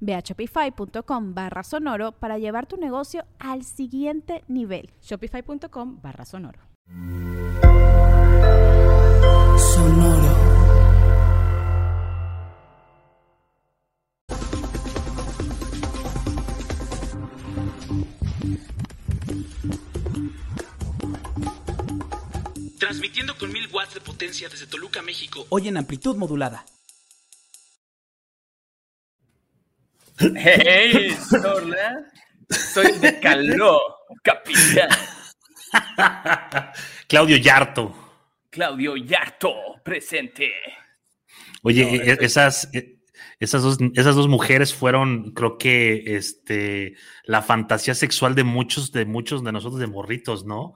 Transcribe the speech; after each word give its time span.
Ve 0.00 0.14
a 0.14 0.20
shopify.com 0.20 1.34
barra 1.34 1.62
sonoro 1.62 2.12
para 2.12 2.38
llevar 2.38 2.66
tu 2.66 2.76
negocio 2.76 3.24
al 3.38 3.64
siguiente 3.64 4.44
nivel. 4.48 4.90
Shopify.com 5.02 6.00
barra 6.00 6.24
sonoro. 6.24 6.60
Sonoro. 9.58 10.58
Transmitiendo 22.78 23.36
con 23.36 23.52
mil 23.52 23.68
watts 23.72 23.94
de 23.94 24.00
potencia 24.00 24.48
desde 24.48 24.66
Toluca, 24.66 25.02
México. 25.02 25.46
Hoy 25.50 25.68
en 25.68 25.76
amplitud 25.76 26.16
modulada. 26.16 26.64
Hey, 30.18 31.16
hola. 31.44 32.04
Soy 32.50 32.98
de 32.98 33.20
calor, 33.20 33.80
capitán. 34.22 34.88
Claudio 37.08 37.36
Yarto. 37.36 37.94
Claudio 38.50 38.96
Yarto, 38.96 39.54
presente. 39.84 40.50
Oye, 41.62 41.82
e, 41.82 42.24
esas, 42.24 42.68
e, 42.74 42.98
esas, 43.38 43.62
dos, 43.62 43.78
esas 43.94 44.16
dos 44.16 44.26
mujeres 44.26 44.74
fueron, 44.74 45.32
creo 45.34 45.56
que, 45.56 46.16
este, 46.16 46.96
la 47.24 47.42
fantasía 47.42 47.94
sexual 47.94 48.34
de 48.34 48.42
muchos, 48.42 48.90
de 48.90 49.04
muchos 49.04 49.44
de 49.44 49.52
nosotros 49.52 49.78
de 49.78 49.86
morritos, 49.86 50.44
¿no? 50.44 50.74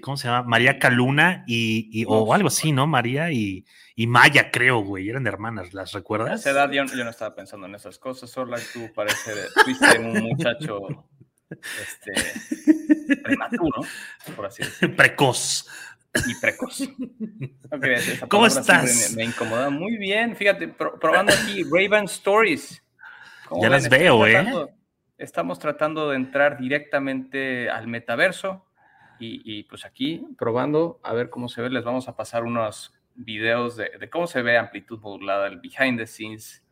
¿Cómo 0.00 0.16
se 0.16 0.28
llama? 0.28 0.48
María 0.48 0.78
Caluna 0.78 1.44
y, 1.46 2.04
o 2.08 2.32
algo 2.32 2.48
así, 2.48 2.72
¿no? 2.72 2.86
María 2.86 3.30
y, 3.30 3.66
y 3.94 4.06
Maya, 4.06 4.50
creo, 4.50 4.80
güey, 4.80 5.08
eran 5.10 5.26
hermanas, 5.26 5.74
¿las 5.74 5.92
recuerdas? 5.92 6.30
A 6.30 6.34
esa 6.34 6.50
edad 6.50 6.70
yo, 6.70 6.84
no 6.84 7.10
estaba 7.10 7.34
pensando 7.34 7.66
en 7.66 7.74
esas 7.74 7.98
cosas, 7.98 8.30
solo 8.30 8.56
tú 8.72 8.90
parece, 8.94 9.32
fuiste 9.64 9.98
un 9.98 10.22
muchacho 10.22 11.06
este, 11.50 13.16
prematuro, 13.22 13.82
por 14.34 14.46
así 14.46 14.62
decirlo. 14.62 14.96
Precoz. 14.96 15.68
Y 16.26 16.34
precoz. 16.40 16.88
¿Cómo 18.28 18.46
estás? 18.46 19.12
Me, 19.14 19.24
incomoda 19.24 19.68
muy 19.68 19.98
bien, 19.98 20.34
fíjate, 20.34 20.68
probando 20.68 21.32
aquí 21.32 21.64
Raven 21.64 22.04
Stories. 22.04 22.82
Ya 23.60 23.68
las 23.68 23.88
veo, 23.88 24.26
¿eh? 24.26 24.46
Estamos 25.18 25.58
tratando 25.58 26.08
de 26.08 26.16
entrar 26.16 26.56
directamente 26.56 27.68
al 27.68 27.86
metaverso 27.88 28.69
y, 29.20 29.62
pues 29.64 29.84
aquí 29.84 30.22
probando 30.38 30.98
a 31.02 31.12
ver 31.12 31.30
cómo 31.30 31.48
se 31.48 31.62
ve, 31.62 31.70
les 31.70 31.84
vamos 31.84 32.08
a 32.08 32.16
pasar 32.16 32.44
unos 32.44 32.94
videos 33.14 33.76
de, 33.76 34.08
cómo 34.10 34.26
se 34.26 34.42
ve 34.42 34.56
amplitud 34.56 34.98
modulada, 35.00 35.46
el 35.46 35.60
behind 35.60 35.98
the 35.98 36.06
scenes. 36.06 36.64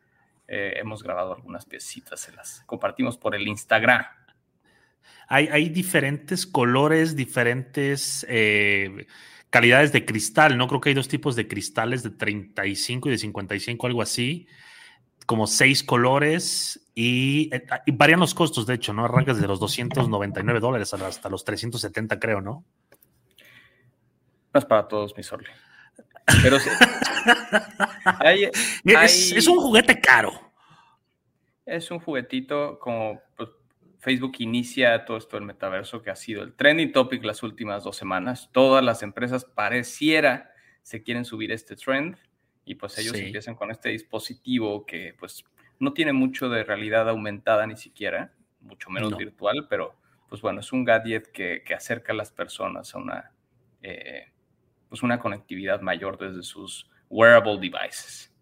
Eh, 0.46 0.74
hemos 0.76 1.02
grabado 1.02 1.34
algunas 1.34 1.66
piecitas, 1.66 2.20
se 2.20 2.32
las 2.32 2.62
compartimos 2.64 3.18
por 3.18 3.34
el 3.34 3.46
Instagram. 3.46 4.04
Hay, 5.28 5.48
hay 5.48 5.68
diferentes 5.68 6.46
colores, 6.46 7.14
diferentes 7.14 8.24
eh, 8.30 9.06
calidades 9.50 9.92
de 9.92 10.06
cristal, 10.06 10.56
¿no? 10.56 10.66
Creo 10.66 10.80
que 10.80 10.88
hay 10.88 10.94
dos 10.94 11.08
tipos 11.08 11.36
de 11.36 11.46
cristales 11.46 12.02
de 12.02 12.10
35 12.10 13.08
y 13.08 13.12
de 13.12 13.18
55, 13.18 13.86
algo 13.86 14.00
así 14.00 14.46
como 15.28 15.46
seis 15.46 15.84
colores 15.84 16.88
y, 16.94 17.54
eh, 17.54 17.62
y, 17.84 17.92
varían 17.92 18.18
los 18.18 18.32
costos, 18.32 18.66
de 18.66 18.72
hecho, 18.72 18.94
¿no? 18.94 19.04
Arrancas 19.04 19.36
desde 19.36 19.46
los 19.46 19.60
299 19.60 20.58
dólares 20.58 20.94
hasta 20.94 21.28
los 21.28 21.44
370, 21.44 22.18
creo, 22.18 22.40
¿no? 22.40 22.64
No 24.54 24.58
es 24.58 24.64
para 24.64 24.88
todos, 24.88 25.14
mi 25.18 25.22
Sorle. 25.22 25.50
Pero 26.42 26.58
sí. 26.58 26.70
es, 28.84 29.46
un 29.46 29.58
juguete 29.58 30.00
caro. 30.00 30.32
Es 31.66 31.90
un 31.90 32.00
juguetito 32.00 32.78
como 32.78 33.20
pues, 33.36 33.50
Facebook 33.98 34.36
inicia 34.38 35.04
todo 35.04 35.18
esto 35.18 35.36
del 35.36 35.44
metaverso 35.44 36.00
que 36.00 36.08
ha 36.08 36.16
sido 36.16 36.42
el 36.42 36.54
trending 36.54 36.90
topic 36.90 37.22
las 37.22 37.42
últimas 37.42 37.84
dos 37.84 37.98
semanas. 37.98 38.48
Todas 38.50 38.82
las 38.82 39.02
empresas 39.02 39.44
pareciera 39.44 40.52
se 40.80 41.02
quieren 41.02 41.26
subir 41.26 41.52
este 41.52 41.76
trend 41.76 42.16
y 42.68 42.74
pues 42.74 42.98
ellos 42.98 43.14
empiezan 43.14 43.54
con 43.54 43.70
este 43.70 43.88
dispositivo 43.88 44.84
que 44.84 45.14
pues 45.18 45.42
no 45.78 45.94
tiene 45.94 46.12
mucho 46.12 46.50
de 46.50 46.64
realidad 46.64 47.08
aumentada 47.08 47.66
ni 47.66 47.76
siquiera, 47.76 48.34
mucho 48.60 48.90
menos 48.90 49.16
virtual, 49.16 49.66
pero 49.70 49.94
pues 50.28 50.42
bueno, 50.42 50.60
es 50.60 50.70
un 50.70 50.84
gadget 50.84 51.28
que, 51.32 51.62
acerca 51.74 52.12
a 52.12 52.16
las 52.16 52.30
personas 52.30 52.94
a 52.94 52.98
una, 52.98 53.32
eh, 53.82 54.26
pues 54.90 55.02
una 55.02 55.18
conectividad 55.18 55.80
mayor 55.80 56.18
desde 56.18 56.42
sus 56.42 56.90
wearable 57.08 57.56
devices. 57.58 58.34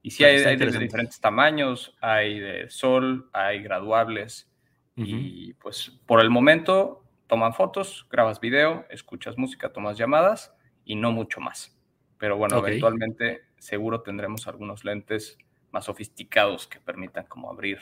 Y 0.00 0.12
sí, 0.12 0.22
hay, 0.22 0.36
hay 0.44 0.56
de 0.56 0.66
diferentes 0.66 1.18
tamaños, 1.20 1.96
hay 2.00 2.38
de 2.38 2.70
sol, 2.70 3.28
hay 3.32 3.62
graduables, 3.62 4.48
y 4.94 5.52
pues 5.54 5.90
por 6.06 6.20
el 6.20 6.30
momento 6.30 7.04
toman 7.26 7.52
fotos, 7.52 8.06
grabas 8.10 8.40
video, 8.40 8.86
escuchas 8.88 9.36
música, 9.36 9.72
tomas 9.72 9.98
llamadas 9.98 10.54
y 10.84 10.94
no 10.94 11.10
mucho 11.10 11.40
más. 11.40 11.76
Pero 12.16 12.36
bueno, 12.38 12.58
eventualmente 12.58 13.45
seguro 13.58 14.02
tendremos 14.02 14.46
algunos 14.46 14.84
lentes 14.84 15.38
más 15.70 15.84
sofisticados 15.84 16.66
que 16.66 16.80
permitan 16.80 17.26
como 17.26 17.50
abrir 17.50 17.78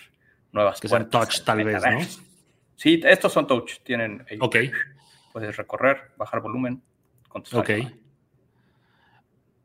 nuevas 0.53 0.81
que 0.81 0.89
puertas. 0.89 1.11
touch 1.11 1.45
tal 1.45 1.65
vez, 1.65 1.83
¿no? 1.83 2.01
Sí, 2.77 3.01
estos 3.05 3.33
son 3.33 3.47
touch, 3.47 3.81
tienen... 3.85 4.25
Ok. 4.41 4.57
Puedes 5.33 5.57
recorrer, 5.57 6.13
bajar 6.17 6.41
volumen. 6.41 6.83
Ok. 7.53 7.71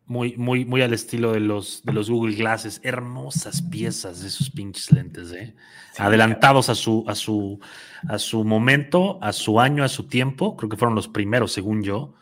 Muy, 0.05 0.35
muy, 0.37 0.65
muy 0.65 0.81
al 0.81 0.93
estilo 0.93 1.33
de 1.33 1.39
los, 1.39 1.83
de 1.83 1.93
los 1.93 2.09
Google 2.09 2.35
Glasses. 2.35 2.81
Hermosas 2.83 3.61
piezas 3.61 4.21
de 4.21 4.27
esos 4.27 4.49
pinches 4.49 4.91
lentes, 4.91 5.31
¿eh? 5.31 5.55
Adelantados 5.99 6.69
a 6.69 6.75
su, 6.75 7.05
a, 7.07 7.13
su, 7.13 7.59
a 8.07 8.17
su 8.17 8.43
momento, 8.43 9.19
a 9.21 9.31
su 9.31 9.59
año, 9.59 9.83
a 9.83 9.87
su 9.87 10.07
tiempo. 10.07 10.57
Creo 10.57 10.69
que 10.69 10.77
fueron 10.77 10.95
los 10.95 11.07
primeros, 11.07 11.51
según 11.51 11.83
yo. 11.83 12.15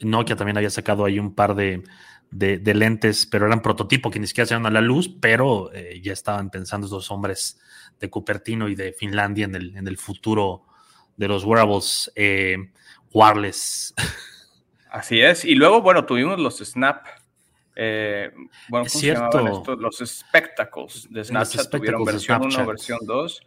Nokia 0.00 0.36
también 0.36 0.56
había 0.56 0.70
sacado 0.70 1.04
ahí 1.04 1.18
un 1.18 1.34
par 1.34 1.54
de, 1.54 1.82
de, 2.30 2.74
lentes, 2.74 3.26
pero 3.26 3.46
eran 3.46 3.62
prototipo 3.62 4.10
que 4.10 4.20
ni 4.20 4.26
siquiera 4.26 4.46
se 4.46 4.54
a 4.54 4.58
la 4.58 4.80
luz, 4.80 5.08
pero 5.20 5.72
eh, 5.72 6.00
ya 6.02 6.12
estaban 6.12 6.50
pensando 6.50 6.86
esos 6.86 7.10
hombres 7.10 7.60
de 7.98 8.08
Cupertino 8.08 8.68
y 8.68 8.74
de 8.74 8.92
Finlandia 8.92 9.46
en 9.46 9.54
el, 9.54 9.76
en 9.76 9.88
el 9.88 9.98
futuro 9.98 10.64
de 11.16 11.28
los 11.28 11.44
wearables 11.44 12.10
eh, 12.14 12.70
wireless. 13.12 13.94
Así 14.90 15.20
es. 15.20 15.44
Y 15.44 15.54
luego, 15.54 15.82
bueno, 15.82 16.04
tuvimos 16.06 16.38
los 16.38 16.58
Snap. 16.58 17.06
Eh, 17.76 18.30
bueno, 18.68 18.86
es 18.86 18.92
cierto. 18.92 19.40
Los 19.76 19.98
Spectacles 19.98 21.08
de 21.10 21.24
Snapchat 21.24 21.70
tuvieron 21.70 22.04
versión 22.04 22.42
1, 22.42 22.66
versión 22.66 22.98
2. 23.02 23.40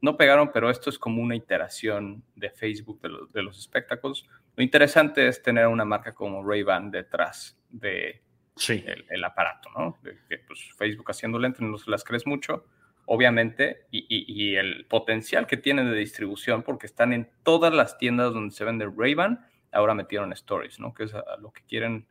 No 0.00 0.16
pegaron, 0.16 0.50
pero 0.52 0.70
esto 0.70 0.90
es 0.90 0.98
como 0.98 1.20
una 1.22 1.34
iteración 1.34 2.22
de 2.36 2.50
Facebook 2.50 3.00
de, 3.00 3.10
de 3.32 3.42
los 3.42 3.60
Spectacles. 3.62 4.24
Lo 4.56 4.62
interesante 4.62 5.26
es 5.26 5.42
tener 5.42 5.66
una 5.66 5.84
marca 5.84 6.14
como 6.14 6.42
Ray-Ban 6.44 6.90
detrás 6.90 7.56
de, 7.70 8.22
sí. 8.58 8.84
el, 8.86 9.24
aparato, 9.24 9.70
¿no? 9.76 9.98
que, 10.02 10.38
pues, 10.38 10.60
Facebook 10.76 11.10
haciendo 11.10 11.38
lentes 11.38 11.60
no 11.60 11.78
se 11.78 11.90
las 11.90 12.04
crees 12.04 12.26
mucho, 12.26 12.66
obviamente, 13.06 13.86
y, 13.90 14.06
y, 14.08 14.56
el 14.56 14.86
potencial 14.86 15.46
que 15.46 15.56
tienen 15.56 15.90
de 15.90 15.96
distribución, 15.96 16.62
porque 16.62 16.86
están 16.86 17.12
en 17.12 17.30
todas 17.42 17.72
las 17.72 17.96
tiendas 17.96 18.34
donde 18.34 18.54
se 18.54 18.64
vende 18.64 18.90
Ray-Ban, 18.94 19.46
ahora 19.72 19.94
metieron 19.94 20.32
Stories, 20.32 20.78
¿no? 20.78 20.92
Que 20.92 21.04
es 21.04 21.12
lo 21.40 21.50
que 21.52 21.62
quieren 21.62 22.06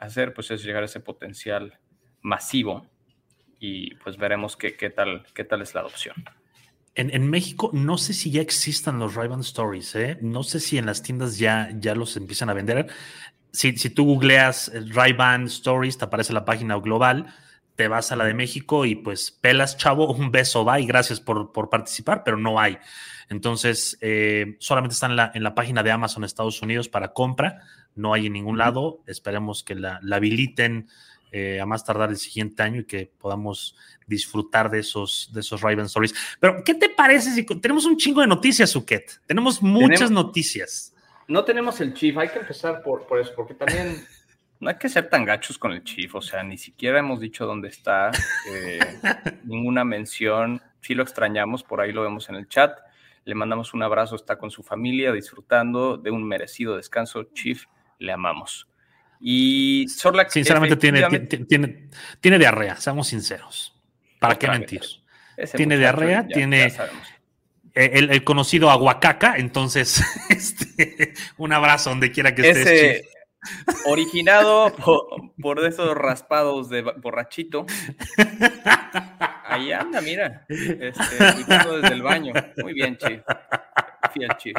hacer, 0.00 0.34
pues 0.34 0.50
es 0.50 0.62
llegar 0.62 0.82
a 0.82 0.86
ese 0.86 1.00
potencial 1.00 1.78
masivo 2.20 2.86
y 3.58 3.94
pues 3.96 4.16
veremos 4.16 4.56
qué, 4.56 4.76
qué, 4.76 4.90
tal, 4.90 5.24
qué 5.34 5.44
tal 5.44 5.62
es 5.62 5.74
la 5.74 5.80
adopción. 5.80 6.16
En, 6.94 7.14
en 7.14 7.30
México 7.30 7.70
no 7.72 7.96
sé 7.96 8.12
si 8.12 8.30
ya 8.30 8.40
existan 8.40 8.98
los 8.98 9.14
ray 9.14 9.28
Stories, 9.40 9.94
¿eh? 9.94 10.18
No 10.20 10.42
sé 10.42 10.60
si 10.60 10.78
en 10.78 10.86
las 10.86 11.02
tiendas 11.02 11.38
ya, 11.38 11.70
ya 11.74 11.94
los 11.94 12.16
empiezan 12.16 12.50
a 12.50 12.54
vender. 12.54 12.88
Si, 13.52 13.76
si 13.76 13.90
tú 13.90 14.04
googleas 14.04 14.72
ray 14.90 15.16
Stories, 15.46 15.98
te 15.98 16.04
aparece 16.04 16.32
la 16.32 16.44
página 16.44 16.76
global, 16.76 17.34
te 17.76 17.88
vas 17.88 18.10
a 18.10 18.16
la 18.16 18.24
de 18.24 18.34
México 18.34 18.84
y 18.84 18.96
pues 18.96 19.30
pelas, 19.30 19.76
chavo, 19.76 20.12
un 20.12 20.30
beso, 20.30 20.64
va 20.64 20.80
y 20.80 20.86
gracias 20.86 21.20
por, 21.20 21.52
por 21.52 21.70
participar, 21.70 22.22
pero 22.24 22.36
no 22.36 22.60
hay. 22.60 22.78
Entonces, 23.30 23.98
eh, 24.00 24.56
solamente 24.58 24.94
están 24.94 25.12
en 25.12 25.16
la, 25.16 25.32
en 25.34 25.42
la 25.42 25.54
página 25.54 25.82
de 25.82 25.90
Amazon 25.90 26.24
Estados 26.24 26.62
Unidos 26.62 26.88
para 26.88 27.12
compra, 27.12 27.62
no 27.94 28.14
hay 28.14 28.26
en 28.26 28.32
ningún 28.32 28.58
lado. 28.58 29.02
Esperemos 29.06 29.62
que 29.62 29.74
la, 29.74 30.00
la 30.02 30.16
habiliten 30.16 30.88
eh, 31.30 31.60
a 31.60 31.66
más 31.66 31.84
tardar 31.84 32.08
el 32.08 32.16
siguiente 32.16 32.62
año 32.62 32.80
y 32.80 32.84
que 32.84 33.12
podamos 33.18 33.76
disfrutar 34.06 34.70
de 34.70 34.78
esos, 34.78 35.28
de 35.32 35.40
esos 35.40 35.60
Raven 35.60 35.84
Stories. 35.84 36.14
Pero, 36.40 36.64
¿qué 36.64 36.74
te 36.74 36.88
parece 36.88 37.32
si 37.32 37.44
tenemos 37.44 37.84
un 37.84 37.98
chingo 37.98 38.22
de 38.22 38.26
noticias, 38.26 38.70
Suket? 38.70 39.20
Tenemos 39.26 39.60
muchas 39.60 40.10
noticias. 40.10 40.94
No 41.28 41.44
tenemos 41.44 41.80
el 41.82 41.92
Chief, 41.92 42.16
hay 42.16 42.28
que 42.28 42.38
empezar 42.38 42.82
por, 42.82 43.06
por 43.06 43.20
eso, 43.20 43.32
porque 43.36 43.54
también 43.54 44.02
no 44.60 44.70
hay 44.70 44.76
que 44.76 44.88
ser 44.88 45.10
tan 45.10 45.26
gachos 45.26 45.58
con 45.58 45.72
el 45.72 45.84
Chief, 45.84 46.12
o 46.14 46.22
sea, 46.22 46.42
ni 46.42 46.56
siquiera 46.56 46.98
hemos 46.98 47.20
dicho 47.20 47.46
dónde 47.46 47.68
está, 47.68 48.10
eh, 48.50 48.80
ninguna 49.44 49.84
mención, 49.84 50.62
sí 50.80 50.94
lo 50.94 51.02
extrañamos, 51.02 51.62
por 51.62 51.82
ahí 51.82 51.92
lo 51.92 52.02
vemos 52.02 52.30
en 52.30 52.36
el 52.36 52.48
chat, 52.48 52.78
le 53.24 53.34
mandamos 53.34 53.74
un 53.74 53.82
abrazo, 53.82 54.16
está 54.16 54.38
con 54.38 54.50
su 54.50 54.62
familia 54.62 55.12
disfrutando 55.12 55.98
de 55.98 56.10
un 56.10 56.26
merecido 56.26 56.76
descanso, 56.76 57.24
Chief, 57.34 57.64
le 57.98 58.10
amamos. 58.10 58.66
Y 59.20 59.86
Sorlac, 59.88 60.30
sinceramente 60.30 60.76
tiene, 60.76 61.02
tiene, 61.28 61.90
tiene, 62.20 62.38
diarrea, 62.38 62.76
seamos 62.76 63.08
sinceros. 63.08 63.74
¿Para 64.18 64.36
qué 64.36 64.48
mentir? 64.48 64.82
Tiene 65.54 65.76
diarrea, 65.76 66.26
tiene 66.26 66.72
el, 67.78 68.24
conocido 68.24 68.70
aguacaca, 68.70 69.36
entonces 69.36 70.02
este, 70.28 71.14
un 71.36 71.52
abrazo 71.52 71.90
donde 71.90 72.10
quiera 72.10 72.34
que 72.34 72.48
estés. 72.48 73.08
originado 73.86 74.74
por, 75.40 75.64
esos 75.64 75.94
raspados 75.94 76.68
de 76.68 76.82
borrachito. 76.82 77.66
Ahí 79.44 79.72
anda, 79.72 80.00
mira, 80.00 80.44
este, 80.48 80.92
desde 81.40 81.94
el 81.94 82.02
baño. 82.02 82.32
Muy 82.58 82.74
bien, 82.74 82.96
Chief. 82.96 83.22
Fiel 84.12 84.36
Chief. 84.38 84.56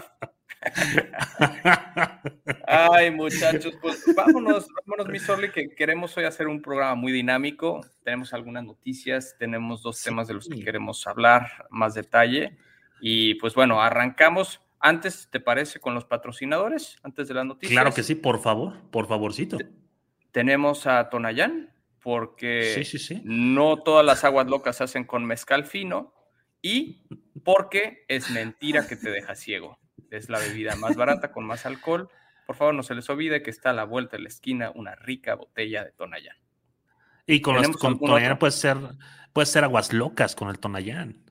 Ay, 2.67 3.11
muchachos, 3.11 3.73
pues 3.81 4.03
vámonos, 4.15 4.67
vámonos, 4.85 5.07
mi 5.09 5.19
Sorli, 5.19 5.51
que 5.51 5.69
queremos 5.69 6.15
hoy 6.17 6.25
hacer 6.25 6.47
un 6.47 6.61
programa 6.61 6.95
muy 6.95 7.11
dinámico. 7.11 7.81
Tenemos 8.03 8.33
algunas 8.33 8.63
noticias, 8.63 9.35
tenemos 9.37 9.81
dos 9.81 10.01
temas 10.01 10.27
de 10.27 10.33
los 10.33 10.47
que 10.47 10.63
queremos 10.63 11.05
hablar 11.07 11.67
más 11.69 11.93
detalle. 11.93 12.57
Y 13.01 13.35
pues 13.35 13.55
bueno, 13.55 13.81
arrancamos. 13.81 14.61
Antes, 14.79 15.27
¿te 15.29 15.39
parece 15.39 15.79
con 15.79 15.93
los 15.93 16.05
patrocinadores? 16.05 16.97
Antes 17.03 17.27
de 17.27 17.33
las 17.33 17.45
noticias. 17.45 17.73
Claro 17.73 17.93
que 17.93 18.03
sí, 18.03 18.15
por 18.15 18.41
favor, 18.41 18.79
por 18.91 19.07
favorcito. 19.07 19.57
Tenemos 20.31 20.87
a 20.87 21.09
Tonayán, 21.09 21.73
porque 22.01 22.81
no 23.23 23.77
todas 23.83 24.05
las 24.05 24.23
aguas 24.23 24.47
locas 24.47 24.77
se 24.77 24.85
hacen 24.85 25.03
con 25.03 25.25
mezcal 25.25 25.65
fino 25.65 26.13
y 26.61 27.01
porque 27.43 28.05
es 28.07 28.29
mentira 28.29 28.87
que 28.87 28.95
te 28.95 29.09
deja 29.09 29.35
ciego 29.35 29.79
es 30.11 30.29
la 30.29 30.39
bebida 30.39 30.75
más 30.75 30.95
barata 30.95 31.31
con 31.31 31.45
más 31.45 31.65
alcohol. 31.65 32.09
Por 32.45 32.55
favor, 32.55 32.73
no 32.73 32.83
se 32.83 32.95
les 32.95 33.09
olvide 33.09 33.43
que 33.43 33.51
está 33.51 33.71
a 33.71 33.73
la 33.73 33.83
vuelta 33.83 34.17
de 34.17 34.23
la 34.23 34.29
esquina 34.29 34.71
una 34.73 34.95
rica 34.95 35.35
botella 35.35 35.83
de 35.83 35.91
Tonayán. 35.91 36.37
Y 37.25 37.41
con, 37.41 37.55
los, 37.55 37.77
con 37.77 37.99
Tonayán 37.99 38.39
puede 38.39 38.51
ser, 38.51 38.77
puede 39.33 39.45
ser 39.45 39.63
aguas 39.63 39.93
locas 39.93 40.35
con 40.35 40.49
el 40.49 40.59
Tonayán. 40.59 41.23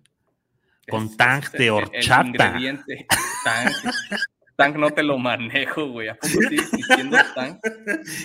Con 0.88 1.16
tang 1.16 1.42
de 1.52 1.70
horchata. 1.70 2.20
El 2.20 2.26
ingrediente, 2.28 3.06
tang. 3.44 3.72
Tang 4.58 4.76
no 4.76 4.90
te 4.90 5.04
lo 5.04 5.18
manejo, 5.18 5.86
güey. 5.86 6.08
¿A 6.08 6.16
poco 6.16 6.26
sigue 6.26 6.56
existiendo 6.56 7.16
Tang? 7.32 7.60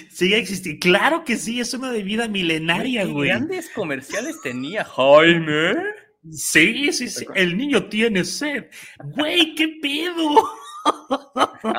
Sigue 0.09 0.37
existiendo. 0.39 0.79
Claro 0.81 1.23
que 1.23 1.37
sí, 1.37 1.59
es 1.59 1.75
una 1.75 1.91
bebida 1.91 2.27
milenaria, 2.27 3.05
güey. 3.05 3.29
grandes 3.29 3.69
comerciales 3.69 4.41
tenía 4.41 4.83
Jaime? 4.83 5.75
Sí, 6.31 6.91
sí, 6.91 7.07
sí. 7.07 7.27
El 7.35 7.55
niño 7.55 7.85
tiene 7.85 8.23
sed. 8.23 8.65
Güey, 9.03 9.53
qué 9.53 9.77
pedo. 9.79 10.49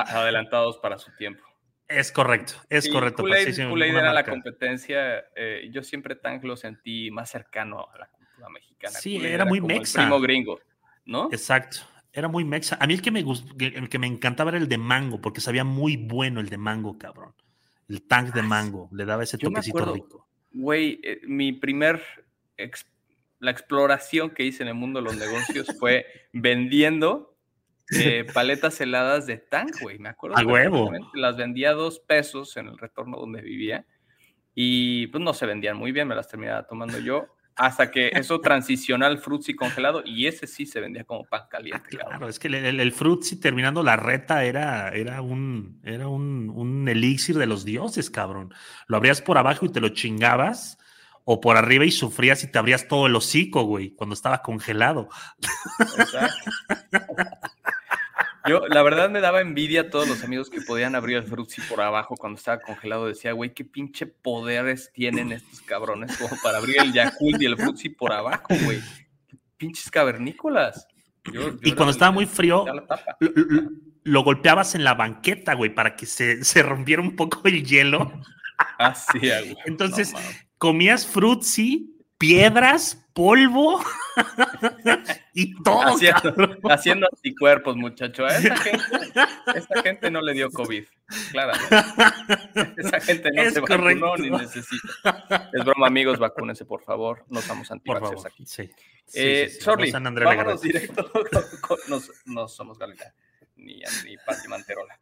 Adelantados 0.07 0.79
para 0.79 0.99
su 0.99 1.11
tiempo. 1.17 1.43
Es 1.89 2.13
correcto, 2.13 2.55
es 2.69 2.89
correcto. 2.89 3.25
Kool-Aid 3.25 3.97
era 3.97 4.13
la 4.13 4.25
competencia. 4.25 5.25
Eh, 5.35 5.69
yo 5.73 5.83
siempre 5.83 6.15
tan 6.15 6.41
lo 6.45 6.57
sentí 6.57 7.11
más 7.11 7.29
cercano 7.29 7.89
a 7.93 7.99
la 7.99 8.07
cultura 8.07 8.49
mexicana. 8.51 8.99
Sí, 9.01 9.17
era, 9.17 9.45
muy 9.45 9.61
mexa. 9.61 10.03
primo 10.03 10.21
gringo, 10.21 10.61
¿no? 11.05 11.29
Exacto. 11.33 11.79
Era 12.13 12.29
muy 12.29 12.45
mexa. 12.45 12.77
A 12.81 12.87
mí 12.87 12.95
el 12.95 13.03
que 13.03 13.11
me 13.11 13.21
el 13.21 13.89
que 13.89 13.99
me 13.99 14.07
encantaba 14.07 14.51
era 14.51 14.59
el 14.59 14.69
de 14.69 14.79
mango, 14.79 15.21
porque 15.21 15.41
sabía 15.41 15.65
muy 15.65 15.97
bueno 15.97 16.41
el 16.41 16.49
de 16.49 16.59
mango, 16.59 16.97
cabrón. 16.97 17.35
El 17.89 18.07
tank 18.07 18.33
de 18.33 18.43
mango. 18.43 18.89
Le 18.93 19.05
daba 19.05 19.25
ese 19.25 19.37
toquecito 19.37 19.93
rico. 19.93 20.29
Güey, 20.53 21.01
eh, 21.03 21.21
mi 21.27 21.53
primer 21.53 22.01
la 23.41 23.51
exploración 23.51 24.31
que 24.31 24.45
hice 24.45 24.63
en 24.63 24.69
el 24.69 24.75
mundo 24.75 25.01
de 25.01 25.05
los 25.05 25.17
negocios 25.17 25.67
fue 25.79 26.07
vendiendo 26.33 27.37
eh, 27.95 28.25
paletas 28.35 28.81
heladas 28.81 29.27
de 29.27 29.39
tan, 29.39 29.69
güey. 29.83 29.99
Me 29.99 30.09
acuerdo. 30.09 30.39
A 30.39 30.45
huevo. 30.45 30.91
Las 31.15 31.37
vendía 31.37 31.71
a 31.71 31.75
dos 31.75 32.01
pesos 32.01 32.57
en 32.57 32.69
el 32.69 32.79
retorno 32.79 33.19
donde 33.19 33.43
vivía. 33.43 33.87
Y 34.55 35.09
pues 35.09 35.23
no 35.23 35.35
se 35.35 35.47
vendían 35.47 35.77
muy 35.77 35.93
bien, 35.93 36.09
me 36.09 36.15
las 36.15 36.29
terminaba 36.29 36.67
tomando 36.67 36.99
yo. 36.99 37.27
Hasta 37.57 37.91
que 37.91 38.09
eso 38.15 38.41
transicionó 38.41 39.07
al 39.07 39.19
frutzi 39.19 39.55
congelado 39.55 40.03
y 40.05 40.27
ese 40.27 40.47
sí 40.47 40.67
se 40.67 40.81
vendía 40.81 41.05
como 41.05 41.25
pan 41.25 41.43
caliente. 41.49 41.99
Ah, 42.01 42.09
claro, 42.09 42.29
es 42.29 42.39
que 42.39 42.49
el, 42.49 42.81
el, 42.81 42.93
frutzi 42.93 43.41
terminando 43.41 43.83
la 43.83 43.97
reta 43.97 44.45
era, 44.45 44.91
era, 44.91 45.23
un, 45.23 45.81
era 45.85 46.09
un, 46.09 46.51
un 46.51 46.89
elixir 46.89 47.39
de 47.39 47.47
los 47.47 47.65
dioses, 47.65 48.11
cabrón. 48.11 48.53
Lo 48.87 48.97
abrías 48.97 49.23
por 49.23 49.39
abajo 49.39 49.67
y 49.67 49.73
te 49.73 49.81
lo 49.81 49.91
chingabas 49.91 50.79
o 51.25 51.41
por 51.41 51.57
arriba 51.57 51.85
y 51.85 51.91
sufrías 51.91 52.45
y 52.45 52.51
te 52.51 52.59
abrías 52.59 52.87
todo 52.87 53.07
el 53.07 53.17
hocico, 53.17 53.65
güey, 53.65 53.91
cuando 53.91 54.15
estaba 54.15 54.43
congelado. 54.43 55.09
Yo, 58.47 58.67
la 58.69 58.83
verdad, 58.83 59.09
me 59.09 59.21
daba 59.21 59.41
envidia 59.41 59.83
a 59.83 59.91
todos 59.91 60.07
los 60.07 60.23
amigos 60.23 60.51
que 60.51 60.61
podían 60.61 60.95
abrir 60.95 61.17
el 61.17 61.25
frutzi 61.25 61.63
por 61.63 61.81
abajo 61.81 62.15
cuando 62.17 62.39
estaba 62.39 62.61
congelado. 62.61 63.07
Decía, 63.07 63.33
güey, 63.33 63.55
qué 63.55 63.65
pinche 63.65 64.07
poderes 64.07 64.91
tienen 64.93 65.33
estos 65.33 65.63
cabrones 65.63 66.17
como 66.19 66.37
para 66.43 66.59
abrir 66.59 66.77
el 66.81 66.93
Yakult 66.93 67.41
y 67.41 67.47
el 67.47 67.57
frutzi 67.57 67.89
por 67.89 68.13
abajo, 68.13 68.49
güey. 68.65 68.81
Pinches 69.57 69.91
cavernícolas. 69.91 70.87
y 71.63 71.73
cuando 71.73 71.93
estaba 71.93 72.13
muy 72.13 72.27
frío, 72.27 72.67
lo, 74.03 74.23
golpeabas 74.23 74.75
en 74.75 74.85
la 74.85 74.93
banqueta, 74.93 75.55
güey, 75.55 75.75
para 75.75 75.97
que 75.97 76.05
se, 76.05 76.45
se 76.45 76.63
rompiera 76.63 77.01
un 77.01 77.17
poco 77.17 77.41
el 77.45 77.65
hielo. 77.65 78.13
Así, 78.79 79.21
güey. 79.21 79.57
Entonces, 79.65 80.13
comías 80.59 81.07
frutzi, 81.07 81.94
piedras, 82.19 83.05
polvo 83.13 83.83
y 85.35 85.55
todo. 85.63 85.97
Haciendo, 86.71 87.09
anticuerpos, 87.13 87.77
muchacho. 87.77 88.25
A 88.25 88.37
esa 88.37 88.57
gente, 88.57 88.83
esa 89.55 89.83
gente 89.83 90.11
no 90.11 90.21
le 90.21 90.33
dio 90.33 90.51
COVID, 90.51 90.85
claro. 91.31 91.53
Esa 92.77 93.01
gente 93.01 93.31
no 93.33 93.51
se 93.51 93.61
vacunó 93.61 94.17
ni 94.17 94.31
necesita. 94.31 95.51
Es 95.53 95.65
broma, 95.65 95.87
amigos, 95.87 96.19
vacúnense, 96.19 96.65
por 96.65 96.83
favor. 96.83 97.25
No 97.29 97.41
estamos 97.41 97.71
antivaxxers 97.71 98.27
aquí. 98.27 98.47
Sí. 98.47 98.71
Eh, 99.13 99.51
sorry, 99.61 99.91
vámonos 99.93 100.63
directo. 100.63 101.11
no, 102.27 102.49
somos 102.49 102.79
Galilea, 102.79 103.15
ni, 103.57 103.83
ni 104.05 104.17
Pati 104.17 104.49
Manterola. 104.49 104.99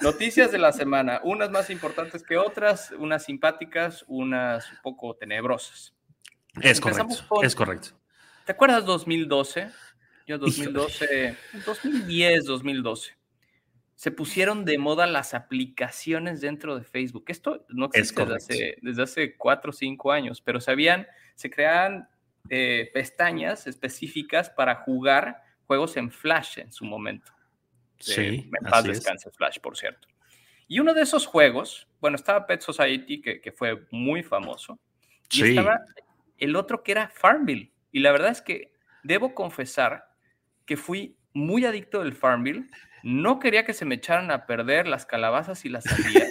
Noticias 0.00 0.52
de 0.52 0.58
la 0.58 0.72
semana, 0.72 1.20
unas 1.24 1.50
más 1.50 1.70
importantes 1.70 2.22
que 2.22 2.36
otras, 2.36 2.92
unas 2.92 3.24
simpáticas, 3.24 4.04
unas 4.06 4.70
un 4.70 4.78
poco 4.82 5.16
tenebrosas. 5.16 5.94
Es 6.62 6.80
correcto, 6.80 7.42
es 7.42 7.54
correcto. 7.54 7.88
¿Te 8.44 8.52
acuerdas 8.52 8.84
2012? 8.86 9.70
Yo 10.26 10.38
2012, 10.38 11.36
2010, 11.66 12.44
2012. 12.44 13.16
Se 13.94 14.10
pusieron 14.10 14.64
de 14.64 14.78
moda 14.78 15.06
las 15.06 15.34
aplicaciones 15.34 16.40
dentro 16.40 16.78
de 16.78 16.84
Facebook. 16.84 17.24
Esto 17.28 17.66
no 17.68 17.86
existe 17.86 18.24
desde 18.24 18.36
hace, 18.36 18.78
desde 18.82 19.02
hace 19.02 19.36
cuatro 19.36 19.70
o 19.70 19.72
cinco 19.72 20.12
años, 20.12 20.40
pero 20.40 20.60
se 20.60 20.74
se 21.34 21.50
creaban 21.50 22.08
eh, 22.50 22.90
pestañas 22.92 23.66
específicas 23.66 24.50
para 24.50 24.76
jugar 24.76 25.42
juegos 25.66 25.96
en 25.96 26.10
Flash 26.10 26.58
en 26.58 26.72
su 26.72 26.84
momento. 26.84 27.32
Sí. 27.98 28.48
En 28.60 28.70
paz 28.70 28.84
descanse 28.84 29.30
Flash, 29.30 29.58
por 29.60 29.76
cierto. 29.76 30.08
Y 30.66 30.80
uno 30.80 30.94
de 30.94 31.02
esos 31.02 31.26
juegos, 31.26 31.88
bueno, 32.00 32.16
estaba 32.16 32.46
Pet 32.46 32.60
Society, 32.60 33.20
que, 33.20 33.40
que 33.40 33.52
fue 33.52 33.86
muy 33.90 34.22
famoso. 34.22 34.78
Y 35.30 35.42
estaba 35.42 35.80
el 36.38 36.56
otro 36.56 36.82
que 36.82 36.92
era 36.92 37.08
Farmville. 37.08 37.72
Y 37.92 38.00
la 38.00 38.12
verdad 38.12 38.30
es 38.30 38.42
que 38.42 38.72
debo 39.02 39.34
confesar 39.34 40.08
que 40.66 40.76
fui 40.76 41.16
muy 41.32 41.64
adicto 41.64 42.02
del 42.02 42.14
Farmville. 42.14 42.68
No 43.02 43.38
quería 43.38 43.64
que 43.64 43.74
se 43.74 43.84
me 43.84 43.96
echaran 43.96 44.30
a 44.30 44.46
perder 44.46 44.86
las 44.86 45.06
calabazas 45.06 45.64
y 45.64 45.68
las 45.68 45.84
sandías. 45.84 46.30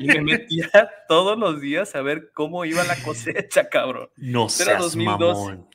y 0.00 0.06
me 0.06 0.20
metía 0.20 0.68
todos 1.08 1.38
los 1.38 1.60
días 1.60 1.94
a 1.94 2.02
ver 2.02 2.30
cómo 2.32 2.64
iba 2.64 2.84
la 2.84 2.96
cosecha, 3.02 3.68
cabrón. 3.68 4.10
No 4.16 4.48
seas 4.48 4.78
2012. 4.78 5.40
Mamón. 5.40 5.68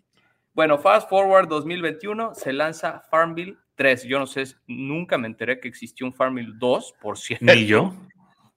Bueno, 0.54 0.78
Fast 0.78 1.10
Forward 1.10 1.48
2021 1.50 2.34
se 2.34 2.54
lanza 2.54 3.02
Farmville 3.10 3.58
3. 3.76 4.04
Yo 4.04 4.20
no 4.20 4.28
sé, 4.28 4.46
nunca 4.68 5.18
me 5.18 5.28
enteré 5.28 5.60
que 5.60 5.68
existió 5.68 6.06
un 6.06 6.14
Farmville 6.14 6.54
2, 6.56 6.96
por 7.02 7.18
cierto. 7.18 7.46
Ni 7.46 7.66
yo. 7.66 7.94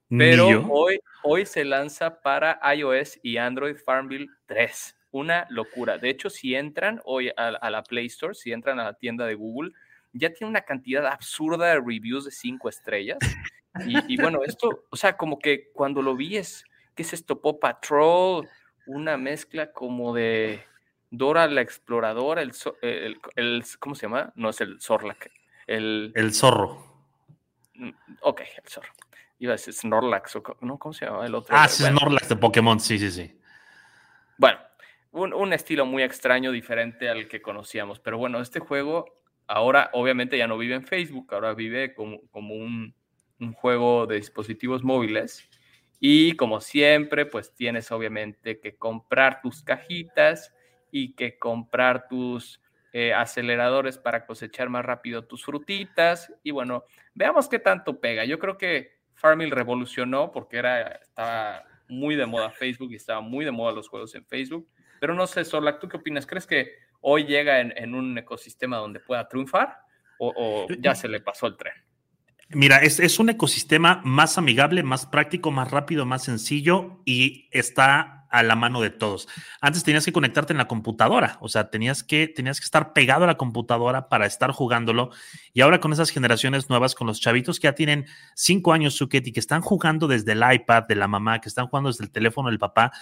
Pero 0.09 0.47
Ni 0.47 0.53
yo. 0.53 0.67
hoy, 0.71 1.01
hoy 1.23 1.45
se 1.45 1.65
lanza 1.65 2.21
para 2.23 2.61
iOS 2.75 3.19
y 3.23 3.37
Android 3.37 3.77
Farmville 3.77 4.29
3. 4.47 4.97
Una 5.11 5.47
locura. 5.51 5.99
De 5.99 6.11
hecho, 6.11 6.29
si 6.31 6.55
entran 6.55 7.01
hoy 7.05 7.31
a, 7.31 7.49
a 7.49 7.71
la 7.71 7.83
Play 7.83 8.07
Store, 8.07 8.35
si 8.35 8.53
entran 8.53 8.79
a 8.81 8.85
la 8.85 8.95
tienda 8.95 9.25
de 9.27 9.35
Google, 9.35 9.73
ya 10.13 10.33
tiene 10.33 10.51
una 10.51 10.63
cantidad 10.63 11.07
absurda 11.07 11.67
de 11.69 11.75
reviews 11.81 12.25
de 12.27 12.31
5 12.31 12.69
estrellas. 12.69 13.19
Y, 13.87 14.13
y 14.13 14.17
bueno, 14.17 14.41
esto, 14.45 14.85
o 14.91 14.97
sea, 14.97 15.17
como 15.17 15.39
que 15.39 15.71
cuando 15.73 16.03
lo 16.03 16.17
vi 16.17 16.37
es, 16.37 16.65
¿qué 16.95 17.03
es 17.03 17.13
esto? 17.13 17.41
Pop 17.41 17.61
Patrol, 17.61 18.49
una 18.87 19.17
mezcla 19.17 19.73
como 19.73 20.15
de 20.15 20.63
Dora 21.11 21.47
la 21.47 21.61
Exploradora, 21.63 22.43
el, 22.43 22.53
zo- 22.53 22.77
el- 22.83 23.19
el- 23.37 23.65
¿cómo 23.79 23.95
se 23.95 24.03
llama? 24.03 24.33
No 24.35 24.51
es 24.51 24.61
el 24.61 24.81
Zorlac, 24.81 25.31
el, 25.67 26.13
El 26.15 26.35
zorro. 26.35 26.85
Mm, 27.75 27.91
Ok, 28.23 28.41
el 28.63 28.69
zorro. 28.69 28.93
Iba 29.39 29.53
a 29.53 29.57
decir 29.57 29.73
Snorlax, 29.73 30.37
o 30.37 30.43
¿no? 30.63 30.79
¿Cómo 30.79 30.93
se 30.93 31.07
llama 31.07 31.25
el 31.25 31.35
otro? 31.35 31.55
Ah, 31.57 31.69
Bueno, 31.81 31.99
Snorlax 31.99 32.29
de 32.29 32.37
Pokémon, 32.37 32.81
sí, 32.81 32.99
sí, 32.99 33.11
sí. 33.11 33.41
Bueno, 34.37 34.59
un, 35.13 35.33
un 35.35 35.53
estilo 35.53 35.87
muy 35.87 36.03
extraño, 36.03 36.53
diferente 36.53 37.09
al 37.09 37.29
que 37.29 37.43
conocíamos. 37.43 38.01
Pero 38.01 38.19
bueno, 38.19 38.41
este 38.41 38.61
juego 38.61 39.19
ahora 39.47 39.91
obviamente 39.95 40.39
ya 40.39 40.47
no 40.47 40.59
vive 40.59 40.75
en 40.75 40.85
Facebook, 40.85 41.33
ahora 41.33 41.55
vive 41.55 41.95
como, 41.95 42.21
como 42.31 42.55
un, 42.55 42.95
un 43.41 43.53
juego 43.53 44.07
de 44.07 44.17
dispositivos 44.17 44.85
móviles. 44.85 45.49
Y 46.01 46.37
como 46.37 46.61
siempre, 46.61 47.27
pues 47.27 47.55
tienes 47.55 47.91
obviamente 47.91 48.61
que 48.61 48.77
comprar 48.77 49.41
tus 49.41 49.63
cajitas 49.63 50.55
y 50.93 51.15
que 51.15 51.39
comprar 51.39 52.07
tus 52.09 52.63
eh, 52.93 53.13
aceleradores 53.13 53.99
para 53.99 54.25
cosechar 54.25 54.69
más 54.69 54.85
rápido 54.85 55.25
tus 55.25 55.45
frutitas. 55.45 56.33
Y 56.43 56.53
bueno, 56.53 56.85
veamos 57.15 57.49
qué 57.49 57.59
tanto 57.59 58.01
pega. 58.01 58.25
Yo 58.25 58.39
creo 58.39 58.57
que 58.57 58.99
Farmville 59.15 59.55
revolucionó 59.55 60.31
porque 60.31 60.59
era, 60.59 60.93
estaba 60.93 61.65
muy 61.89 62.15
de 62.15 62.27
moda 62.27 62.51
Facebook 62.51 62.93
y 62.93 62.97
estaba 62.97 63.21
muy 63.21 63.45
de 63.45 63.51
moda 63.51 63.73
los 63.73 63.89
juegos 63.89 64.15
en 64.15 64.25
Facebook. 64.25 64.69
Pero 65.01 65.15
no 65.15 65.27
sé, 65.27 65.45
Solak, 65.45 65.81
¿tú 65.81 65.89
qué 65.89 65.97
opinas? 65.97 66.27
¿Crees 66.27 66.47
que 66.47 66.75
hoy 67.01 67.25
llega 67.25 67.61
en, 67.61 67.73
en 67.77 67.95
un 67.95 68.17
ecosistema 68.19 68.79
donde 68.79 69.01
pueda 69.01 69.29
triunfar 69.29 69.79
o, 70.19 70.33
o 70.37 70.67
ya 70.81 70.95
se 70.95 71.09
le 71.09 71.21
pasó 71.21 71.47
el 71.47 71.57
tren? 71.57 71.75
Mira, 72.51 72.79
es, 72.79 72.99
es 72.99 73.19
un 73.19 73.29
ecosistema 73.29 74.01
más 74.05 74.39
amigable, 74.39 74.83
más 74.83 75.05
práctico, 75.05 75.51
más 75.51 75.71
rápido, 75.71 76.07
más 76.07 76.25
sencillo 76.25 77.03
y 77.05 77.49
está 77.51 78.19
a 78.31 78.43
la 78.43 78.57
mano 78.57 78.81
de 78.81 78.91
todos. 78.91 79.29
Antes 79.61 79.85
tenías 79.85 80.05
que 80.05 80.13
conectarte 80.13 80.53
en 80.53 80.59
la 80.59 80.69
computadora, 80.69 81.39
o 81.41 81.49
sea, 81.49 81.71
tenías 81.71 82.03
que, 82.03 82.29
tenías 82.29 82.61
que 82.61 82.65
estar 82.65 82.93
pegado 82.93 83.25
a 83.25 83.27
la 83.27 83.37
computadora 83.37 84.09
para 84.09 84.27
estar 84.27 84.51
jugándolo. 84.53 85.11
Y 85.53 85.61
ahora 85.61 85.81
con 85.81 85.93
esas 85.93 86.11
generaciones 86.11 86.69
nuevas, 86.69 86.95
con 86.95 87.07
los 87.07 87.21
chavitos 87.21 87.59
que 87.61 87.69
ya 87.69 87.75
tienen 87.75 88.07
cinco 88.35 88.73
años, 88.73 88.95
Suket, 88.95 89.27
y 89.27 89.33
que 89.33 89.41
están 89.41 89.61
jugando 89.61 90.09
desde 90.09 90.33
el 90.33 90.43
iPad 90.51 90.85
de 90.85 90.95
la 90.95 91.09
mamá, 91.09 91.41
que 91.41 91.49
están 91.49 91.67
jugando 91.67 91.91
desde 91.91 92.05
el 92.05 92.11
teléfono 92.11 92.49
del 92.49 92.59
papá. 92.59 92.93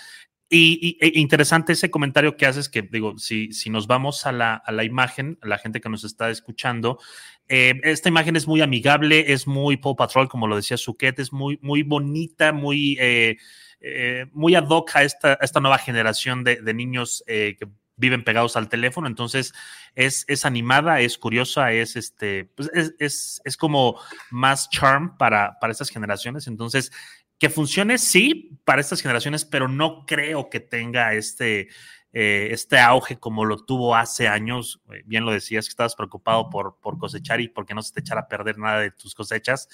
Y, 0.48 0.96
e 1.00 1.18
interesante 1.18 1.72
ese 1.72 1.90
comentario 1.90 2.36
que 2.36 2.46
haces, 2.46 2.68
que 2.68 2.82
digo, 2.82 3.18
si, 3.18 3.52
si 3.52 3.68
nos 3.68 3.88
vamos 3.88 4.26
a 4.26 4.32
la, 4.32 4.54
a 4.54 4.70
la 4.70 4.84
imagen, 4.84 5.38
a 5.42 5.48
la 5.48 5.58
gente 5.58 5.80
que 5.80 5.88
nos 5.88 6.04
está 6.04 6.30
escuchando, 6.30 7.00
eh, 7.48 7.80
esta 7.82 8.08
imagen 8.08 8.36
es 8.36 8.46
muy 8.46 8.60
amigable, 8.60 9.32
es 9.32 9.48
muy 9.48 9.76
Paw 9.76 9.96
Patrol, 9.96 10.28
como 10.28 10.46
lo 10.46 10.54
decía 10.54 10.76
Suket, 10.76 11.18
es 11.18 11.32
muy, 11.32 11.58
muy 11.62 11.82
bonita, 11.82 12.52
muy, 12.52 12.96
eh, 13.00 13.38
eh, 13.80 14.26
muy 14.32 14.54
ad 14.54 14.68
hoc 14.68 14.94
a 14.94 15.02
esta, 15.02 15.34
esta 15.40 15.60
nueva 15.60 15.78
generación 15.78 16.44
de, 16.44 16.62
de 16.62 16.74
niños 16.74 17.24
eh, 17.26 17.56
que 17.58 17.66
viven 17.96 18.24
pegados 18.24 18.56
al 18.56 18.68
teléfono. 18.68 19.08
Entonces, 19.08 19.52
es, 19.94 20.24
es 20.28 20.44
animada, 20.44 21.00
es 21.00 21.18
curiosa, 21.18 21.72
es 21.72 21.96
este, 21.96 22.44
pues 22.54 22.70
es, 22.74 22.94
es, 22.98 23.42
es 23.44 23.56
como 23.56 23.98
más 24.30 24.70
charm 24.70 25.16
para, 25.16 25.58
para 25.58 25.72
estas 25.72 25.90
generaciones. 25.90 26.46
Entonces, 26.46 26.92
que 27.38 27.50
funcione, 27.50 27.98
sí, 27.98 28.58
para 28.64 28.80
estas 28.80 29.02
generaciones, 29.02 29.44
pero 29.44 29.68
no 29.68 30.06
creo 30.06 30.48
que 30.50 30.60
tenga 30.60 31.12
este, 31.14 31.68
eh, 32.12 32.48
este 32.50 32.78
auge 32.78 33.18
como 33.18 33.44
lo 33.44 33.58
tuvo 33.64 33.94
hace 33.94 34.26
años. 34.28 34.80
Eh, 34.92 35.02
Bien 35.04 35.24
lo 35.24 35.32
decías, 35.32 35.66
que 35.66 35.70
estabas 35.70 35.94
preocupado 35.96 36.48
por, 36.50 36.78
por 36.80 36.98
cosechar 36.98 37.40
y 37.40 37.48
porque 37.48 37.74
no 37.74 37.82
se 37.82 37.92
te 37.92 38.00
echara 38.00 38.22
a 38.22 38.28
perder 38.28 38.58
nada 38.58 38.80
de 38.80 38.90
tus 38.90 39.14
cosechas. 39.14 39.68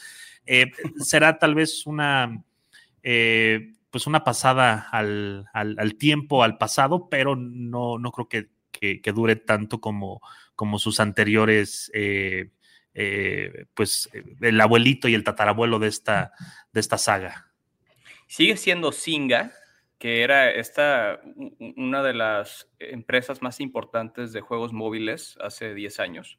Eh, 0.47 0.73
será 0.99 1.39
tal 1.39 1.55
vez 1.55 1.87
una, 1.87 2.43
eh, 3.03 3.75
pues 3.91 4.07
una 4.07 4.25
pasada 4.25 4.89
al, 4.91 5.47
al- 5.53 5.77
al 5.79 5.95
tiempo, 5.97 6.43
al 6.43 6.59
pasado, 6.59 7.09
pero 7.09 7.37
no, 7.37 7.99
no 7.99 8.11
creo 8.13 8.29
que, 8.29 8.49
que- 8.73 9.01
que 9.01 9.13
dure 9.13 9.37
tanto 9.37 9.81
como, 9.81 10.21
como 10.57 10.79
sus 10.81 10.99
anteriores. 11.01 11.91
pues 13.75 14.11
el 14.41 14.61
abuelito 14.61 15.09
y 15.09 15.15
el 15.15 15.25
tatarabuelo 15.25 15.79
de 15.79 15.89
esta, 15.89 16.33
de 16.73 16.81
esta 16.81 16.99
saga. 16.99 17.52
Sigue 18.33 18.57
siendo 18.57 18.93
Singa, 18.93 19.53
que 19.99 20.23
era 20.23 20.51
esta, 20.51 21.21
una 21.77 22.03
de 22.03 22.15
las 22.15 22.67
empresas 22.79 23.43
más 23.43 23.61
importantes 23.61 24.33
de 24.33 24.41
juegos 24.41 24.73
móviles 24.73 25.37
hace 25.39 25.75
10 25.75 26.01
años, 26.01 26.39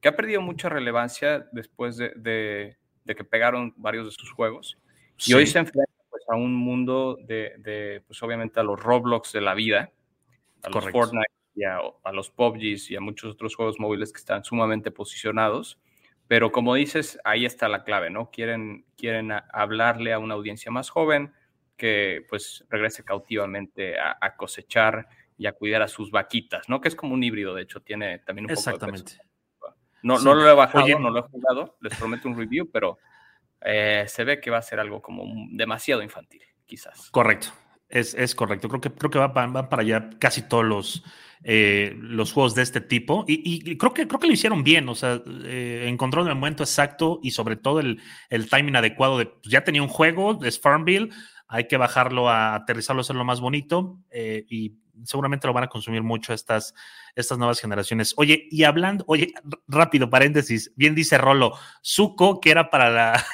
que 0.00 0.08
ha 0.08 0.16
perdido 0.16 0.40
mucha 0.40 0.70
relevancia 0.70 1.46
después 1.52 1.98
de, 1.98 2.12
de- 2.16 2.78
de 3.04 3.14
que 3.14 3.24
pegaron 3.24 3.74
varios 3.76 4.06
de 4.06 4.12
sus 4.12 4.32
juegos. 4.32 4.78
Y 5.26 5.34
hoy 5.34 5.46
se 5.46 5.58
enfrenta 5.58 5.92
pues, 6.08 6.22
a 6.30 6.36
un 6.36 6.54
mundo 6.54 7.18
de, 7.26 7.52
de, 7.58 8.02
pues 8.06 8.22
obviamente 8.22 8.58
a 8.58 8.62
los 8.62 8.82
Roblox 8.82 9.30
de 9.32 9.42
la 9.42 9.52
vida, 9.52 9.92
a 10.62 10.70
los. 10.70 10.84
Fortnite 10.92 11.30
y 11.54 11.64
a, 11.64 11.78
a 12.04 12.12
los 12.12 12.30
PUBGs 12.30 12.90
y 12.90 12.96
a 12.96 13.02
muchos 13.02 13.34
otros 13.34 13.54
juegos 13.54 13.78
móviles 13.78 14.14
que 14.14 14.18
están 14.18 14.44
sumamente 14.44 14.90
posicionados. 14.90 15.78
Pero 16.26 16.52
como 16.52 16.74
dices, 16.74 17.18
ahí 17.24 17.44
está 17.44 17.68
la 17.68 17.84
clave, 17.84 18.10
¿no? 18.10 18.30
Quieren, 18.30 18.86
quieren 18.96 19.32
a- 19.32 19.46
hablarle 19.52 20.12
a 20.12 20.18
una 20.18 20.34
audiencia 20.34 20.70
más 20.72 20.88
joven 20.90 21.32
que 21.76 22.24
pues 22.28 22.64
regrese 22.70 23.04
cautivamente 23.04 23.98
a, 23.98 24.16
a 24.20 24.36
cosechar 24.36 25.06
y 25.36 25.46
a 25.46 25.52
cuidar 25.52 25.82
a 25.82 25.88
sus 25.88 26.10
vaquitas, 26.10 26.68
¿no? 26.68 26.80
Que 26.80 26.88
es 26.88 26.94
como 26.96 27.14
un 27.14 27.22
híbrido, 27.22 27.54
de 27.54 27.62
hecho, 27.62 27.80
tiene 27.82 28.20
también 28.20 28.44
un 28.44 28.54
poco 28.54 28.70
de 28.70 28.74
Exactamente. 28.74 29.12
peso. 29.16 29.22
No, 30.02 30.18
Sí. 30.18 30.24
no 30.24 30.34
lo 30.34 30.48
he 30.48 30.54
bajado, 30.54 30.84
Oye. 30.84 30.98
no 30.98 31.10
lo 31.10 31.18
he 31.20 31.22
jugado, 31.22 31.76
les 31.80 31.96
prometo 31.98 32.28
un 32.28 32.38
review, 32.38 32.70
pero 32.70 32.98
eh, 33.62 34.04
se 34.06 34.22
ve 34.24 34.40
que 34.40 34.50
va 34.50 34.58
a 34.58 34.62
ser 34.62 34.78
algo 34.78 35.00
como 35.02 35.24
demasiado 35.50 36.02
infantil, 36.02 36.42
quizás. 36.66 37.10
Correcto. 37.10 37.48
Es, 37.88 38.14
es 38.14 38.34
correcto. 38.34 38.68
Creo 38.68 38.80
que, 38.80 38.92
creo 38.92 39.10
que 39.10 39.18
va, 39.18 39.28
va- 39.28 39.68
para 39.68 39.82
allá 39.82 40.10
casi 40.18 40.42
todos 40.42 40.64
los, 40.64 41.04
eh, 41.44 41.94
los 42.00 42.32
juegos 42.32 42.54
de 42.54 42.62
este 42.62 42.80
tipo. 42.80 43.24
Y, 43.28 43.76
creo, 43.76 43.92
que, 43.94 44.08
creo 44.08 44.18
que 44.18 44.26
lo 44.26 44.32
hicieron 44.32 44.64
bien. 44.64 44.88
O 44.88 44.94
sea, 44.94 45.22
eh, 45.44 45.84
encontraron 45.88 46.28
el 46.28 46.34
momento 46.34 46.62
exacto 46.62 47.20
y 47.22 47.30
sobre 47.30 47.56
todo 47.56 47.80
el, 47.80 48.00
el 48.30 48.48
timing 48.48 48.76
adecuado 48.76 49.18
de 49.18 49.26
pues, 49.26 49.50
ya 49.50 49.62
tenía 49.64 49.82
un 49.82 49.88
juego, 49.88 50.42
es 50.44 50.58
Farmville, 50.60 51.10
hay 51.46 51.68
que 51.68 51.76
bajarlo 51.76 52.28
a 52.28 52.54
aterrizarlo, 52.54 53.02
hacerlo 53.02 53.24
más 53.24 53.40
bonito. 53.40 53.98
eh, 54.10 54.44
y 54.48 54.76
seguramente 55.02 55.48
lo 55.48 55.52
van 55.52 55.64
a 55.64 55.68
consumir 55.68 56.04
mucho 56.04 56.32
estas, 56.32 56.72
estas 57.16 57.36
nuevas 57.36 57.60
generaciones. 57.60 58.14
Oye, 58.16 58.46
y 58.50 58.62
hablando, 58.62 59.04
oye, 59.08 59.34
rápido, 59.66 60.08
paréntesis, 60.08 60.72
bien 60.76 60.94
dice 60.94 61.18
Rolo, 61.18 61.52
Zuko, 61.84 62.40
que 62.40 62.52
era 62.52 62.70
para 62.70 62.90
la, 62.90 63.24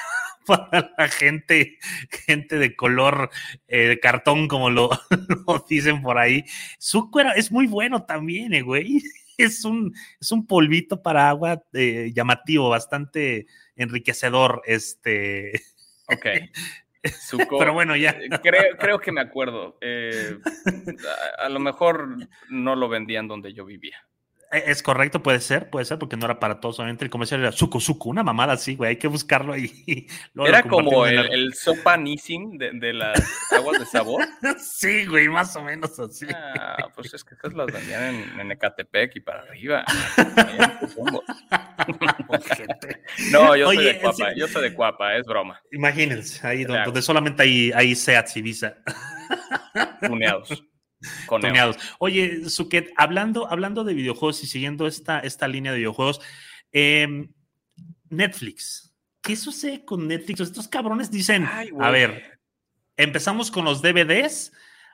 para 0.45 0.93
la 0.97 1.07
gente, 1.07 1.77
gente 2.25 2.57
de 2.57 2.75
color 2.75 3.29
eh, 3.67 3.87
de 3.87 3.99
cartón, 3.99 4.47
como 4.47 4.69
lo, 4.69 4.89
lo 5.47 5.65
dicen 5.69 6.01
por 6.01 6.17
ahí. 6.17 6.43
Zuko 6.79 7.19
era, 7.19 7.33
es 7.33 7.51
muy 7.51 7.67
bueno 7.67 8.05
también, 8.05 8.53
eh, 8.53 8.61
güey. 8.61 9.01
Es 9.37 9.65
un, 9.65 9.91
es 10.19 10.31
un 10.31 10.45
polvito 10.45 11.01
para 11.01 11.27
agua 11.27 11.63
eh, 11.73 12.11
llamativo, 12.13 12.69
bastante 12.69 13.47
enriquecedor. 13.75 14.61
Este, 14.67 15.53
Ok. 16.05 16.25
Zuko, 17.27 17.57
pero 17.57 17.73
bueno, 17.73 17.95
ya. 17.95 18.11
eh, 18.11 18.29
creo, 18.43 18.77
creo 18.77 18.99
que 18.99 19.11
me 19.11 19.21
acuerdo. 19.21 19.79
a, 19.81 21.45
a 21.45 21.49
lo 21.49 21.59
mejor 21.59 22.17
no 22.49 22.75
lo 22.75 22.87
vendían 22.87 23.27
donde 23.27 23.53
yo 23.53 23.65
vivía. 23.65 23.97
Eh, 24.51 24.63
Es 24.67 24.83
correcto, 24.83 25.23
puede 25.23 25.39
ser, 25.39 25.69
puede 25.69 25.85
ser, 25.85 25.97
porque 25.97 26.17
no 26.17 26.25
era 26.25 26.39
para 26.39 26.59
todos. 26.59 26.79
Obviamente 26.79 27.05
el 27.05 27.09
comercial 27.11 27.39
era 27.39 27.51
Zuko, 27.51 27.79
Zuko, 27.79 28.09
una 28.09 28.23
mamada 28.23 28.53
así, 28.53 28.75
güey. 28.75 28.89
Hay 28.91 28.95
que 28.97 29.07
buscarlo 29.07 29.53
ahí. 29.53 30.07
Era 30.45 30.63
como 30.63 31.05
el, 31.05 31.15
la- 31.15 31.21
el 31.23 31.53
sopa 31.53 31.95
Nissin 31.97 32.57
de, 32.57 32.71
de 32.73 32.93
las 32.93 33.21
aguas 33.51 33.79
de 33.79 33.85
sabor. 33.85 34.23
Sí, 34.59 35.05
güey, 35.05 35.27
más 35.29 35.55
o 35.55 35.63
menos 35.63 35.97
así. 35.99 36.25
Ah, 36.35 36.87
pues 36.95 37.13
es 37.13 37.23
que 37.23 37.35
estas 37.35 37.53
las 37.53 37.67
vendían 37.71 38.15
en, 38.15 38.39
en 38.39 38.51
Ecatepec 38.51 39.15
y 39.15 39.19
para 39.21 39.41
arriba. 39.43 39.85
No, 43.31 43.55
yo 43.55 43.67
soy 43.67 43.83
de 43.85 43.99
Cuapa, 43.99 44.15
sí. 44.33 44.39
yo 44.39 44.47
soy 44.47 44.61
de 44.63 44.73
Cuapa, 44.73 45.15
es 45.15 45.25
broma. 45.25 45.61
Imagínense, 45.71 46.45
ahí 46.45 46.63
donde, 46.63 46.83
donde 46.85 47.01
solamente 47.01 47.43
hay, 47.43 47.71
hay 47.73 47.95
Seats 47.95 48.37
y 48.37 48.41
Visa. 48.41 48.75
Tuneados. 50.01 50.63
Con 51.27 51.41
Tuneados. 51.41 51.77
Oye, 51.99 52.49
Suket, 52.49 52.91
hablando, 52.95 53.49
hablando 53.51 53.83
de 53.83 53.93
videojuegos 53.93 54.43
y 54.43 54.47
siguiendo 54.47 54.87
esta, 54.87 55.19
esta 55.19 55.47
línea 55.47 55.71
de 55.71 55.79
videojuegos, 55.79 56.21
eh, 56.71 57.29
Netflix. 58.09 58.93
¿Qué 59.21 59.35
sucede 59.35 59.85
con 59.85 60.07
Netflix? 60.07 60.39
Estos 60.39 60.67
cabrones 60.67 61.11
dicen, 61.11 61.47
Ay, 61.51 61.69
a 61.79 61.91
ver, 61.91 62.39
empezamos 62.97 63.51
con 63.51 63.65
los 63.65 63.81
DVDs, 63.81 64.51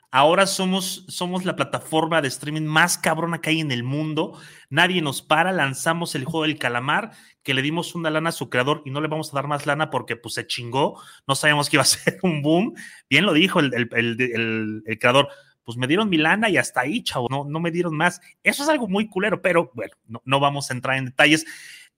Ahora 0.09 0.47
somos, 0.47 1.03
somos 1.09 1.43
la 1.43 1.57
plataforma 1.57 2.21
de 2.21 2.29
streaming 2.29 2.61
más 2.61 2.97
cabrona 2.97 3.41
que 3.41 3.49
hay 3.49 3.59
en 3.59 3.73
el 3.73 3.83
mundo. 3.83 4.39
Nadie 4.69 5.01
nos 5.01 5.21
para. 5.21 5.51
Lanzamos 5.51 6.15
el 6.15 6.23
juego 6.23 6.43
del 6.43 6.57
calamar, 6.57 7.11
que 7.43 7.53
le 7.53 7.61
dimos 7.61 7.93
una 7.93 8.09
lana 8.09 8.29
a 8.29 8.31
su 8.31 8.49
creador 8.49 8.83
y 8.85 8.91
no 8.91 9.01
le 9.01 9.09
vamos 9.09 9.31
a 9.31 9.35
dar 9.35 9.47
más 9.47 9.65
lana 9.65 9.89
porque 9.89 10.15
pues 10.15 10.35
se 10.35 10.47
chingó. 10.47 11.01
No 11.27 11.35
sabíamos 11.35 11.69
que 11.69 11.75
iba 11.75 11.81
a 11.81 11.85
ser 11.85 12.19
un 12.23 12.41
boom. 12.41 12.73
Bien 13.09 13.25
lo 13.25 13.33
dijo 13.33 13.59
el, 13.59 13.73
el, 13.73 14.81
el, 14.85 14.99
creador. 14.99 15.27
Pues 15.67 15.75
me 15.75 15.85
dieron 15.85 16.09
mi 16.09 16.15
lana 16.15 16.49
y 16.49 16.55
hasta 16.55 16.79
ahí, 16.79 17.03
chavo. 17.03 17.27
No, 17.29 17.43
no 17.43 17.59
me 17.59 17.71
dieron 17.71 17.93
más. 17.93 18.21
Eso 18.41 18.63
es 18.63 18.69
algo 18.69 18.87
muy 18.87 19.09
culero, 19.09 19.41
pero 19.41 19.69
bueno, 19.73 19.97
no, 20.07 20.21
no 20.23 20.39
vamos 20.39 20.71
a 20.71 20.73
entrar 20.73 20.95
en 20.95 21.03
detalles. 21.03 21.45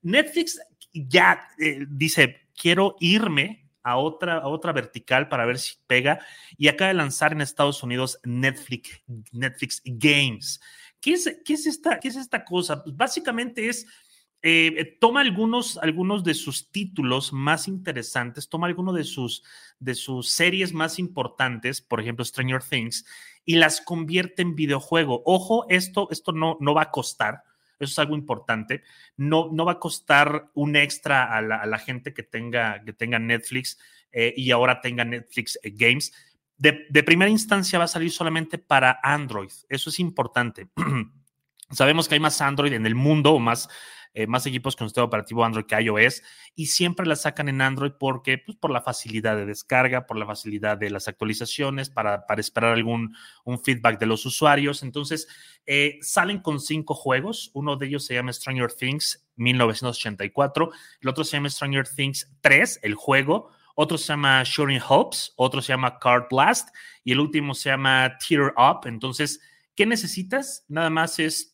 Netflix 0.02 0.60
ya 0.92 1.48
eh, 1.60 1.86
dice, 1.88 2.48
quiero 2.60 2.96
irme 3.00 3.70
a 3.84 3.98
otra, 3.98 4.40
a 4.40 4.48
otra 4.48 4.74
vertical 4.74 5.30
para 5.30 5.46
ver 5.46 5.60
si 5.60 5.76
pega. 5.86 6.20
Y 6.58 6.68
acaba 6.68 6.88
de 6.88 6.96
lanzar 6.96 7.32
en 7.32 7.42
Estados 7.42 7.84
Unidos 7.84 8.20
Netflix, 8.24 9.04
Netflix 9.32 9.84
Games. 9.86 10.60
¿Qué 11.00 11.12
es, 11.14 11.40
qué 11.46 11.54
es, 11.54 11.68
esta, 11.68 12.00
qué 12.00 12.08
es 12.08 12.16
esta 12.16 12.44
cosa? 12.44 12.84
Pues 12.84 12.98
básicamente 12.98 13.70
es, 13.70 13.86
eh, 14.42 14.98
toma 15.02 15.20
algunos, 15.20 15.78
algunos 15.78 16.24
de 16.24 16.34
sus 16.34 16.72
títulos 16.72 17.34
más 17.34 17.68
interesantes, 17.68 18.48
toma 18.48 18.68
algunos 18.68 18.96
de 18.96 19.04
sus, 19.04 19.44
de 19.80 19.96
sus 19.96 20.30
series 20.30 20.72
más 20.72 20.98
importantes, 20.98 21.82
por 21.82 22.00
ejemplo 22.00 22.24
Stranger 22.24 22.64
Things, 22.64 23.06
y 23.50 23.56
las 23.56 23.82
convierte 23.82 24.44
en 24.44 24.54
videojuego. 24.54 25.24
Ojo, 25.26 25.66
esto, 25.70 26.08
esto 26.12 26.32
no, 26.34 26.60
no 26.62 26.76
va 26.76 26.84
a 26.84 26.92
costar. 26.92 27.42
Eso 27.80 27.92
es 27.94 27.98
algo 27.98 28.14
importante. 28.14 28.84
No, 29.18 29.50
no 29.52 29.66
va 29.66 29.72
a 29.72 29.80
costar 29.80 30.52
un 30.54 30.76
extra 30.76 31.36
a 31.36 31.42
la, 31.42 31.80
gente 31.80 32.14
que 32.14 32.22
tenga, 32.22 32.84
que 32.86 32.94
tenga 32.94 33.18
Netflix 33.18 33.80
eh, 34.12 34.36
y 34.38 34.52
ahora 34.52 34.82
tenga 34.82 35.04
Netflix 35.04 35.58
eh, 35.64 35.72
Games. 35.74 36.14
De, 36.58 36.86
de, 36.92 37.02
primera 37.02 37.32
instancia 37.32 37.80
va 37.80 37.86
a 37.86 37.88
salir 37.88 38.12
solamente 38.12 38.60
para 38.60 39.00
Android. 39.02 39.50
Eso 39.68 39.90
es 39.90 40.00
importante. 40.00 40.68
Sabemos 41.72 42.08
que 42.08 42.14
hay 42.14 42.20
más 42.20 42.40
Android 42.42 42.74
en 42.74 42.86
el 42.86 42.94
mundo 42.94 43.34
o 43.34 43.40
más 43.40 43.68
eh, 44.14 44.28
más 44.28 44.46
equipos 44.46 44.76
con 44.76 44.88
sistema 44.88 45.06
operativo 45.06 45.44
Android 45.44 45.66
que 45.66 45.80
iOS 45.80 46.24
y 46.56 46.66
siempre 46.68 47.06
la 47.06 47.16
sacan 47.16 47.48
en 47.48 47.62
Android 47.62 47.92
porque, 48.00 48.38
pues, 48.38 48.58
por 48.58 48.72
la 48.72 48.82
facilidad 48.82 49.36
de 49.36 49.46
descarga, 49.46 50.08
por 50.08 50.18
la 50.18 50.26
facilidad 50.26 50.78
de 50.78 50.90
las 50.90 51.08
actualizaciones, 51.08 51.90
para, 51.90 52.26
para 52.26 52.42
esperar 52.42 52.74
algún 52.74 53.16
un 53.44 53.62
feedback 53.62 54.00
de 54.00 54.06
los 54.08 54.26
usuarios. 54.26 54.84
Entonces, 54.84 55.28
eh, 55.66 56.00
salen 56.02 56.40
con 56.40 56.60
cinco 56.60 56.96
juegos. 56.96 57.52
Uno 57.54 57.76
de 57.76 57.88
ellos 57.88 58.06
se 58.06 58.16
llama 58.16 58.34
Stranger 58.34 58.72
Things 58.74 59.26
1984, 59.36 60.72
el 61.02 61.10
otro 61.10 61.24
se 61.24 61.38
llama 61.38 61.50
Stranger 61.50 61.88
Things 61.88 62.30
3, 62.42 62.80
el 62.84 62.96
juego. 62.96 63.52
Otro 63.76 63.98
se 63.98 64.08
llama 64.08 64.44
Shooting 64.44 64.82
Hopes, 64.90 65.32
otro 65.38 65.62
se 65.62 65.72
llama 65.72 66.00
Card 66.00 66.26
Blast 66.30 66.68
y 67.06 67.14
el 67.14 67.22
último 67.22 67.54
se 67.54 67.70
llama 67.70 68.18
Tear 68.18 68.54
Up. 68.58 68.86
Entonces, 68.86 69.40
¿qué 69.74 69.86
necesitas? 69.86 70.66
Nada 70.68 70.90
más 70.90 71.18
es 71.18 71.49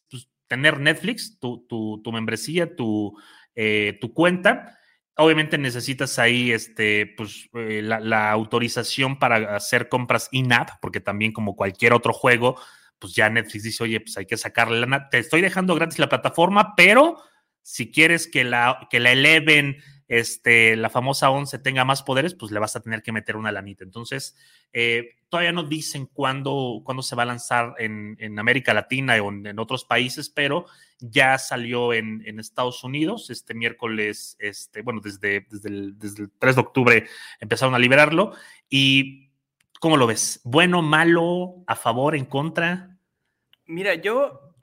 tener 0.47 0.79
Netflix, 0.79 1.39
tu, 1.39 1.65
tu, 1.67 2.11
membresía, 2.11 2.75
tu, 2.75 3.17
eh, 3.55 3.97
tu 4.01 4.13
cuenta. 4.13 4.77
Obviamente 5.17 5.57
necesitas 5.57 6.19
ahí 6.19 6.51
este, 6.51 7.13
pues, 7.17 7.49
eh, 7.53 7.81
la, 7.81 8.31
autorización 8.31 9.17
para 9.17 9.55
hacer 9.55 9.89
compras 9.89 10.27
in-app, 10.31 10.71
porque 10.81 10.99
también 10.99 11.31
como 11.31 11.55
cualquier 11.55 11.93
otro 11.93 12.13
juego, 12.13 12.59
pues 12.99 13.13
ya 13.13 13.29
Netflix 13.29 13.63
dice, 13.63 13.83
oye, 13.83 13.99
pues 14.01 14.17
hay 14.17 14.25
que 14.25 14.37
sacarle 14.37 14.79
lana. 14.79 15.09
Te 15.09 15.19
estoy 15.19 15.41
dejando 15.41 15.75
gratis 15.75 15.99
la 15.99 16.09
plataforma, 16.09 16.75
pero 16.75 17.17
si 17.61 17.91
quieres 17.91 18.27
que 18.27 18.43
la, 18.43 18.87
que 18.89 18.99
la 18.99 19.11
eleven 19.11 19.77
este, 20.07 20.75
la 20.75 20.89
famosa 20.89 21.29
11 21.31 21.59
tenga 21.59 21.83
más 21.83 22.03
poderes, 22.03 22.35
pues 22.35 22.51
le 22.51 22.59
vas 22.59 22.75
a 22.75 22.81
tener 22.81 23.01
que 23.01 23.11
meter 23.11 23.35
una 23.35 23.51
lanita. 23.51 23.83
Entonces, 23.83 24.35
eh, 24.71 25.15
todavía 25.29 25.51
no 25.51 25.63
dicen 25.63 26.05
cuándo, 26.05 26.81
cuándo, 26.83 27.01
se 27.01 27.15
va 27.15 27.23
a 27.23 27.27
lanzar 27.27 27.73
en, 27.79 28.39
América 28.39 28.73
Latina 28.73 29.15
o 29.21 29.31
en, 29.31 29.59
otros 29.59 29.85
países, 29.85 30.29
pero 30.29 30.65
ya 30.99 31.37
salió 31.37 31.93
en, 31.93 32.39
Estados 32.39 32.83
Unidos 32.83 33.29
este 33.29 33.53
miércoles, 33.53 34.35
este, 34.39 34.81
bueno, 34.81 35.01
desde, 35.03 35.47
desde 35.49 35.69
el, 35.69 35.97
desde, 35.97 36.23
el, 36.23 36.31
3 36.37 36.55
de 36.55 36.61
octubre 36.61 37.07
empezaron 37.39 37.73
a 37.73 37.79
liberarlo. 37.79 38.33
¿Y 38.69 39.31
cómo 39.79 39.97
lo 39.97 40.07
ves? 40.07 40.41
¿Bueno, 40.43 40.81
malo, 40.81 41.63
a 41.65 41.75
favor, 41.75 42.15
en 42.15 42.25
contra? 42.25 42.97
Mira, 43.65 43.95
yo 43.95 44.54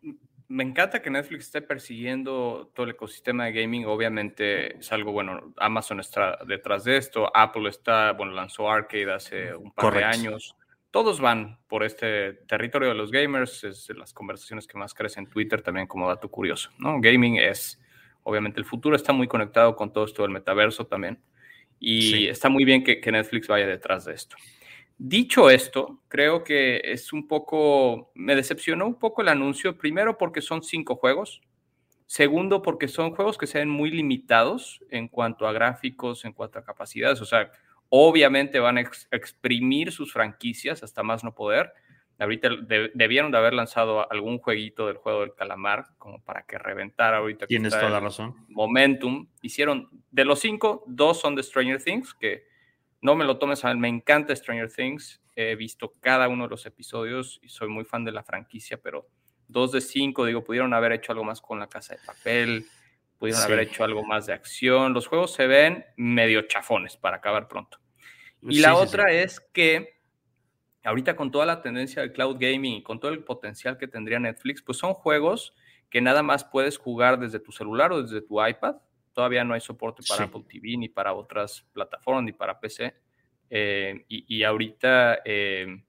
me 0.52 0.64
encanta 0.64 1.00
que 1.00 1.08
Netflix 1.08 1.46
esté 1.46 1.62
persiguiendo 1.62 2.70
todo 2.74 2.84
el 2.84 2.92
ecosistema 2.92 3.46
de 3.46 3.52
gaming. 3.52 3.86
Obviamente 3.86 4.76
es 4.78 4.92
algo 4.92 5.10
bueno. 5.10 5.54
Amazon 5.56 5.98
está 5.98 6.38
detrás 6.46 6.84
de 6.84 6.98
esto. 6.98 7.34
Apple 7.34 7.70
está, 7.70 8.12
bueno, 8.12 8.32
lanzó 8.32 8.70
Arcade 8.70 9.10
hace 9.12 9.54
un 9.54 9.72
par 9.72 9.94
de 9.94 10.04
años. 10.04 10.54
Todos 10.90 11.20
van 11.20 11.58
por 11.68 11.84
este 11.84 12.34
territorio 12.46 12.90
de 12.90 12.94
los 12.94 13.10
gamers. 13.10 13.64
Es 13.64 13.86
de 13.86 13.94
las 13.94 14.12
conversaciones 14.12 14.66
que 14.66 14.76
más 14.76 14.92
crecen 14.92 15.24
en 15.24 15.30
Twitter 15.30 15.62
también 15.62 15.86
como 15.86 16.06
dato 16.06 16.30
curioso. 16.30 16.70
¿no? 16.76 17.00
Gaming 17.00 17.36
es, 17.36 17.80
obviamente, 18.22 18.60
el 18.60 18.66
futuro 18.66 18.94
está 18.94 19.14
muy 19.14 19.28
conectado 19.28 19.74
con 19.74 19.90
todo 19.90 20.04
esto 20.04 20.20
del 20.20 20.32
metaverso 20.32 20.86
también. 20.86 21.18
Y 21.80 22.28
está 22.28 22.50
muy 22.50 22.64
bien 22.66 22.84
que 22.84 23.10
Netflix 23.10 23.48
vaya 23.48 23.66
detrás 23.66 24.04
de 24.04 24.12
esto. 24.12 24.36
Dicho 24.98 25.50
esto, 25.50 26.02
creo 26.08 26.44
que 26.44 26.80
es 26.84 27.12
un 27.12 27.26
poco, 27.26 28.12
me 28.14 28.36
decepcionó 28.36 28.86
un 28.86 28.98
poco 28.98 29.22
el 29.22 29.28
anuncio, 29.28 29.76
primero 29.76 30.16
porque 30.16 30.40
son 30.40 30.62
cinco 30.62 30.96
juegos, 30.96 31.40
segundo 32.06 32.62
porque 32.62 32.88
son 32.88 33.14
juegos 33.14 33.36
que 33.38 33.46
se 33.46 33.58
ven 33.58 33.68
muy 33.68 33.90
limitados 33.90 34.80
en 34.90 35.08
cuanto 35.08 35.46
a 35.46 35.52
gráficos, 35.52 36.24
en 36.24 36.32
cuanto 36.32 36.58
a 36.58 36.64
capacidades, 36.64 37.20
o 37.20 37.24
sea, 37.24 37.50
obviamente 37.88 38.58
van 38.58 38.78
a 38.78 38.80
exprimir 39.10 39.92
sus 39.92 40.12
franquicias 40.12 40.82
hasta 40.82 41.02
más 41.02 41.22
no 41.24 41.34
poder. 41.34 41.72
Ahorita 42.18 42.48
debieron 42.94 43.32
de 43.32 43.38
haber 43.38 43.52
lanzado 43.52 44.10
algún 44.10 44.38
jueguito 44.38 44.86
del 44.86 44.96
juego 44.96 45.22
del 45.22 45.34
calamar 45.34 45.86
como 45.98 46.22
para 46.22 46.44
que 46.44 46.56
reventara 46.56 47.18
ahorita. 47.18 47.46
Tienes 47.46 47.72
toda 47.72 47.90
la 47.90 48.00
razón. 48.00 48.34
Momentum. 48.48 49.28
Hicieron, 49.42 49.90
de 50.10 50.24
los 50.24 50.38
cinco, 50.38 50.84
dos 50.86 51.20
son 51.20 51.34
de 51.34 51.42
Stranger 51.42 51.82
Things, 51.82 52.14
que 52.14 52.44
no 53.02 53.16
me 53.16 53.24
lo 53.24 53.36
tomes 53.36 53.64
a 53.64 53.68
mal, 53.68 53.78
me 53.78 53.88
encanta 53.88 54.34
Stranger 54.34 54.72
Things. 54.72 55.20
He 55.34 55.56
visto 55.56 55.92
cada 56.00 56.28
uno 56.28 56.44
de 56.44 56.50
los 56.50 56.64
episodios 56.66 57.40
y 57.42 57.48
soy 57.48 57.68
muy 57.68 57.84
fan 57.84 58.04
de 58.04 58.12
la 58.12 58.22
franquicia, 58.22 58.80
pero 58.80 59.08
dos 59.48 59.72
de 59.72 59.80
cinco, 59.80 60.24
digo, 60.24 60.44
pudieron 60.44 60.72
haber 60.72 60.92
hecho 60.92 61.12
algo 61.12 61.24
más 61.24 61.40
con 61.40 61.58
la 61.58 61.66
casa 61.66 61.94
de 61.94 62.00
papel, 62.06 62.64
pudieron 63.18 63.42
haber 63.42 63.60
hecho 63.60 63.82
algo 63.82 64.04
más 64.04 64.26
de 64.26 64.32
acción. 64.32 64.94
Los 64.94 65.08
juegos 65.08 65.32
se 65.34 65.46
ven 65.46 65.84
medio 65.96 66.42
chafones 66.42 66.96
para 66.96 67.16
acabar 67.16 67.48
pronto. 67.48 67.78
Y 68.42 68.60
la 68.60 68.76
otra 68.76 69.10
es 69.10 69.40
que 69.40 70.00
ahorita 70.84 71.16
con 71.16 71.30
toda 71.30 71.44
la 71.44 71.60
tendencia 71.60 72.02
del 72.02 72.12
cloud 72.12 72.36
gaming 72.38 72.76
y 72.76 72.82
con 72.82 73.00
todo 73.00 73.10
el 73.10 73.24
potencial 73.24 73.78
que 73.78 73.88
tendría 73.88 74.20
Netflix, 74.20 74.62
pues 74.62 74.78
son 74.78 74.94
juegos 74.94 75.54
que 75.90 76.00
nada 76.00 76.22
más 76.22 76.44
puedes 76.44 76.78
jugar 76.78 77.18
desde 77.18 77.40
tu 77.40 77.50
celular 77.50 77.92
o 77.92 78.02
desde 78.02 78.20
tu 78.22 78.44
iPad 78.44 78.76
Todavía 79.12 79.44
no 79.44 79.54
hay 79.54 79.60
soporte 79.60 80.02
para 80.08 80.24
Apple 80.24 80.44
TV 80.48 80.76
ni 80.76 80.88
para 80.88 81.12
otras 81.12 81.66
plataformas 81.72 82.24
ni 82.24 82.32
para 82.32 82.58
PC. 82.58 82.94
Eh, 83.54 84.06
y, 84.08 84.42
ahorita, 84.44 85.20
eh, 85.26 85.82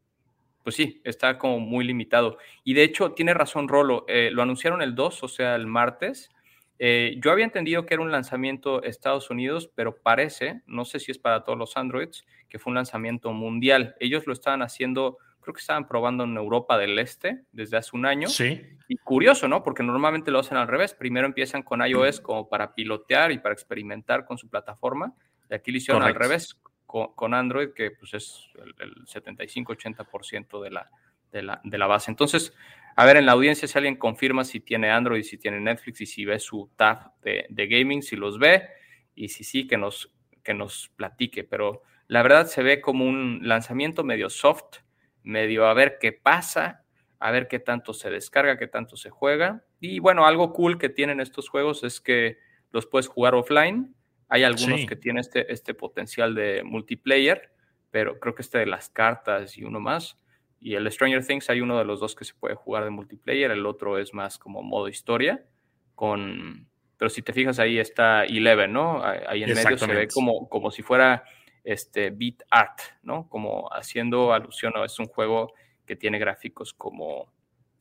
pues 0.63 0.75
sí, 0.75 1.01
está 1.05 1.38
como 1.38 1.59
muy 1.59 1.86
limitado. 1.86 2.38
Y 2.65 2.73
de 2.73 2.83
hecho, 2.83 3.13
tiene 3.13 3.33
razón 3.33 3.69
Rolo, 3.69 4.03
eh, 4.09 4.29
lo 4.33 4.41
anunciaron 4.41 4.81
el 4.81 4.95
2, 4.95 5.23
o 5.23 5.27
sea, 5.29 5.55
el 5.55 5.65
martes. 5.65 6.29
yo 6.77 7.31
había 7.31 7.45
entendido 7.45 7.86
que 7.86 7.93
era 7.93 8.03
un 8.03 8.12
lanzamiento 8.12 8.83
Estados 8.83 9.29
Unidos, 9.29 9.71
pero 9.73 9.95
parece, 9.95 10.62
no 10.67 10.83
sé 10.83 10.99
si 10.99 11.12
es 11.12 11.17
para 11.17 11.45
todos 11.45 11.57
los 11.57 11.77
Androids, 11.77 12.25
que 12.49 12.59
fue 12.59 12.71
un 12.71 12.75
lanzamiento 12.75 13.31
mundial. 13.31 13.95
Ellos 14.01 14.27
lo 14.27 14.33
estaban 14.33 14.62
haciendo 14.62 15.17
creo 15.43 15.53
que 15.53 15.62
estaban 15.62 15.88
probando 15.88 16.23
en 16.23 16.36
Europa 16.36 16.77
del 16.77 16.97
Este 16.97 17.43
desde 17.51 17.77
hace 17.77 17.91
un 17.93 18.06
año. 18.06 18.27
Sí. 18.27 18.62
Y 18.88 18.97
curioso, 18.97 19.47
¿no? 19.47 19.63
Porque 19.63 19.84
normalmente 19.84 20.32
lo 20.32 20.39
hacen 20.39 20.58
al 20.58 20.67
revés. 20.67 20.93
Primero 20.93 21.27
empiezan 21.27 21.62
con 21.62 21.86
iOS 21.86 22.21
como 22.21 22.49
para 22.49 22.73
pilotear 22.73 23.32
y 23.32 23.38
para 23.38 23.53
experimentar 23.53 24.25
con 24.25 24.38
su 24.38 24.49
plataforma. 24.49 25.13
Y 25.49 25.53
aquí 25.53 25.71
lo 25.71 25.77
hicieron 25.77 26.03
al 26.03 26.15
revés 26.15 26.60
con, 26.86 27.34
Android, 27.34 27.69
que 27.75 27.91
pues 27.91 28.13
es 28.13 28.49
el, 28.79 28.93
75-80% 29.06 30.62
de 30.62 30.71
la, 30.71 30.89
de, 31.32 31.43
la, 31.43 31.62
de 31.63 31.77
la 31.77 31.88
base. 31.88 32.12
Entonces, 32.12 32.53
a 32.95 33.06
ver, 33.06 33.17
en 33.17 33.25
la 33.25 33.32
audiencia, 33.32 33.67
si 33.67 33.77
alguien 33.77 33.95
confirma 33.95 34.43
si 34.43 34.60
tiene 34.60 34.91
Android, 34.91 35.23
si 35.23 35.38
tiene 35.38 35.60
Netflix 35.60 36.01
y 36.01 36.06
si 36.06 36.25
ve 36.25 36.39
su 36.39 36.69
tab 36.75 37.19
de, 37.21 37.47
de 37.49 37.67
gaming, 37.67 38.03
si 38.03 38.15
los 38.15 38.38
ve 38.38 38.67
y 39.15 39.29
si 39.29 39.43
sí, 39.43 39.67
que 39.67 39.77
nos, 39.77 40.13
que 40.43 40.53
nos 40.53 40.91
platique. 40.95 41.43
Pero 41.43 41.82
la 42.08 42.21
verdad 42.21 42.45
se 42.45 42.62
ve 42.62 42.82
como 42.82 43.06
un 43.06 43.39
lanzamiento 43.41 44.03
medio 44.03 44.29
soft 44.29 44.82
medio 45.23 45.65
a 45.65 45.73
ver 45.73 45.97
qué 45.99 46.12
pasa, 46.12 46.83
a 47.19 47.31
ver 47.31 47.47
qué 47.47 47.59
tanto 47.59 47.93
se 47.93 48.09
descarga, 48.09 48.57
qué 48.57 48.67
tanto 48.67 48.97
se 48.97 49.09
juega. 49.09 49.63
Y 49.79 49.99
bueno, 49.99 50.25
algo 50.25 50.53
cool 50.53 50.77
que 50.77 50.89
tienen 50.89 51.19
estos 51.19 51.49
juegos 51.49 51.83
es 51.83 52.01
que 52.01 52.38
los 52.71 52.86
puedes 52.86 53.07
jugar 53.07 53.36
offline. 53.36 53.95
Hay 54.27 54.43
algunos 54.43 54.86
que 54.86 54.95
tienen 54.95 55.21
este, 55.21 55.51
este 55.51 55.73
potencial 55.73 56.36
de 56.36 56.63
multiplayer, 56.63 57.51
pero 57.91 58.19
creo 58.19 58.36
que 58.36 58.41
este 58.41 58.59
de 58.59 58.65
las 58.65 58.89
cartas 58.89 59.57
y 59.57 59.63
uno 59.63 59.79
más. 59.79 60.17
Y 60.59 60.75
el 60.75 60.89
Stranger 60.91 61.25
Things 61.25 61.49
hay 61.49 61.62
uno 61.62 61.77
de 61.77 61.86
los 61.86 61.99
dos 61.99 62.15
que 62.15 62.25
se 62.25 62.33
puede 62.33 62.55
jugar 62.55 62.83
de 62.83 62.89
multiplayer, 62.89 63.51
el 63.51 63.65
otro 63.65 63.99
es 63.99 64.13
más 64.13 64.38
como 64.38 64.63
modo 64.63 64.88
historia, 64.88 65.45
con... 65.93 66.67
Pero 66.97 67.09
si 67.09 67.21
te 67.21 67.33
fijas 67.33 67.59
ahí 67.59 67.79
está 67.79 68.23
Eleven, 68.23 68.71
¿no? 68.71 69.03
Ahí 69.03 69.43
en 69.43 69.53
medio 69.53 69.77
se 69.77 69.88
ve 69.88 70.07
como, 70.07 70.47
como 70.47 70.71
si 70.71 70.81
fuera 70.81 71.25
este 71.63 72.10
beat 72.10 72.43
art, 72.49 72.80
¿no? 73.02 73.28
Como 73.30 73.69
haciendo 73.71 74.34
alusión 74.34 74.73
a 74.76 74.86
es 74.86 74.99
un 74.99 75.08
juego 75.08 75.54
que 75.86 75.95
tiene 75.95 76.19
gráficos 76.19 76.73
como 76.73 77.32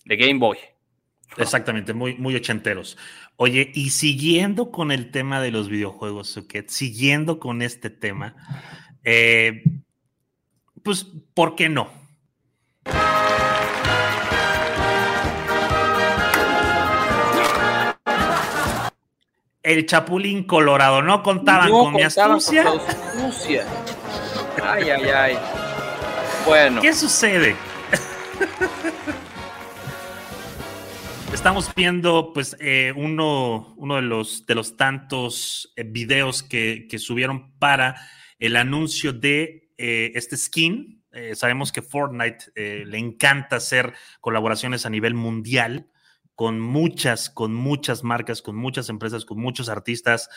de 0.04 0.16
Game 0.16 0.38
Boy. 0.38 0.58
Exactamente, 1.38 1.94
muy, 1.94 2.14
muy 2.16 2.34
ochenteros. 2.34 2.98
Oye, 3.36 3.70
y 3.74 3.90
siguiendo 3.90 4.70
con 4.70 4.92
el 4.92 5.10
tema 5.10 5.40
de 5.40 5.50
los 5.50 5.68
videojuegos, 5.68 6.28
Suket, 6.28 6.68
siguiendo 6.68 7.38
con 7.38 7.62
este 7.62 7.88
tema, 7.90 8.36
eh, 9.02 9.64
pues, 10.82 11.06
¿por 11.34 11.54
qué 11.54 11.68
no? 11.68 11.90
El 19.62 19.86
Chapulín 19.86 20.42
Colorado, 20.42 21.02
no 21.02 21.22
contaban 21.22 21.70
con 21.70 21.94
mi 21.94 22.02
astucia. 22.02 22.64
Con 22.64 22.80
astucia. 22.80 23.64
Ay, 24.60 24.90
ay, 24.90 25.04
ay. 25.04 25.38
Bueno. 26.44 26.80
¿Qué 26.80 26.92
sucede? 26.92 27.54
Estamos 31.32 31.72
viendo, 31.76 32.32
pues, 32.34 32.56
eh, 32.58 32.92
uno, 32.96 33.74
uno 33.76 33.96
de, 33.96 34.02
los, 34.02 34.46
de 34.46 34.56
los 34.56 34.76
tantos 34.76 35.72
eh, 35.76 35.84
videos 35.84 36.42
que, 36.42 36.88
que, 36.90 36.98
subieron 36.98 37.56
para 37.60 37.94
el 38.40 38.56
anuncio 38.56 39.12
de 39.12 39.70
eh, 39.78 40.10
este 40.16 40.36
skin. 40.36 41.04
Eh, 41.12 41.36
sabemos 41.36 41.70
que 41.70 41.82
Fortnite 41.82 42.46
le 42.56 42.98
encanta 42.98 43.56
hacer 43.56 43.94
colaboraciones 44.20 44.86
a 44.86 44.90
nivel 44.90 45.14
mundial 45.14 45.91
con 46.34 46.60
muchas, 46.60 47.30
con 47.30 47.54
muchas 47.54 48.04
marcas, 48.04 48.42
con 48.42 48.56
muchas 48.56 48.88
empresas, 48.88 49.24
con 49.24 49.38
muchos 49.38 49.68
artistas. 49.68 50.28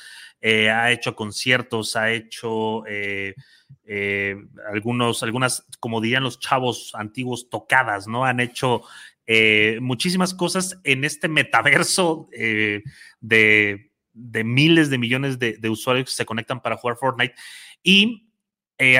Eh, 0.41 0.69
ha 0.69 0.91
hecho 0.91 1.15
conciertos, 1.15 1.95
ha 1.95 2.11
hecho 2.11 2.85
eh, 2.85 3.35
eh, 3.85 4.35
algunos, 4.71 5.23
algunas, 5.23 5.65
como 5.79 6.01
dirían 6.01 6.23
los 6.23 6.39
chavos 6.39 6.91
antiguos, 6.95 7.49
tocadas, 7.49 8.07
¿no? 8.07 8.25
Han 8.25 8.39
hecho 8.39 8.81
muchísimas 9.81 10.35
cosas 10.35 10.79
en 10.83 11.03
este 11.03 11.27
metaverso 11.27 12.29
de, 12.29 13.89
de, 14.13 14.43
miles 14.43 14.91
de 14.91 14.99
millones 14.99 15.39
de, 15.39 15.67
usuarios 15.67 16.09
que 16.09 16.13
se 16.13 16.27
conectan 16.27 16.61
para 16.61 16.77
jugar 16.77 16.97
Fortnite. 16.97 17.33
Y 17.81 18.29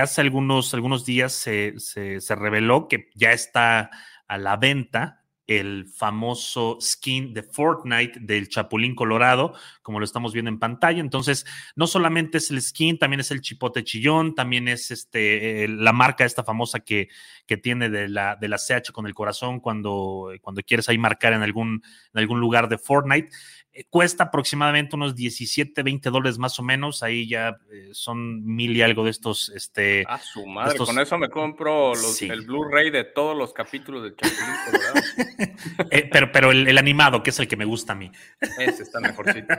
hace 0.01 0.21
algunos, 0.21 0.73
algunos 0.73 1.05
días 1.05 1.31
se, 1.31 1.75
se 1.77 2.35
reveló 2.35 2.87
que 2.87 3.11
ya 3.13 3.33
está 3.33 3.91
a 4.27 4.39
la 4.39 4.57
venta 4.57 5.24
el 5.47 5.85
famoso 5.85 6.77
skin 6.81 7.33
de 7.33 7.43
Fortnite 7.43 8.19
del 8.19 8.49
Chapulín 8.49 8.95
Colorado, 8.95 9.53
como 9.81 9.99
lo 9.99 10.05
estamos 10.05 10.33
viendo 10.33 10.49
en 10.49 10.59
pantalla. 10.59 10.99
Entonces, 10.99 11.45
no 11.75 11.87
solamente 11.87 12.39
es 12.39 12.51
el 12.51 12.61
skin, 12.61 12.97
también 12.97 13.19
es 13.19 13.31
el 13.31 13.41
chipote 13.41 13.83
chillón, 13.83 14.35
también 14.35 14.67
es 14.67 14.91
este, 14.91 15.67
la 15.67 15.93
marca 15.93 16.25
esta 16.25 16.43
famosa 16.43 16.79
que, 16.79 17.09
que 17.45 17.57
tiene 17.57 17.89
de 17.89 18.09
la, 18.09 18.35
de 18.35 18.47
la 18.47 18.57
CH 18.57 18.91
con 18.91 19.05
el 19.05 19.13
corazón 19.13 19.59
cuando, 19.59 20.31
cuando 20.41 20.61
quieres 20.63 20.89
ahí 20.89 20.97
marcar 20.97 21.33
en 21.33 21.41
algún, 21.41 21.83
en 22.13 22.19
algún 22.19 22.39
lugar 22.39 22.67
de 22.69 22.77
Fortnite. 22.77 23.29
Eh, 23.77 23.83
cuesta 23.89 24.23
aproximadamente 24.23 24.95
unos 24.95 25.15
17, 25.15 25.83
20 25.83 26.09
dólares 26.09 26.37
más 26.37 26.57
o 26.59 26.63
menos. 26.63 27.03
Ahí 27.03 27.27
ya 27.27 27.57
eh, 27.69 27.89
son 27.91 28.45
mil 28.45 28.73
y 28.75 28.81
algo 28.81 29.03
de 29.03 29.09
estos. 29.11 29.49
Este, 29.49 30.05
ah, 30.07 30.17
su 30.17 30.45
madre, 30.45 30.71
estos... 30.71 30.87
con 30.87 30.97
eso 30.97 31.17
me 31.17 31.29
compro 31.29 31.89
los, 31.89 32.15
sí. 32.15 32.25
el 32.27 32.45
Blu-ray 32.45 32.89
de 32.89 33.03
todos 33.03 33.35
los 33.35 33.51
capítulos 33.51 34.03
del 34.03 34.15
Chapulín 34.15 34.55
Colorado. 34.65 35.87
eh, 35.91 36.09
pero 36.09 36.31
pero 36.31 36.51
el, 36.51 36.69
el, 36.69 36.77
animado, 36.77 37.21
que 37.21 37.31
es 37.31 37.39
el 37.39 37.49
que 37.49 37.57
me 37.57 37.65
gusta 37.65 37.91
a 37.91 37.95
mí. 37.97 38.09
Ese 38.39 38.83
está 38.83 39.01
mejorcito. 39.01 39.53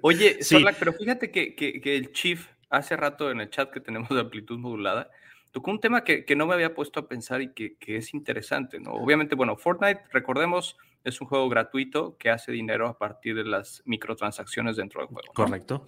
Oye, 0.00 0.38
sí. 0.40 0.56
Sorlac, 0.56 0.76
pero 0.76 0.92
fíjate 0.92 1.30
que, 1.30 1.54
que, 1.54 1.80
que, 1.80 1.96
el 1.96 2.10
Chief, 2.10 2.48
hace 2.70 2.96
rato 2.96 3.30
en 3.30 3.40
el 3.40 3.50
chat 3.50 3.70
que 3.70 3.78
tenemos 3.78 4.08
de 4.08 4.18
amplitud 4.18 4.58
modulada, 4.58 5.12
tocó 5.52 5.70
un 5.70 5.78
tema 5.78 6.02
que, 6.02 6.24
que 6.24 6.34
no 6.34 6.44
me 6.44 6.54
había 6.54 6.74
puesto 6.74 6.98
a 6.98 7.06
pensar 7.06 7.40
y 7.40 7.52
que, 7.52 7.76
que 7.76 7.98
es 7.98 8.14
interesante, 8.14 8.80
¿no? 8.80 8.94
Obviamente, 8.94 9.36
bueno, 9.36 9.56
Fortnite, 9.56 10.02
recordemos 10.10 10.76
es 11.04 11.20
un 11.20 11.26
juego 11.26 11.48
gratuito 11.48 12.16
que 12.18 12.30
hace 12.30 12.52
dinero 12.52 12.88
a 12.88 12.98
partir 12.98 13.34
de 13.36 13.44
las 13.44 13.82
microtransacciones 13.84 14.76
dentro 14.76 15.00
del 15.00 15.08
juego. 15.08 15.28
¿no? 15.28 15.32
Correcto. 15.32 15.86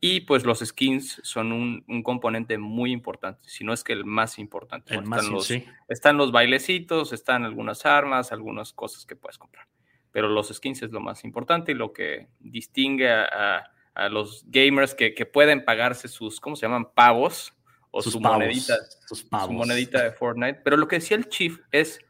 Y 0.00 0.20
pues 0.20 0.44
los 0.44 0.58
skins 0.58 1.18
son 1.22 1.50
un, 1.50 1.82
un, 1.88 2.02
componente 2.02 2.58
muy 2.58 2.92
importante, 2.92 3.48
si 3.48 3.64
no 3.64 3.72
es 3.72 3.82
que 3.82 3.94
el 3.94 4.04
más 4.04 4.38
importante. 4.38 4.92
El 4.92 5.00
bueno, 5.00 5.08
más, 5.08 5.20
están, 5.20 5.34
los, 5.34 5.46
sí. 5.46 5.64
están 5.88 6.16
los 6.18 6.30
bailecitos, 6.30 7.14
están 7.14 7.44
algunas 7.44 7.86
armas, 7.86 8.30
algunas 8.30 8.74
cosas 8.74 9.06
que 9.06 9.16
puedes 9.16 9.38
comprar. 9.38 9.66
Pero 10.12 10.28
los 10.28 10.48
skins 10.48 10.82
es 10.82 10.90
lo 10.90 11.00
más 11.00 11.24
importante 11.24 11.72
y 11.72 11.74
lo 11.74 11.94
que 11.94 12.28
distingue 12.38 13.10
a, 13.10 13.24
a, 13.24 13.70
a 13.94 14.08
los 14.10 14.44
gamers 14.48 14.94
que, 14.94 15.14
que, 15.14 15.24
pueden 15.24 15.64
pagarse 15.64 16.08
sus, 16.08 16.38
¿cómo 16.38 16.54
se 16.54 16.66
llaman? 16.66 16.86
Pavos 16.94 17.54
o 17.90 18.02
sus 18.02 18.12
su 18.12 18.20
pavos, 18.20 18.40
monedita, 18.40 18.76
sus 19.06 19.24
pavos. 19.24 19.46
su 19.46 19.52
monedita 19.54 20.02
de 20.02 20.12
Fortnite. 20.12 20.60
Pero 20.62 20.76
lo 20.76 20.86
que 20.86 20.96
decía 20.96 21.16
el 21.16 21.28
Chief 21.30 21.60
es 21.70 22.03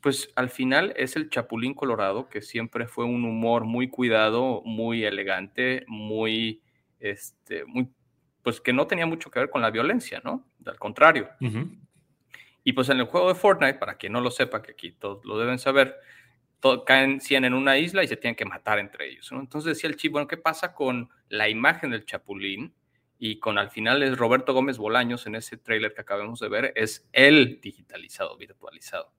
pues 0.00 0.30
al 0.36 0.50
final 0.50 0.92
es 0.96 1.16
el 1.16 1.28
Chapulín 1.28 1.74
Colorado, 1.74 2.28
que 2.28 2.40
siempre 2.40 2.86
fue 2.86 3.04
un 3.04 3.24
humor 3.24 3.64
muy 3.64 3.88
cuidado, 3.88 4.62
muy 4.64 5.04
elegante, 5.04 5.84
muy, 5.88 6.62
este, 7.00 7.64
muy, 7.64 7.88
pues 8.42 8.60
que 8.60 8.72
no 8.72 8.86
tenía 8.86 9.06
mucho 9.06 9.30
que 9.30 9.40
ver 9.40 9.50
con 9.50 9.62
la 9.62 9.70
violencia, 9.70 10.20
¿no? 10.24 10.44
Al 10.64 10.78
contrario. 10.78 11.28
Uh 11.40 11.44
-huh. 11.46 11.78
Y 12.64 12.72
pues 12.74 12.88
en 12.90 12.98
el 12.98 13.06
juego 13.06 13.28
de 13.28 13.34
Fortnite, 13.34 13.78
para 13.78 13.96
quien 13.96 14.12
no 14.12 14.20
lo 14.20 14.30
sepa, 14.30 14.62
que 14.62 14.72
aquí 14.72 14.92
todos 14.92 15.24
lo 15.24 15.38
deben 15.38 15.58
saber, 15.58 15.96
todo, 16.60 16.84
caen 16.84 17.20
100 17.20 17.44
en 17.46 17.54
una 17.54 17.78
isla 17.78 18.04
y 18.04 18.08
se 18.08 18.16
tienen 18.16 18.36
que 18.36 18.44
matar 18.44 18.78
entre 18.78 19.08
ellos, 19.08 19.32
¿no? 19.32 19.40
Entonces 19.40 19.74
decía 19.74 19.88
el 19.88 19.96
chip, 19.96 20.12
bueno, 20.12 20.28
¿qué 20.28 20.36
pasa 20.36 20.74
con 20.74 21.08
la 21.28 21.48
imagen 21.48 21.90
del 21.90 22.04
Chapulín? 22.04 22.74
Y 23.18 23.40
con 23.40 23.58
al 23.58 23.70
final 23.70 24.02
es 24.02 24.16
Roberto 24.16 24.54
Gómez 24.54 24.78
Bolaños 24.78 25.26
en 25.26 25.34
ese 25.34 25.56
tráiler 25.56 25.92
que 25.92 26.02
acabamos 26.02 26.38
de 26.40 26.48
ver, 26.48 26.72
es 26.76 27.08
el 27.12 27.60
digitalizado, 27.60 28.36
virtualizado. 28.36 29.12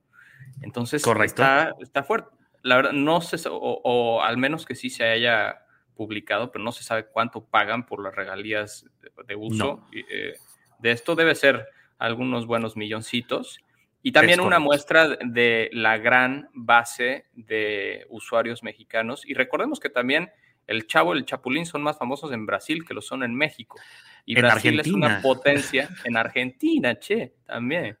Entonces, 0.62 1.02
Correcto. 1.02 1.42
Está, 1.42 1.74
está 1.80 2.02
fuerte. 2.02 2.30
La 2.62 2.76
verdad, 2.76 2.92
no 2.92 3.20
sé, 3.20 3.36
o, 3.48 3.56
o, 3.56 4.22
al 4.22 4.36
menos 4.36 4.66
que 4.66 4.74
sí 4.74 4.90
se 4.90 5.04
haya 5.04 5.62
publicado, 5.94 6.50
pero 6.50 6.62
no 6.64 6.72
se 6.72 6.84
sabe 6.84 7.06
cuánto 7.06 7.44
pagan 7.44 7.86
por 7.86 8.02
las 8.02 8.14
regalías 8.14 8.86
de, 9.00 9.10
de 9.26 9.36
uso 9.36 9.82
No. 9.82 9.88
eh, 9.92 10.34
de 10.78 10.90
esto. 10.90 11.14
Debe 11.14 11.34
ser 11.34 11.66
algunos 11.98 12.46
buenos 12.46 12.76
milloncitos. 12.76 13.60
Y 14.02 14.12
también 14.12 14.40
una 14.40 14.58
muestra 14.58 15.08
de 15.08 15.68
la 15.72 15.98
gran 15.98 16.48
base 16.54 17.26
de 17.34 18.06
usuarios 18.08 18.62
mexicanos. 18.62 19.26
Y 19.26 19.34
recordemos 19.34 19.78
que 19.78 19.90
también 19.90 20.30
el 20.66 20.86
Chavo 20.86 21.14
y 21.14 21.18
el 21.18 21.26
Chapulín 21.26 21.66
son 21.66 21.82
más 21.82 21.98
famosos 21.98 22.32
en 22.32 22.46
Brasil 22.46 22.84
que 22.86 22.94
lo 22.94 23.02
son 23.02 23.22
en 23.22 23.34
México. 23.34 23.78
Y 24.24 24.36
en 24.36 24.42
Brasil 24.42 24.78
Argentina. 24.78 25.06
es 25.06 25.12
una 25.12 25.20
potencia 25.20 25.88
en 26.04 26.16
Argentina, 26.16 26.98
che, 26.98 27.34
también. 27.44 27.98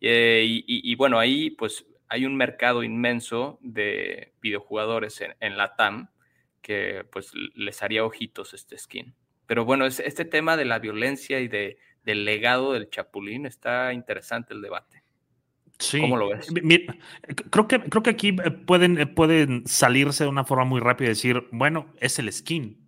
Eh, 0.00 0.44
y, 0.46 0.58
y, 0.66 0.92
y, 0.92 0.94
bueno, 0.94 1.18
ahí 1.18 1.50
pues 1.50 1.86
hay 2.08 2.24
un 2.24 2.36
mercado 2.36 2.82
inmenso 2.82 3.58
de 3.62 4.32
videojugadores 4.40 5.20
en, 5.20 5.34
en, 5.40 5.56
la 5.56 5.76
TAM 5.76 6.08
que 6.62 7.04
pues 7.10 7.32
les 7.54 7.82
haría 7.82 8.04
ojitos 8.04 8.54
este 8.54 8.78
skin. 8.78 9.14
Pero 9.46 9.64
bueno, 9.64 9.86
es, 9.86 10.00
este 10.00 10.24
tema 10.24 10.56
de 10.56 10.64
la 10.64 10.78
violencia 10.78 11.40
y 11.40 11.48
de, 11.48 11.78
del 12.04 12.24
legado 12.24 12.72
del 12.72 12.90
Chapulín 12.90 13.46
está 13.46 13.92
interesante 13.92 14.54
el 14.54 14.62
debate. 14.62 15.02
Sí. 15.78 16.00
¿Cómo 16.00 16.16
lo 16.16 16.28
ves? 16.28 16.50
Mira, 16.62 16.96
creo, 17.50 17.68
que, 17.68 17.80
creo 17.80 18.02
que 18.02 18.10
aquí 18.10 18.32
pueden, 18.32 19.14
pueden 19.14 19.66
salirse 19.66 20.24
de 20.24 20.30
una 20.30 20.44
forma 20.44 20.64
muy 20.64 20.80
rápida 20.80 21.06
y 21.06 21.10
decir, 21.10 21.46
bueno, 21.52 21.94
es 22.00 22.18
el 22.18 22.32
skin, 22.32 22.87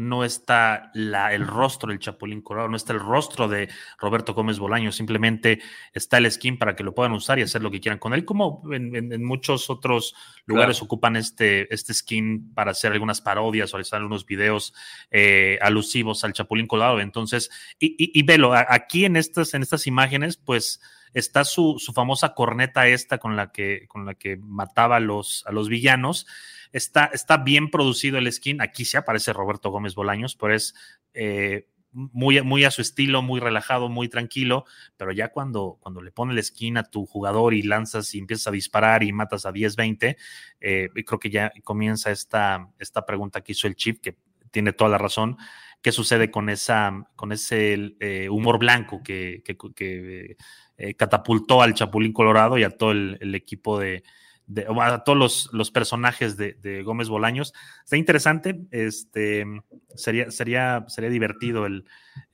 no 0.00 0.24
está 0.24 0.90
la, 0.94 1.34
el 1.34 1.46
rostro 1.46 1.90
del 1.90 1.98
Chapulín 1.98 2.40
Colorado, 2.40 2.70
no 2.70 2.76
está 2.76 2.94
el 2.94 3.00
rostro 3.00 3.48
de 3.48 3.68
Roberto 3.98 4.32
Gómez 4.32 4.58
Bolaño, 4.58 4.92
simplemente 4.92 5.60
está 5.92 6.18
el 6.18 6.30
skin 6.30 6.58
para 6.58 6.74
que 6.74 6.82
lo 6.82 6.94
puedan 6.94 7.12
usar 7.12 7.38
y 7.38 7.42
hacer 7.42 7.62
lo 7.62 7.70
que 7.70 7.80
quieran 7.80 7.98
con 7.98 8.14
él, 8.14 8.24
como 8.24 8.62
en, 8.72 8.96
en, 8.96 9.12
en 9.12 9.24
muchos 9.24 9.68
otros 9.68 10.14
lugares 10.46 10.78
claro. 10.78 10.86
ocupan 10.86 11.16
este, 11.16 11.72
este 11.72 11.92
skin 11.92 12.54
para 12.54 12.70
hacer 12.70 12.92
algunas 12.92 13.20
parodias 13.20 13.72
o 13.72 13.76
realizar 13.76 13.98
algunos 13.98 14.24
videos 14.24 14.72
eh, 15.10 15.58
alusivos 15.60 16.24
al 16.24 16.32
Chapulín 16.32 16.66
Colorado. 16.66 17.00
Entonces, 17.00 17.50
y, 17.78 17.88
y, 17.98 18.18
y 18.18 18.22
velo, 18.22 18.54
aquí 18.54 19.04
en 19.04 19.16
estas, 19.16 19.52
en 19.52 19.62
estas 19.62 19.86
imágenes, 19.86 20.38
pues 20.38 20.80
está 21.12 21.44
su, 21.44 21.76
su, 21.78 21.92
famosa 21.92 22.34
corneta 22.34 22.86
esta 22.86 23.18
con 23.18 23.36
la 23.36 23.52
que, 23.52 23.86
con 23.88 24.06
la 24.06 24.14
que 24.14 24.36
mataba 24.36 24.96
a 24.96 25.00
los, 25.00 25.44
a 25.46 25.52
los 25.52 25.68
villanos. 25.68 26.26
Está, 26.72 27.06
está, 27.06 27.38
bien 27.38 27.70
producido 27.70 28.18
el 28.18 28.30
skin. 28.32 28.60
Aquí 28.60 28.84
se 28.84 28.96
aparece 28.96 29.32
Roberto 29.32 29.70
Gómez 29.70 29.94
Bolaños, 29.94 30.36
pero 30.36 30.54
es 30.54 30.74
eh, 31.14 31.66
muy, 31.92 32.40
muy 32.42 32.64
a 32.64 32.70
su 32.70 32.80
estilo, 32.80 33.22
muy 33.22 33.40
relajado, 33.40 33.88
muy 33.88 34.08
tranquilo. 34.08 34.64
Pero 34.96 35.10
ya 35.10 35.28
cuando, 35.28 35.78
cuando 35.80 36.00
le 36.00 36.12
pone 36.12 36.32
el 36.32 36.42
skin 36.42 36.76
a 36.76 36.84
tu 36.84 37.06
jugador 37.06 37.54
y 37.54 37.62
lanzas 37.62 38.14
y 38.14 38.18
empiezas 38.18 38.46
a 38.46 38.52
disparar 38.52 39.02
y 39.02 39.12
matas 39.12 39.46
a 39.46 39.52
10, 39.52 39.74
20, 39.74 40.16
eh, 40.60 40.88
creo 41.04 41.18
que 41.18 41.30
ya 41.30 41.52
comienza 41.64 42.10
esta, 42.10 42.68
esta 42.78 43.04
pregunta 43.04 43.40
que 43.40 43.52
hizo 43.52 43.66
el 43.66 43.74
Chip, 43.74 44.00
que 44.00 44.16
tiene 44.52 44.72
toda 44.72 44.90
la 44.90 44.98
razón. 44.98 45.36
¿Qué 45.82 45.92
sucede 45.92 46.30
con, 46.30 46.50
esa, 46.50 47.08
con 47.16 47.32
ese 47.32 47.96
eh, 48.00 48.28
humor 48.28 48.58
blanco 48.58 49.02
que, 49.02 49.42
que, 49.44 50.36
catapultó 50.96 51.62
al 51.62 51.74
Chapulín 51.74 52.12
Colorado 52.12 52.56
y 52.58 52.64
a 52.64 52.70
todo 52.70 52.92
el 52.92 53.34
equipo 53.34 53.78
de, 53.78 54.02
de, 54.50 54.66
a 54.68 55.04
todos 55.04 55.16
los, 55.16 55.50
los 55.52 55.70
personajes 55.70 56.36
de, 56.36 56.54
de, 56.54 56.82
Gómez 56.82 57.08
Bolaños. 57.08 57.54
Está 57.84 57.96
interesante, 57.96 58.60
este, 58.72 59.46
sería, 59.94 60.30
sería, 60.32 60.84
sería 60.88 61.08
divertido 61.08 61.66
el, 61.66 61.84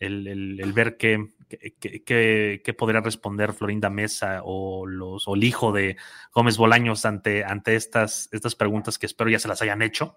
el, 0.00 0.26
el, 0.26 0.61
el 0.61 0.72
ver 0.72 0.96
qué, 0.96 1.35
qué, 1.48 2.74
podría 2.76 3.02
responder 3.02 3.52
Florinda 3.52 3.90
Mesa 3.90 4.40
o, 4.44 4.87
los, 4.87 5.29
o 5.29 5.35
el 5.35 5.44
hijo 5.44 5.72
de 5.72 5.96
Gómez 6.33 6.57
Bolaños 6.57 7.05
ante, 7.05 7.44
ante 7.44 7.76
estas, 7.76 8.31
estas 8.33 8.55
preguntas 8.55 8.98
que 8.98 9.07
espero 9.07 9.29
ya 9.29 9.38
se 9.38 9.48
las 9.48 9.61
hayan 9.61 9.83
hecho. 9.83 10.16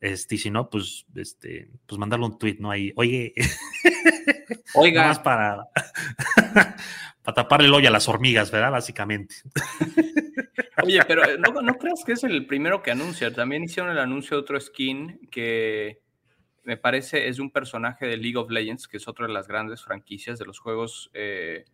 Este, 0.00 0.34
y 0.34 0.38
si 0.38 0.50
no, 0.50 0.68
pues, 0.68 1.06
este, 1.14 1.70
pues 1.86 1.98
mandarle 1.98 2.26
un 2.26 2.36
tweet, 2.36 2.56
¿no? 2.58 2.72
Ahí, 2.72 2.92
oye, 2.96 3.32
oiga, 4.74 5.06
más 5.06 5.20
para, 5.20 5.68
para 7.22 7.34
taparle 7.34 7.68
el 7.68 7.74
hoyo 7.74 7.88
a 7.88 7.92
las 7.92 8.08
hormigas, 8.08 8.50
¿verdad? 8.50 8.72
Básicamente. 8.72 9.36
Oye, 10.82 11.00
pero 11.06 11.24
eh, 11.24 11.38
no, 11.38 11.62
no 11.62 11.74
creas 11.74 12.02
que 12.04 12.12
es 12.12 12.24
el 12.24 12.46
primero 12.46 12.82
que 12.82 12.90
anuncia. 12.90 13.32
También 13.32 13.62
hicieron 13.62 13.92
el 13.92 13.98
anuncio 13.98 14.36
de 14.36 14.42
otro 14.42 14.60
skin 14.60 15.20
que 15.30 16.00
me 16.64 16.76
parece 16.76 17.28
es 17.28 17.38
un 17.38 17.50
personaje 17.50 18.06
de 18.06 18.16
League 18.16 18.36
of 18.36 18.50
Legends, 18.50 18.88
que 18.88 18.96
es 18.96 19.08
otra 19.08 19.26
de 19.26 19.32
las 19.32 19.48
grandes 19.48 19.82
franquicias 19.82 20.38
de 20.38 20.46
los 20.46 20.58
juegos 20.58 21.10
eh, 21.14 21.64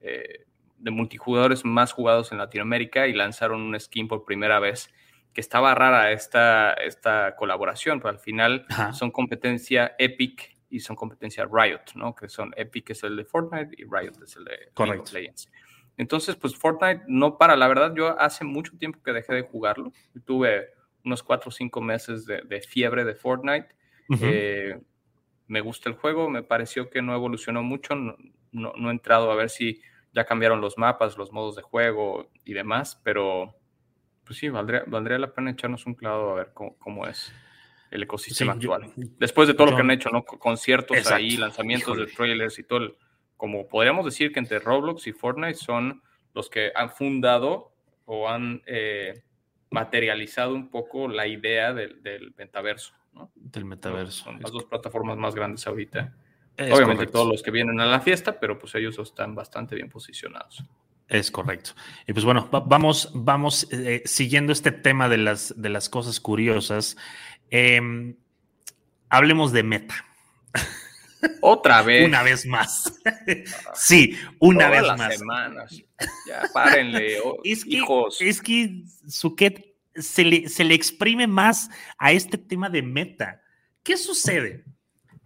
eh, 0.00 0.46
de 0.78 0.90
multijugadores 0.90 1.64
más 1.64 1.92
jugados 1.92 2.32
en 2.32 2.38
Latinoamérica 2.38 3.06
y 3.06 3.12
lanzaron 3.12 3.60
un 3.60 3.78
skin 3.78 4.08
por 4.08 4.24
primera 4.24 4.60
vez 4.60 4.90
que 5.32 5.40
estaba 5.40 5.74
rara 5.74 6.12
esta, 6.12 6.72
esta 6.72 7.36
colaboración, 7.36 8.00
pero 8.00 8.10
al 8.10 8.18
final 8.18 8.66
son 8.92 9.10
competencia 9.10 9.94
Epic 9.98 10.56
y 10.70 10.80
son 10.80 10.96
competencia 10.96 11.48
Riot, 11.50 11.94
¿no? 11.94 12.14
Que 12.14 12.28
son 12.28 12.52
Epic 12.56 12.90
es 12.90 13.02
el 13.04 13.16
de 13.16 13.24
Fortnite 13.24 13.74
y 13.76 13.84
Riot 13.84 14.22
es 14.22 14.36
el 14.36 14.44
de 14.44 14.70
League 14.76 15.00
of 15.00 15.12
Legends. 15.12 15.48
Entonces, 15.96 16.36
pues 16.36 16.56
Fortnite 16.56 17.02
no 17.08 17.38
para. 17.38 17.56
La 17.56 17.68
verdad, 17.68 17.92
yo 17.94 18.18
hace 18.20 18.44
mucho 18.44 18.76
tiempo 18.78 19.02
que 19.02 19.12
dejé 19.12 19.34
de 19.34 19.42
jugarlo. 19.42 19.92
Tuve 20.24 20.68
unos 21.04 21.22
cuatro 21.22 21.48
o 21.48 21.52
cinco 21.52 21.80
meses 21.80 22.24
de, 22.24 22.60
fiebre 22.60 23.04
de 23.04 23.14
Fortnite. 23.14 23.68
Eh, 24.20 24.78
me 25.48 25.60
gusta 25.60 25.88
el 25.88 25.96
juego, 25.96 26.30
me 26.30 26.42
pareció 26.42 26.88
que 26.88 27.02
no 27.02 27.14
evolucionó 27.14 27.62
mucho. 27.62 27.94
No, 27.94 28.72
he 28.88 28.90
entrado 28.90 29.30
a 29.30 29.34
ver 29.34 29.50
si 29.50 29.82
ya 30.12 30.24
cambiaron 30.24 30.60
los 30.60 30.78
mapas, 30.78 31.18
los 31.18 31.32
modos 31.32 31.56
de 31.56 31.62
juego 31.62 32.30
y 32.44 32.54
demás, 32.54 33.00
pero 33.02 33.54
pues 34.24 34.38
sí, 34.38 34.48
valdría, 34.48 34.84
valdría 34.86 35.18
la 35.18 35.32
pena 35.32 35.50
echarnos 35.50 35.86
un 35.86 35.94
clavo 35.94 36.30
a 36.30 36.34
ver 36.34 36.52
cómo, 36.52 37.06
es 37.06 37.32
el 37.90 38.02
ecosistema 38.02 38.52
actual. 38.52 38.92
Después 38.96 39.48
de 39.48 39.54
todo 39.54 39.68
lo 39.68 39.76
que 39.76 39.82
han 39.82 39.90
hecho, 39.90 40.10
¿no? 40.10 40.24
Conciertos 40.24 41.10
ahí, 41.10 41.36
lanzamientos 41.36 41.96
de 41.96 42.06
trailers 42.06 42.58
y 42.58 42.64
todo 42.64 42.78
el, 42.80 42.94
como 43.36 43.68
podríamos 43.68 44.04
decir 44.04 44.32
que 44.32 44.40
entre 44.40 44.58
Roblox 44.58 45.06
y 45.06 45.12
Fortnite 45.12 45.54
son 45.54 46.02
los 46.34 46.50
que 46.50 46.72
han 46.74 46.90
fundado 46.90 47.72
o 48.04 48.28
han 48.28 48.62
eh, 48.66 49.22
materializado 49.70 50.54
un 50.54 50.70
poco 50.70 51.08
la 51.08 51.26
idea 51.26 51.72
del, 51.72 52.34
metaverso. 52.36 52.94
¿no? 53.12 53.30
Del 53.34 53.64
metaverso. 53.64 54.24
Son 54.24 54.40
las 54.40 54.50
dos 54.50 54.64
plataformas 54.64 55.16
más 55.16 55.34
grandes 55.34 55.66
ahorita. 55.66 56.14
Obviamente 56.58 57.06
todos 57.06 57.28
los 57.28 57.42
que 57.42 57.50
vienen 57.52 57.80
a 57.80 57.86
la 57.86 58.00
fiesta, 58.00 58.40
pero 58.40 58.58
pues 58.58 58.74
ellos 58.74 58.98
están 58.98 59.34
bastante 59.34 59.76
bien 59.76 59.88
posicionados. 59.88 60.64
Es 61.08 61.30
correcto. 61.30 61.70
Y 62.06 62.12
pues 62.12 62.24
bueno, 62.24 62.48
vamos, 62.66 63.10
vamos 63.14 63.68
eh, 63.72 64.02
siguiendo 64.04 64.52
este 64.52 64.72
tema 64.72 65.08
de 65.08 65.16
las, 65.16 65.54
de 65.56 65.68
las 65.70 65.88
cosas 65.88 66.20
curiosas. 66.20 66.96
Em, 67.50 68.16
hablemos 69.08 69.52
de 69.52 69.62
meta. 69.62 70.04
Otra 71.40 71.82
vez. 71.82 72.06
Una 72.06 72.22
vez 72.22 72.46
más. 72.46 72.92
sí, 73.74 74.16
una 74.38 74.68
vez 74.68 74.82
más. 74.96 75.18
Semanas. 75.18 75.82
Ya, 76.26 76.42
párenle, 76.52 77.18
es 77.44 77.64
que, 77.64 77.70
hijos. 77.70 78.20
Es 78.20 78.40
que 78.40 78.84
Suquet 79.06 79.74
se 79.94 80.24
le, 80.24 80.48
se 80.48 80.64
le 80.64 80.74
exprime 80.74 81.26
más 81.26 81.70
a 81.98 82.12
este 82.12 82.38
tema 82.38 82.70
de 82.70 82.82
meta. 82.82 83.42
¿Qué 83.82 83.96
sucede? 83.96 84.64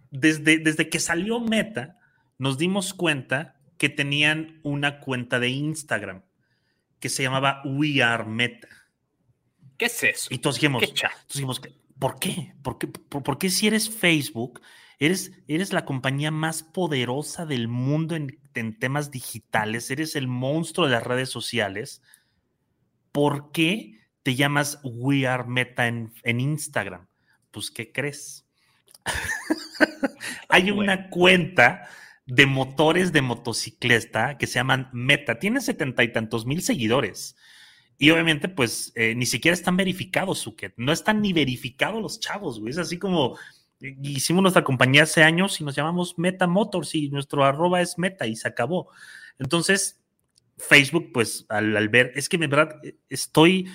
Desde, 0.09 0.59
desde 0.59 0.89
que 0.89 0.99
salió 0.99 1.39
Meta, 1.39 1.97
nos 2.37 2.57
dimos 2.57 2.93
cuenta 2.93 3.59
que 3.77 3.89
tenían 3.89 4.59
una 4.63 4.99
cuenta 4.99 5.39
de 5.39 5.49
Instagram 5.49 6.23
que 6.99 7.09
se 7.09 7.23
llamaba 7.23 7.61
We 7.65 8.01
Are 8.01 8.23
Meta. 8.23 8.69
¿Qué 9.77 9.85
es 9.85 10.03
eso? 10.03 10.27
Y 10.31 10.37
todos 10.37 10.55
dijimos, 10.55 10.83
dijimos 11.27 11.61
¿por 12.03 12.19
qué? 12.19 12.53
¿Por 12.61 12.77
qué, 12.77 12.87
por 12.87 13.37
qué 13.37 13.49
si 13.49 13.65
eres 13.65 13.89
Facebook? 13.89 14.59
Eres, 14.99 15.31
eres 15.47 15.71
la 15.71 15.85
compañía 15.85 16.31
más 16.31 16.61
poderosa 16.61 17.45
del 17.45 17.69
mundo 17.69 18.17
en, 18.17 18.77
temas 18.77 19.09
digitales, 19.09 19.89
eres 19.89 20.17
el 20.17 20.27
monstruo 20.27 20.85
de 20.85 20.91
las 20.91 21.03
redes 21.03 21.29
sociales. 21.29 22.01
¿Por 23.13 23.53
qué 23.53 24.01
te 24.21 24.35
llamas 24.35 24.81
We 24.83 25.25
Are 25.27 25.45
Meta 25.45 25.87
en, 25.87 26.11
Instagram? 26.25 27.07
Pues, 27.51 27.71
¿qué 27.71 27.93
crees? 27.93 28.45
Hay 30.49 30.71
una 30.71 31.09
cuenta 31.09 31.87
de 32.25 32.45
motores 32.47 33.13
de 33.13 33.21
motocicleta 33.21 34.37
que 34.37 34.47
se 34.47 34.55
llaman 34.55 34.89
Meta. 34.91 35.39
Tiene 35.39 35.61
setenta 35.61 36.03
y 36.03 36.11
tantos 36.11 36.45
mil 36.45 36.61
seguidores. 36.63 37.37
Y 37.97 38.09
obviamente, 38.09 38.49
pues, 38.49 38.91
eh, 38.95 39.15
ni 39.15 39.25
siquiera 39.25 39.53
están 39.53 39.77
verificados, 39.77 40.39
Suket. 40.39 40.73
No 40.77 40.91
están 40.91 41.21
ni 41.21 41.33
verificados 41.33 42.01
los 42.01 42.19
chavos, 42.19 42.59
güey. 42.59 42.71
Es 42.71 42.77
así 42.77 42.97
como, 42.97 43.37
hicimos 43.79 44.41
nuestra 44.41 44.63
compañía 44.63 45.03
hace 45.03 45.23
años 45.23 45.59
y 45.59 45.63
nos 45.63 45.75
llamamos 45.75 46.17
Meta 46.17 46.47
Motors 46.47 46.95
y 46.95 47.09
nuestro 47.09 47.43
arroba 47.43 47.81
es 47.81 47.97
Meta 47.97 48.27
y 48.27 48.35
se 48.35 48.47
acabó. 48.47 48.89
Entonces, 49.39 50.01
Facebook, 50.57 51.11
pues 51.13 51.45
al, 51.49 51.89
ver, 51.89 52.11
es 52.15 52.29
que 52.29 52.37
de 52.37 52.47
verdad 52.47 52.75
estoy, 53.09 53.67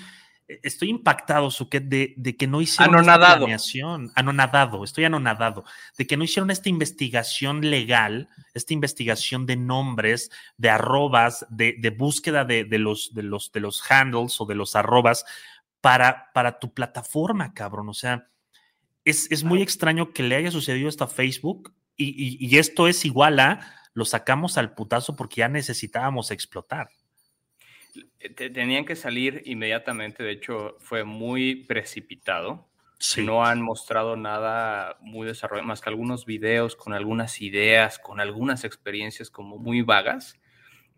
estoy 0.63 0.89
impactado, 0.89 1.51
Suquet, 1.51 1.83
de, 1.83 2.13
de 2.17 2.35
que 2.35 2.47
no 2.47 2.61
hicieron 2.61 2.99
esta 2.99 3.37
planeación, 3.37 4.11
anonadado, 4.15 4.83
estoy 4.83 5.05
anonadado, 5.05 5.63
de 5.97 6.07
que 6.07 6.17
no 6.17 6.23
hicieron 6.23 6.49
esta 6.49 6.69
investigación 6.69 7.69
legal, 7.69 8.29
esta 8.53 8.73
investigación 8.73 9.45
de 9.45 9.55
nombres, 9.55 10.31
de 10.57 10.69
arrobas, 10.69 11.45
de, 11.49 11.75
de 11.79 11.89
búsqueda 11.91 12.45
de, 12.45 12.65
de, 12.65 12.79
los, 12.79 13.13
de, 13.13 13.23
los, 13.23 13.51
de 13.51 13.59
los 13.59 13.91
handles 13.91 14.41
o 14.41 14.45
de 14.45 14.55
los 14.55 14.75
arrobas 14.75 15.25
para, 15.81 16.31
para 16.33 16.59
tu 16.59 16.73
plataforma, 16.73 17.53
cabrón. 17.53 17.89
O 17.89 17.93
sea, 17.93 18.27
es, 19.05 19.43
muy 19.43 19.61
extraño 19.61 20.13
que 20.13 20.23
le 20.23 20.35
haya 20.35 20.51
sucedido 20.51 20.89
esto 20.89 21.03
a 21.03 21.07
Facebook 21.07 21.73
y, 21.95 22.57
esto 22.57 22.87
es 22.87 23.03
igual 23.03 23.39
a 23.39 23.75
lo 23.93 24.05
sacamos 24.05 24.57
al 24.57 24.73
putazo 24.73 25.15
porque 25.15 25.39
ya 25.39 25.49
necesitábamos 25.49 26.31
explotar. 26.31 26.89
Tenían 28.35 28.83
que 28.83 28.95
salir 28.95 29.43
inmediatamente, 29.45 30.23
de 30.23 30.31
hecho 30.31 30.75
fue 30.79 31.03
muy 31.05 31.55
precipitado. 31.63 32.67
No 33.17 33.45
han 33.45 33.61
mostrado 33.61 34.17
nada 34.17 34.97
muy 34.99 35.25
desarrollado, 35.25 35.65
más 35.65 35.79
que 35.79 35.89
algunos 35.89 36.25
videos 36.25 36.75
con 36.75 36.93
algunas 36.93 37.41
ideas, 37.41 37.97
con 37.97 38.19
algunas 38.19 38.65
experiencias 38.65 39.29
como 39.29 39.57
muy 39.57 39.83
vagas, 39.83 40.37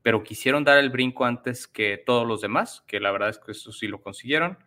pero 0.01 0.23
quisieron 0.23 0.63
dar 0.63 0.79
el 0.79 0.89
brinco 0.89 1.25
antes 1.25 1.67
que 1.67 2.01
todos 2.03 2.27
los 2.27 2.41
demás, 2.41 2.84
que 2.88 2.99
la 2.99 3.12
verdad 3.12 3.29
es 3.29 3.38
que 3.38 3.51
eso 3.51 3.71
sí 3.71 3.88
lo 3.88 4.01
consiguieron. 4.01 4.57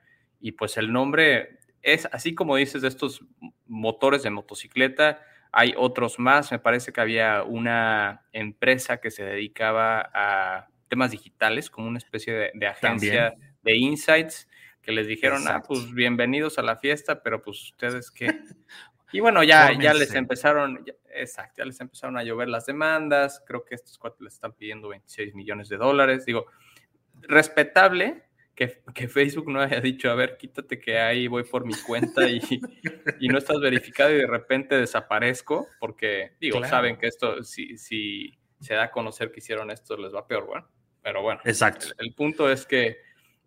Y 0.40 0.52
pues 0.52 0.76
el 0.76 0.92
nombre 0.92 1.58
es 1.82 2.06
así 2.12 2.36
como 2.36 2.54
dices 2.54 2.82
de 2.82 2.88
estos 2.88 3.24
motores 3.66 4.22
de 4.22 4.30
motocicleta, 4.30 5.20
hay 5.50 5.74
otros 5.76 6.20
más. 6.20 6.52
Me 6.52 6.60
parece 6.60 6.92
que 6.92 7.00
había 7.00 7.42
una 7.42 8.26
empresa 8.32 9.00
que 9.00 9.10
se 9.10 9.24
dedicaba 9.24 10.08
a 10.14 10.68
temas 10.94 11.10
digitales, 11.10 11.70
como 11.70 11.88
una 11.88 11.98
especie 11.98 12.52
de, 12.54 12.66
agencia 12.68 13.34
de 13.64 13.76
insights, 13.76 14.48
que 14.80 14.92
les 14.92 15.08
dijeron, 15.08 15.42
ah, 15.48 15.60
pues 15.66 15.92
bienvenidos 15.92 16.56
a 16.56 16.62
la 16.62 16.76
fiesta, 16.76 17.20
pero 17.20 17.42
pues 17.42 17.60
ustedes 17.64 18.12
qué. 18.12 18.28
Y 19.10 19.18
bueno, 19.18 19.42
ya, 19.42 19.72
ya 19.76 19.92
les 19.92 20.14
empezaron, 20.14 20.84
exacto, 21.12 21.54
ya 21.58 21.64
les 21.64 21.80
empezaron 21.80 22.16
a 22.16 22.22
llover 22.22 22.48
las 22.48 22.66
demandas. 22.66 23.42
Creo 23.44 23.64
que 23.64 23.74
estos 23.74 23.96
cuatro 23.96 24.24
les 24.24 24.34
están 24.34 24.52
pidiendo 24.52 24.88
26 24.88 25.34
millones 25.34 25.68
de 25.68 25.76
dólares. 25.76 26.24
Digo, 26.24 26.46
respetable, 27.22 28.24
que, 28.54 28.68
Facebook 29.08 29.50
no 29.50 29.60
haya 29.60 29.80
dicho, 29.80 30.10
a 30.10 30.14
ver, 30.14 30.36
quítate 30.36 30.78
que 30.78 30.98
ahí 30.98 31.26
voy 31.26 31.42
por 31.42 31.64
mi 31.64 31.74
cuenta 31.74 32.28
y, 32.28 32.40
y 33.20 33.28
no 33.28 33.38
estás 33.38 33.58
verificado 33.60 34.12
y 34.12 34.18
de 34.18 34.26
repente 34.28 34.76
desaparezco, 34.76 35.68
porque 35.80 36.36
digo, 36.40 36.64
saben 36.64 36.96
que 36.96 37.08
esto, 37.08 37.42
si, 37.42 37.78
si 37.78 38.38
se 38.64 38.74
da 38.74 38.84
a 38.84 38.90
conocer 38.90 39.30
que 39.30 39.40
hicieron 39.40 39.70
esto, 39.70 39.96
les 39.96 40.14
va 40.14 40.26
peor, 40.26 40.46
bueno. 40.46 40.68
Pero 41.04 41.20
bueno, 41.20 41.42
Exacto. 41.44 41.88
El, 41.98 42.14
punto 42.14 42.50
es 42.50 42.64
que 42.64 42.96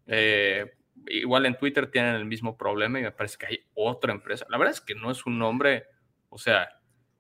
eh, 0.06 0.74
igual 1.08 1.48
en 1.48 1.58
Twitter 1.58 1.89
tienen 1.89 2.13
el 2.13 2.24
mismo 2.24 2.56
problema 2.56 3.00
y 3.00 3.02
me 3.02 3.12
parece 3.12 3.38
que 3.39 3.46
hay 3.48 3.60
otra 3.74 4.13
empresa. 4.13 4.46
La 4.50 4.60
verdad 4.60 4.76
es 4.76 4.82
que 4.82 4.93
no 4.93 5.10
es 5.10 5.26
un 5.26 5.39
nombre, 5.39 5.86
o 6.30 6.38
sea, 6.38 6.70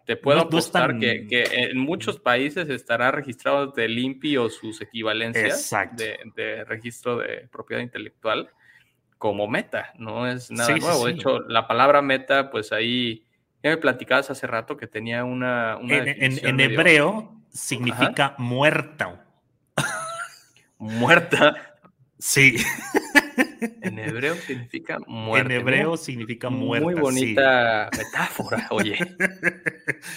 te 0.05 0.15
puedo 0.15 0.39
apostar 0.39 0.99
que, 0.99 1.27
en 1.51 1.79
muchos 1.79 2.19
países 2.19 2.69
estará 2.69 3.09
registrado 3.09 3.71
de 3.71 3.87
LIMPI 3.87 4.37
o 4.37 4.49
sus 4.49 4.79
equivalencias 4.79 5.71
de, 6.35 6.63
registro 6.65 7.17
de 7.17 7.47
propiedad 7.51 7.81
intelectual 7.81 8.51
como 9.17 9.47
meta, 9.47 9.91
no 9.97 10.27
es 10.27 10.51
nada 10.51 10.77
nuevo. 10.77 11.07
De 11.07 11.13
hecho, 11.13 11.39
la 11.39 11.67
palabra 11.67 12.03
meta, 12.03 12.51
pues 12.51 12.71
ahí 12.71 13.25
ya 13.63 13.71
me 13.71 13.77
platicabas 13.77 14.29
hace 14.29 14.45
rato 14.45 14.77
que 14.77 14.85
tenía 14.85 15.23
una. 15.23 15.79
en, 15.81 16.59
hebreo 16.59 17.41
significa 17.49 18.35
muerta. 18.37 19.26
Muerta. 20.77 21.75
Sí. 22.19 22.57
En 23.81 23.99
hebreo 23.99 24.35
significa 24.35 24.97
muerte. 25.07 25.53
En 25.55 25.61
hebreo 25.61 25.89
¿no? 25.91 25.97
significa 25.97 26.49
muerte. 26.49 26.85
Muy 26.85 26.95
bonita 26.95 27.89
metáfora, 27.95 28.67
oye. 28.71 28.97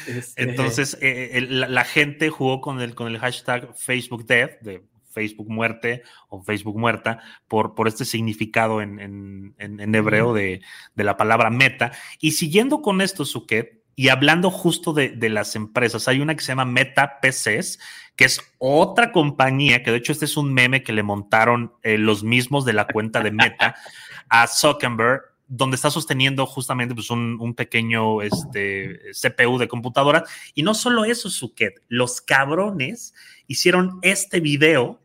Este, 0.07 0.43
Entonces, 0.43 0.99
eh, 1.01 1.31
el- 1.35 1.61
la, 1.61 1.69
la 1.69 1.85
gente 1.85 2.29
jugó 2.31 2.61
con 2.61 2.81
el, 2.81 2.95
con 2.95 3.07
el 3.09 3.19
hashtag 3.19 3.75
Facebook 3.77 4.27
Death, 4.27 4.61
de 4.61 4.83
Facebook 5.11 5.49
muerte 5.51 6.03
o 6.29 6.43
Facebook 6.43 6.79
muerta, 6.79 7.21
por, 7.49 7.75
por 7.75 7.89
este 7.89 8.05
significado 8.05 8.81
en, 8.83 8.99
en- 9.01 9.55
en- 9.59 9.81
en 9.81 9.95
hebreo 9.95 10.33
de, 10.35 10.61
de 10.95 11.05
la 11.05 11.17
palabra 11.17 11.51
meta. 11.51 11.93
Y 12.21 12.33
siguiendo 12.33 12.83
con 12.83 13.01
esto, 13.01 13.25
Suket, 13.25 13.80
y 13.97 14.09
hablando 14.09 14.51
justo 14.51 14.93
de, 14.93 15.11
de 15.11 15.29
las 15.29 15.57
empresas, 15.57 16.09
hay 16.09 16.21
una 16.21 16.35
que 16.35 16.43
se 16.43 16.49
llama 16.49 16.65
Meta 16.65 17.19
PCs, 17.21 17.79
que 18.17 18.25
es 18.25 18.41
otra 18.59 19.13
compañía, 19.13 19.83
que 19.83 19.91
de 19.91 19.97
hecho 19.97 20.13
este 20.13 20.27
es 20.27 20.37
un 20.37 20.53
meme 20.53 20.83
que 20.83 20.93
le 20.93 21.03
montaron 21.03 21.73
eh, 21.83 21.97
los 21.97 22.23
mismos 22.23 22.65
de 22.65 22.75
la 22.75 22.87
cuenta 22.87 23.21
de 23.23 23.31
Meta 23.31 23.75
a 24.29 24.47
Zuckerberg, 24.47 25.23
donde 25.49 25.75
está 25.75 25.91
sosteniendo 25.91 26.47
justamente 26.47 26.95
pues, 26.95 27.11
un, 27.11 27.39
un 27.41 27.55
pequeño 27.55 28.23
este, 28.23 29.01
CPU 29.21 29.59
de 29.59 29.69
computadora. 29.69 30.25
Y 30.55 30.63
no 30.63 30.75
solo 30.75 31.05
eso, 31.05 31.29
Suket, 31.29 31.83
los 31.89 32.21
cabrones 32.21 33.15
hicieron 33.49 33.99
este 34.03 34.41
video 34.41 35.01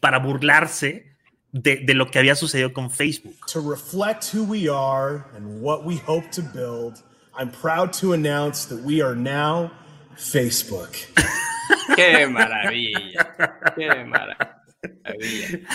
para 0.00 0.18
burlarse 0.18 1.14
de, 1.52 1.76
de 1.76 1.94
lo 1.94 2.10
que 2.10 2.18
había 2.18 2.34
sucedido 2.34 2.72
con 2.72 2.90
Facebook. 2.90 3.36
To 3.52 3.60
reflect 3.60 4.34
who 4.34 4.42
we 4.42 4.68
are 4.68 5.24
and 5.36 5.62
what 5.62 5.84
we 5.84 6.00
hope 6.06 6.28
to 6.30 6.42
build, 6.42 7.04
I'm 7.36 7.50
proud 7.50 7.92
to 7.94 8.12
announce 8.12 8.66
that 8.66 8.80
we 8.84 9.02
are 9.02 9.16
now 9.16 9.72
Facebook. 10.16 10.92
Qué 11.96 12.28
maravilla. 12.28 13.34
Qué 13.76 14.04
maravilla. 14.04 14.60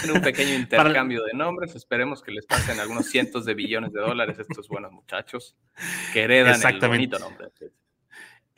En 0.04 0.12
un 0.12 0.22
pequeño 0.22 0.54
intercambio 0.54 1.24
de 1.24 1.34
nombres, 1.34 1.76
esperemos 1.76 2.22
que 2.22 2.32
les 2.32 2.46
pasen 2.46 2.80
algunos 2.80 3.08
cientos 3.08 3.44
de 3.44 3.56
billones 3.56 3.92
de 3.92 4.00
dólares 4.00 4.40
a 4.40 4.44
estos 4.44 4.70
buenos 4.70 4.92
muchachos 4.92 5.58
que 6.14 6.24
heredan 6.24 6.62
el 6.66 6.80
bonito 6.80 7.20
nombre. 7.20 7.50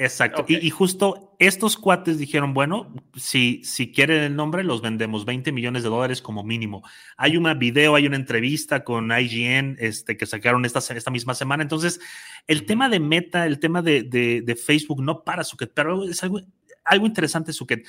Exacto. 0.04 0.46
Y, 0.48 0.58
y 0.66 0.70
justo 0.72 1.36
estos 1.38 1.78
cuates 1.78 2.18
dijeron, 2.18 2.54
bueno, 2.54 2.94
si, 3.16 3.62
si 3.64 3.92
quieren 3.92 4.24
el 4.24 4.36
nombre, 4.36 4.64
los 4.64 4.82
vendemos 4.82 5.26
20 5.26 5.52
millones 5.52 5.84
de 5.84 5.90
dólares 5.90 6.22
como 6.22 6.44
mínimo. 6.44 6.84
Hay 7.18 7.38
un 7.38 7.48
video, 7.60 7.96
hay 7.96 8.08
una 8.08 8.16
entrevista 8.16 8.84
con 8.84 9.12
IGN 9.12 9.78
este, 9.80 10.18
que 10.18 10.26
sacaron 10.26 10.66
esta, 10.66 10.80
esta 10.80 11.12
misma 11.12 11.36
semana. 11.36 11.62
Entonces, 11.64 12.00
el 12.48 12.66
tema 12.66 12.90
de 12.90 13.00
Meta, 13.00 13.46
el 13.46 13.60
tema 13.60 13.82
de, 13.82 14.04
de- 14.04 14.42
de 14.42 14.56
Facebook 14.56 15.04
no 15.04 15.24
para, 15.24 15.44
Suket, 15.44 15.72
pero 15.74 16.04
es 16.06 16.24
algo, 16.24 16.42
algo 16.84 17.06
interesante, 17.06 17.54
Suket. 17.54 17.86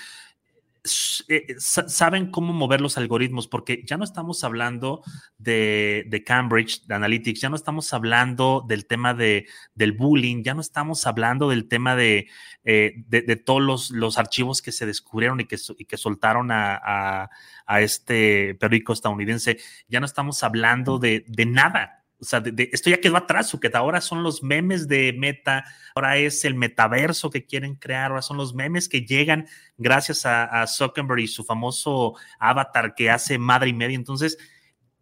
Eh, 1.29 1.55
sa- 1.59 1.89
saben 1.89 2.31
cómo 2.33 2.53
mover 2.53 2.81
los 2.81 2.99
algoritmos, 2.99 3.47
porque 3.47 3.85
ya 3.87 3.97
no 3.97 4.03
estamos 4.05 4.43
hablando 4.43 5.03
de, 5.39 6.05
de 6.09 6.25
Cambridge 6.25 6.85
de 6.87 6.95
Analytics, 6.97 7.41
ya 7.41 7.49
no 7.51 7.55
estamos 7.57 7.93
hablando 7.93 8.65
del 8.67 8.87
tema 8.87 9.15
de, 9.15 9.47
del 9.77 9.93
bullying, 9.93 10.43
ya 10.43 10.55
no 10.55 10.61
estamos 10.61 11.07
hablando 11.07 11.49
del 11.49 11.69
tema 11.69 11.95
de, 11.95 12.29
eh, 12.65 12.95
de, 13.07 13.23
de 13.23 13.37
todos 13.37 13.63
los, 13.63 13.91
los 13.93 14.19
archivos 14.19 14.61
que 14.61 14.73
se 14.73 14.85
descubrieron 14.87 15.39
y 15.41 15.45
que, 15.45 15.57
y 15.79 15.85
que 15.85 15.97
soltaron 15.97 16.51
a, 16.51 16.75
a- 16.83 17.31
a 17.65 17.81
este 17.81 18.57
periódico 18.57 18.93
estadounidense, 18.93 19.59
ya 19.89 20.01
no 20.01 20.07
estamos 20.07 20.43
hablando 20.43 20.99
de, 20.99 21.25
de 21.29 21.47
nada. 21.47 22.02
O 22.23 22.25
sea, 22.25 22.39
de- 22.41 22.71
esto 22.73 22.89
ya 22.89 23.01
quedó 23.01 23.17
atrás, 23.17 23.55
que 23.61 23.71
ahora 23.75 24.01
son 24.01 24.23
los 24.23 24.45
memes 24.45 24.87
de 24.87 25.13
Meta, 25.13 25.65
ahora 25.97 26.17
es 26.19 26.45
el 26.45 26.55
metaverso 26.55 27.31
que 27.31 27.45
quieren 27.45 27.75
crear, 27.75 28.13
ahora 28.13 28.23
son 28.23 28.37
los 28.37 28.55
memes 28.55 28.89
que 28.89 29.05
llegan 29.05 29.49
gracias 29.77 30.25
a, 30.25 30.65
Zuckerberg 30.69 31.19
y 31.19 31.27
su 31.27 31.43
famoso 31.43 32.15
avatar 32.39 32.95
que 32.95 33.11
hace 33.11 33.39
madre 33.39 33.71
y 33.71 33.73
media. 33.73 33.97
Entonces, 33.97 34.39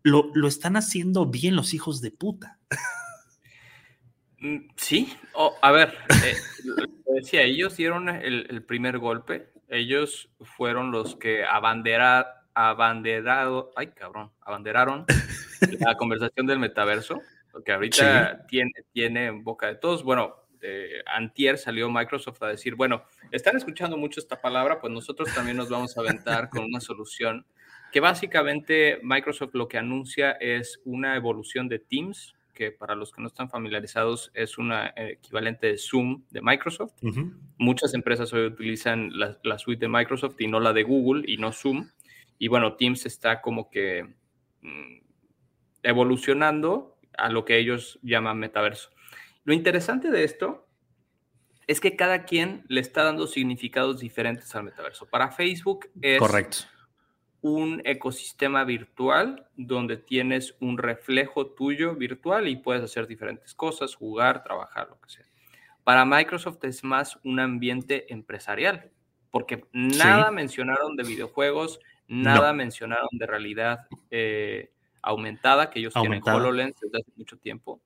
lo, 0.02 0.30
lo 0.34 0.48
están 0.48 0.76
haciendo 0.78 1.26
bien 1.26 1.56
los 1.56 1.74
hijos 1.74 2.00
de 2.00 2.10
puta. 2.10 2.58
Mm, 4.38 4.68
Sí, 4.76 5.12
o- 5.34 5.54
a 5.60 5.70
ver, 5.72 5.94
eh, 6.24 6.36
decía, 7.14 7.42
ellos 7.42 7.76
dieron 7.76 8.08
el, 8.08 8.46
el 8.48 8.62
primer 8.64 8.96
golpe, 8.98 9.50
ellos 9.68 10.30
fueron 10.40 10.90
los 10.90 11.16
que 11.16 11.44
abandera, 11.44 12.46
abanderado, 12.54 13.72
ay 13.76 13.88
cabrón, 13.88 14.30
abanderaron 14.40 15.04
la 15.80 15.96
conversación 15.96 16.46
del 16.46 16.58
metaverso, 16.58 17.20
que 17.64 17.72
ahorita 17.72 18.46
tiene, 18.46 18.72
tiene 18.92 19.26
en 19.26 19.44
boca 19.44 19.66
de 19.66 19.76
todos. 19.76 20.02
Bueno, 20.02 20.36
eh, 20.62 21.02
antier 21.06 21.58
salió 21.58 21.90
Microsoft 21.90 22.42
a 22.42 22.48
decir, 22.48 22.74
bueno, 22.74 23.04
están 23.30 23.56
escuchando 23.56 23.96
mucho 23.96 24.20
esta 24.20 24.40
palabra, 24.40 24.80
pues 24.80 24.92
nosotros 24.92 25.32
también 25.34 25.56
nos 25.56 25.68
vamos 25.68 25.96
a 25.96 26.00
aventar 26.00 26.50
con 26.50 26.64
una 26.64 26.80
solución 26.80 27.46
que 27.92 28.00
básicamente 28.00 29.00
Microsoft 29.02 29.54
lo 29.54 29.68
que 29.68 29.78
anuncia 29.78 30.32
es 30.32 30.80
una 30.84 31.16
evolución 31.16 31.68
de 31.68 31.78
Teams, 31.80 32.34
que 32.54 32.70
para 32.70 32.94
los 32.94 33.10
que 33.10 33.22
no 33.22 33.28
están 33.28 33.48
familiarizados 33.48 34.30
es 34.34 34.58
una 34.58 34.88
eh, 34.88 35.16
equivalente 35.18 35.68
de 35.68 35.78
Zoom 35.78 36.22
de 36.30 36.40
Microsoft. 36.42 36.92
Ujú. 37.02 37.32
Muchas 37.58 37.94
empresas 37.94 38.32
hoy 38.32 38.46
utilizan 38.46 39.18
la, 39.18 39.38
la 39.42 39.58
suite 39.58 39.80
de 39.80 39.88
Microsoft 39.88 40.36
y 40.38 40.46
no 40.46 40.60
la 40.60 40.72
de 40.72 40.82
Google 40.82 41.24
y 41.26 41.36
no 41.38 41.52
Zoom. 41.52 41.88
Y 42.38 42.48
bueno, 42.48 42.74
Teams 42.74 43.06
está 43.06 43.40
como 43.40 43.70
que 43.70 44.06
mm, 44.60 44.98
evolucionando 45.82 46.96
a 47.16 47.28
lo 47.28 47.44
que 47.44 47.58
ellos 47.58 47.98
llaman 48.02 48.38
metaverso. 48.38 48.90
Lo 49.44 49.54
interesante 49.54 50.10
de 50.10 50.24
esto 50.24 50.66
es 51.66 51.80
que 51.80 51.96
cada 51.96 52.24
quien 52.24 52.64
le 52.68 52.80
está 52.80 53.04
dando 53.04 53.26
significados 53.26 54.00
diferentes 54.00 54.54
al 54.54 54.64
metaverso. 54.64 55.06
Para 55.06 55.30
Facebook 55.30 55.88
es 56.02 56.18
Correcto. 56.18 56.58
un 57.42 57.80
ecosistema 57.84 58.64
virtual 58.64 59.46
donde 59.56 59.96
tienes 59.96 60.56
un 60.60 60.78
reflejo 60.78 61.46
tuyo 61.46 61.94
virtual 61.94 62.48
y 62.48 62.56
puedes 62.56 62.82
hacer 62.82 63.06
diferentes 63.06 63.54
cosas, 63.54 63.94
jugar, 63.94 64.42
trabajar, 64.42 64.88
lo 64.88 65.00
que 65.00 65.10
sea. 65.10 65.26
Para 65.84 66.04
Microsoft 66.04 66.62
es 66.64 66.84
más 66.84 67.18
un 67.24 67.40
ambiente 67.40 68.12
empresarial, 68.12 68.90
porque 69.30 69.64
nada 69.72 70.30
mencionaron 70.30 70.96
de 70.96 71.04
videojuegos, 71.04 71.80
nada 72.08 72.52
mencionaron 72.52 73.08
de 73.12 73.26
realidad 73.26 73.86
eh, 74.10 74.72
aumentada, 75.02 75.70
que 75.70 75.78
ellos 75.80 75.94
Aumentada. 75.94 76.00
tienen 76.00 76.22
HoloLens 76.46 76.76
desde 76.80 76.98
hace 76.98 77.12
mucho 77.16 77.38
tiempo. 77.38 77.82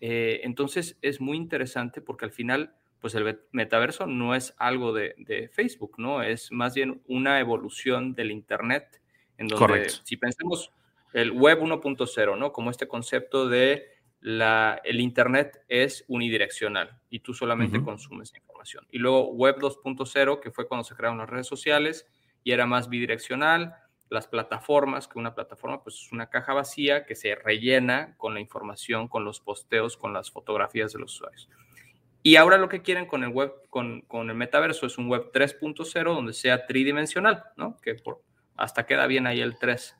Eh, 0.00 0.40
entonces 0.44 0.98
es 1.02 1.20
muy 1.20 1.36
interesante 1.36 2.00
porque 2.00 2.24
al 2.24 2.32
final, 2.32 2.74
pues 3.00 3.14
el 3.14 3.40
metaverso 3.52 4.06
no 4.06 4.34
es 4.34 4.54
algo 4.58 4.92
de, 4.92 5.14
de 5.18 5.48
Facebook, 5.48 5.94
¿no? 5.98 6.22
Es 6.22 6.50
más 6.52 6.74
bien 6.74 7.02
una 7.06 7.40
evolución 7.40 8.14
del 8.14 8.30
Internet, 8.30 9.02
en 9.38 9.48
donde 9.48 9.58
Correcto. 9.58 10.00
si 10.04 10.16
pensamos 10.16 10.72
el 11.12 11.32
web 11.32 11.60
1.0, 11.60 12.38
¿no? 12.38 12.52
Como 12.52 12.70
este 12.70 12.88
concepto 12.88 13.48
de 13.48 13.88
la, 14.20 14.80
el 14.84 15.00
Internet 15.00 15.64
es 15.68 16.04
unidireccional 16.08 17.00
y 17.10 17.20
tú 17.20 17.34
solamente 17.34 17.78
Ujú. 17.78 17.84
consumes 17.84 18.32
información. 18.34 18.86
Y 18.90 18.98
luego 18.98 19.32
web 19.32 19.56
2.0, 19.58 20.40
que 20.40 20.50
fue 20.50 20.68
cuando 20.68 20.84
se 20.84 20.94
crearon 20.94 21.18
las 21.18 21.28
redes 21.28 21.46
sociales 21.46 22.06
y 22.44 22.52
era 22.52 22.66
más 22.66 22.88
bidireccional, 22.88 23.74
las 24.10 24.26
plataformas, 24.26 25.06
que 25.06 25.18
una 25.18 25.34
plataforma 25.34 25.82
pues 25.82 25.94
es 25.94 26.12
una 26.12 26.28
caja 26.28 26.52
vacía 26.52 27.06
que 27.06 27.14
se 27.14 27.36
rellena 27.36 28.14
con 28.18 28.34
la 28.34 28.40
información, 28.40 29.06
con 29.08 29.24
los 29.24 29.40
posteos, 29.40 29.96
con 29.96 30.12
las 30.12 30.30
fotografías 30.32 30.92
de 30.92 30.98
los 30.98 31.14
usuarios. 31.14 31.48
Y 32.22 32.36
ahora 32.36 32.58
lo 32.58 32.68
que 32.68 32.82
quieren 32.82 33.06
con 33.06 33.22
el 33.22 33.30
web, 33.30 33.52
con, 33.70 34.02
con 34.02 34.28
el 34.28 34.36
metaverso 34.36 34.86
es 34.86 34.98
un 34.98 35.08
web 35.08 35.30
3.0 35.32 36.12
donde 36.12 36.32
sea 36.32 36.66
tridimensional, 36.66 37.44
¿no? 37.56 37.78
Que 37.80 37.94
por, 37.94 38.20
hasta 38.56 38.84
queda 38.84 39.06
bien 39.06 39.26
ahí 39.26 39.40
el 39.40 39.58
3. 39.58 39.96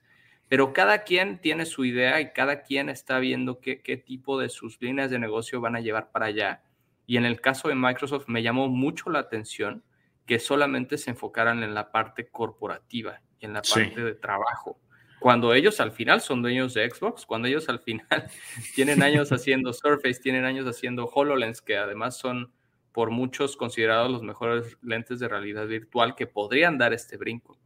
Pero 0.48 0.72
cada 0.72 1.04
quien 1.04 1.40
tiene 1.40 1.64
su 1.64 1.84
idea 1.84 2.20
y 2.20 2.32
cada 2.32 2.62
quien 2.62 2.88
está 2.88 3.20
viendo 3.20 3.60
qué, 3.60 3.80
qué 3.80 3.96
tipo 3.96 4.40
de 4.40 4.48
sus 4.48 4.82
líneas 4.82 5.10
de 5.10 5.20
negocio 5.20 5.60
van 5.60 5.76
a 5.76 5.80
llevar 5.80 6.10
para 6.10 6.26
allá. 6.26 6.64
Y 7.06 7.16
en 7.16 7.24
el 7.24 7.40
caso 7.40 7.68
de 7.68 7.76
Microsoft 7.76 8.24
me 8.26 8.42
llamó 8.42 8.68
mucho 8.68 9.08
la 9.08 9.20
atención 9.20 9.84
que 10.26 10.40
solamente 10.40 10.98
se 10.98 11.10
enfocaran 11.10 11.62
en 11.62 11.74
la 11.74 11.92
parte 11.92 12.28
corporativa 12.28 13.22
y 13.40 13.46
en 13.46 13.55
la 13.55 13.64
Sí. 13.64 13.85
parte 13.85 14.03
de 14.03 14.14
trabajo. 14.14 14.79
Cuando 15.18 15.53
ellos 15.53 15.81
al 15.81 15.92
final 15.92 16.20
son 16.22 16.40
dueños 16.42 16.72
de 16.74 16.88
Xbox, 16.88 17.26
cuando 17.26 17.48
ellos 17.48 17.68
al 17.68 17.81
final 17.81 18.07
tienen 18.74 19.03
años 19.03 19.33
haciendo 19.33 19.72
Surface, 19.72 20.20
tienen 20.20 20.44
años 20.44 20.66
haciendo 20.66 21.07
HoloLens, 21.07 21.61
que 21.61 21.76
además 21.76 22.16
son 22.16 22.53
por 22.92 23.11
muchos 23.11 23.57
considerados 23.57 24.11
los 24.11 24.22
mejores 24.22 24.76
lentes 24.83 25.20
de 25.20 25.29
realidad 25.29 25.66
virtual 25.66 26.14
que 26.16 26.26
podrían 26.26 26.79
dar 26.79 26.92
este 26.92 27.16
brinco. 27.16 27.59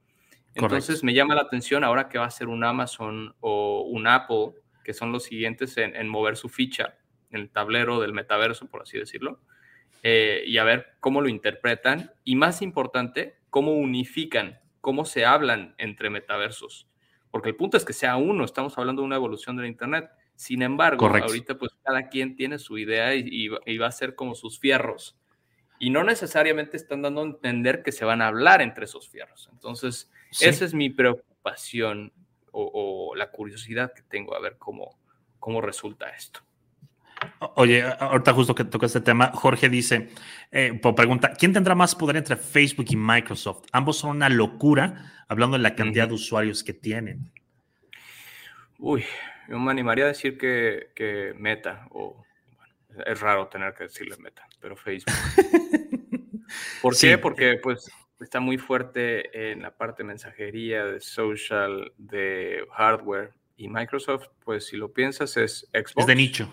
Entonces 0.54 0.86
Correcto. 1.00 1.06
me 1.06 1.14
llama 1.14 1.34
la 1.34 1.42
atención 1.42 1.82
ahora 1.84 2.08
que 2.08 2.18
va 2.18 2.26
a 2.26 2.30
ser 2.30 2.48
un 2.48 2.62
Amazon 2.64 3.34
o 3.40 3.82
un 3.82 4.06
Apple, 4.06 4.52
que 4.84 4.92
son 4.92 5.12
los 5.12 5.24
siguientes 5.24 5.76
en, 5.78 5.96
en 5.96 6.08
mover 6.08 6.36
su 6.36 6.48
ficha 6.48 6.98
en 7.30 7.40
el 7.40 7.50
tablero 7.50 8.00
del 8.00 8.12
metaverso, 8.12 8.66
por 8.68 8.82
así 8.82 8.98
decirlo, 8.98 9.40
eh, 10.02 10.42
y 10.46 10.58
a 10.58 10.64
ver 10.64 10.96
cómo 11.00 11.20
lo 11.20 11.28
interpretan 11.28 12.12
y 12.22 12.36
más 12.36 12.62
importante, 12.62 13.38
cómo 13.50 13.72
unifican, 13.72 14.60
cómo 14.84 15.06
se 15.06 15.24
hablan 15.24 15.74
entre 15.78 16.10
metaversos. 16.10 16.86
Porque 17.30 17.48
el 17.48 17.56
punto 17.56 17.78
es 17.78 17.86
que 17.86 17.94
sea 17.94 18.16
uno, 18.16 18.44
estamos 18.44 18.76
hablando 18.76 19.00
de 19.00 19.06
una 19.06 19.16
evolución 19.16 19.56
del 19.56 19.64
Internet. 19.64 20.10
Sin 20.36 20.60
embargo, 20.60 20.98
Correcto. 20.98 21.28
ahorita 21.28 21.56
pues 21.56 21.72
cada 21.82 22.10
quien 22.10 22.36
tiene 22.36 22.58
su 22.58 22.76
idea 22.76 23.14
y, 23.14 23.24
y 23.26 23.48
va- 23.48 23.60
y 23.64 23.78
va 23.78 23.86
a 23.86 23.92
ser 23.92 24.14
como 24.14 24.34
sus 24.34 24.58
fierros. 24.60 25.16
Y 25.78 25.88
no 25.88 26.04
necesariamente 26.04 26.76
están 26.76 27.00
dando 27.00 27.22
a 27.22 27.24
entender 27.24 27.82
que 27.82 27.92
se 27.92 28.04
van 28.04 28.20
a 28.20 28.26
hablar 28.28 28.60
entre 28.60 28.84
esos 28.84 29.08
fierros. 29.08 29.48
Entonces, 29.52 30.10
Sí. 30.30 30.44
esa 30.44 30.64
es 30.66 30.74
mi 30.74 30.90
preocupación. 30.90 32.12
o, 32.56 32.70
o 33.10 33.16
la 33.16 33.30
curiosidad 33.32 33.92
que 33.94 34.02
tengo 34.02 34.36
a 34.36 34.38
ver 34.40 34.58
cómo, 34.58 34.96
cómo 35.40 35.60
resulta 35.60 36.10
esto. 36.10 36.40
Oye, 37.56 37.82
ahorita 37.82 38.32
justo 38.32 38.54
que 38.54 38.64
toca 38.64 38.86
este 38.86 39.00
tema, 39.00 39.30
Jorge 39.34 39.68
dice, 39.68 40.10
eh, 40.50 40.80
pregunta, 40.96 41.32
¿quién 41.38 41.52
tendrá 41.52 41.74
más 41.74 41.94
poder 41.94 42.16
entre 42.16 42.36
Facebook 42.36 42.86
y 42.90 42.96
Microsoft? 42.96 43.64
Ambos 43.72 43.98
son 43.98 44.10
una 44.16 44.28
locura, 44.28 45.12
hablando 45.28 45.56
de 45.56 45.62
la 45.62 45.74
cantidad 45.74 46.08
de 46.08 46.14
usuarios 46.14 46.64
que 46.64 46.72
tienen. 46.72 47.30
Uy, 48.78 49.04
yo 49.48 49.58
me 49.58 49.70
animaría 49.70 50.04
a 50.04 50.08
decir 50.08 50.38
que, 50.38 50.88
que 50.94 51.34
Meta, 51.36 51.86
o 51.90 52.24
bueno, 52.56 52.74
es 53.06 53.20
raro 53.20 53.48
tener 53.48 53.74
que 53.74 53.84
decirle 53.84 54.16
Meta, 54.18 54.46
pero 54.60 54.76
Facebook. 54.76 55.12
¿Por 56.82 56.94
Sí. 56.94 57.08
qué? 57.08 57.18
Porque 57.18 57.58
pues 57.62 57.90
está 58.20 58.40
muy 58.40 58.58
fuerte 58.58 59.50
en 59.52 59.62
la 59.62 59.76
parte 59.76 60.02
de 60.02 60.06
mensajería, 60.08 60.84
de 60.84 61.00
social, 61.00 61.92
de 61.98 62.64
hardware. 62.72 63.32
Y 63.56 63.68
Microsoft, 63.68 64.28
pues 64.44 64.66
si 64.66 64.76
lo 64.76 64.92
piensas, 64.92 65.36
es 65.36 65.68
Xbox. 65.72 65.94
Es 65.98 66.06
de 66.06 66.14
nicho. 66.14 66.48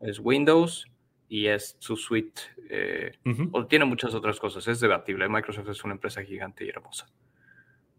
Es 0.00 0.18
Windows 0.18 0.86
y 1.28 1.46
es 1.46 1.76
su 1.78 1.96
suite. 1.96 2.40
eh, 2.68 3.12
o 3.52 3.66
tiene 3.66 3.84
muchas 3.84 4.14
otras 4.14 4.38
cosas, 4.38 4.66
es 4.68 4.80
debatible. 4.80 5.28
Microsoft 5.28 5.68
es 5.68 5.84
una 5.84 5.94
empresa 5.94 6.22
gigante 6.22 6.64
y 6.64 6.68
hermosa. 6.68 7.08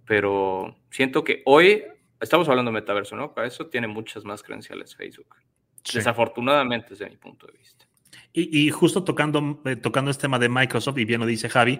Pero 0.05 0.77
siento 0.89 1.23
que 1.23 1.41
hoy, 1.45 1.83
estamos 2.19 2.47
hablando 2.49 2.71
de 2.71 2.75
metaverso, 2.75 3.15
¿no? 3.15 3.33
Para 3.33 3.47
eso 3.47 3.67
tiene 3.67 3.87
muchas 3.87 4.23
más 4.25 4.43
credenciales 4.43 4.95
Facebook. 4.95 5.35
Sí. 5.83 5.97
Desafortunadamente, 5.97 6.89
desde 6.91 7.09
mi 7.09 7.17
punto 7.17 7.47
de 7.47 7.53
vista. 7.57 7.85
Y, 8.33 8.65
y 8.65 8.69
justo 8.69 9.03
tocando, 9.03 9.61
eh, 9.65 9.75
tocando 9.75 10.11
este 10.11 10.21
tema 10.21 10.39
de 10.39 10.49
Microsoft, 10.49 10.97
y 10.97 11.05
bien 11.05 11.21
lo 11.21 11.25
dice 11.25 11.49
Javi, 11.49 11.79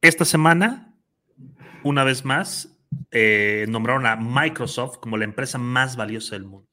esta 0.00 0.24
semana, 0.24 0.94
una 1.84 2.04
vez 2.04 2.24
más, 2.24 2.78
eh, 3.10 3.66
nombraron 3.68 4.06
a 4.06 4.16
Microsoft 4.16 4.98
como 4.98 5.16
la 5.16 5.24
empresa 5.24 5.58
más 5.58 5.96
valiosa 5.96 6.34
del 6.34 6.44
mundo. 6.44 6.68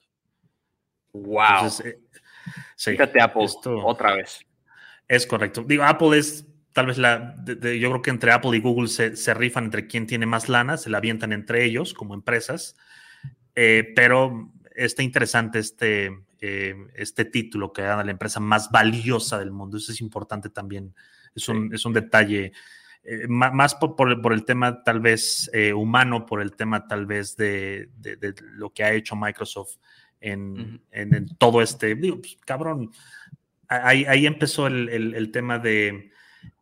¡Wow! 1.14 1.43
Entonces, 1.54 1.97
sí, 2.75 2.91
Fíjate 2.91 3.21
Apple, 3.21 3.45
esto- 3.45 3.85
otra 3.85 4.15
vez. 4.15 4.45
Es 5.07 5.25
correcto. 5.25 5.63
Digo, 5.63 5.83
Apple 5.83 6.17
es 6.17 6.45
tal 6.73 6.85
vez 6.87 6.97
la. 6.97 7.33
de- 7.37 7.55
de- 7.55 7.79
yo 7.79 7.89
creo 7.89 8.01
que 8.01 8.09
entre 8.11 8.31
Apple 8.31 8.55
y 8.55 8.61
Google 8.61 8.87
se, 8.87 9.15
se 9.15 9.33
rifan 9.33 9.65
entre 9.65 9.87
quién 9.87 10.05
tiene 10.07 10.25
más 10.25 10.49
lana, 10.49 10.77
se 10.77 10.89
la 10.89 10.99
avientan 10.99 11.33
entre 11.33 11.65
ellos 11.65 11.93
como 11.93 12.13
empresas. 12.13 12.75
Eh, 13.55 13.91
pero 13.95 14.51
está 14.75 15.03
interesante 15.03 15.59
este, 15.59 16.11
eh, 16.39 16.75
este 16.95 17.25
título 17.25 17.73
que 17.73 17.81
dan 17.81 17.99
a 17.99 18.03
la 18.03 18.11
empresa 18.11 18.39
más 18.39 18.69
valiosa 18.71 19.37
del 19.39 19.51
mundo. 19.51 19.77
Eso 19.77 19.91
es 19.91 19.99
importante 19.99 20.49
también. 20.49 20.93
Es 21.35 21.49
un, 21.49 21.73
es 21.73 21.85
un 21.85 21.93
detalle. 21.93 22.51
eh, 23.03 23.27
más 23.29 23.75
por, 23.75 23.95
por 23.95 24.09
el- 24.11 24.19
por 24.21 24.33
el 24.33 24.43
tema 24.45 24.83
tal 24.83 24.99
vez 24.99 25.49
eh, 25.53 25.73
humano, 25.73 26.25
por 26.25 26.41
el 26.41 26.51
tema 26.55 26.85
tal 26.85 27.05
vez 27.05 27.35
de, 27.37 27.89
de- 27.97 28.17
de 28.17 28.35
lo 28.51 28.71
que 28.71 28.83
ha 28.83 28.91
hecho 28.93 29.15
Microsoft 29.15 29.77
en, 30.22 30.51
Ujú. 30.51 30.80
en- 30.91 31.13
en 31.15 31.36
todo 31.38 31.61
este, 31.61 31.95
digo, 31.95 32.20
pues, 32.20 32.38
cabrón, 32.45 32.91
ahí, 33.67 34.05
ahí 34.05 34.26
empezó 34.26 34.67
el, 34.67 34.89
el- 34.89 35.15
el 35.15 35.32
tema 35.32 35.59
de, 35.59 36.11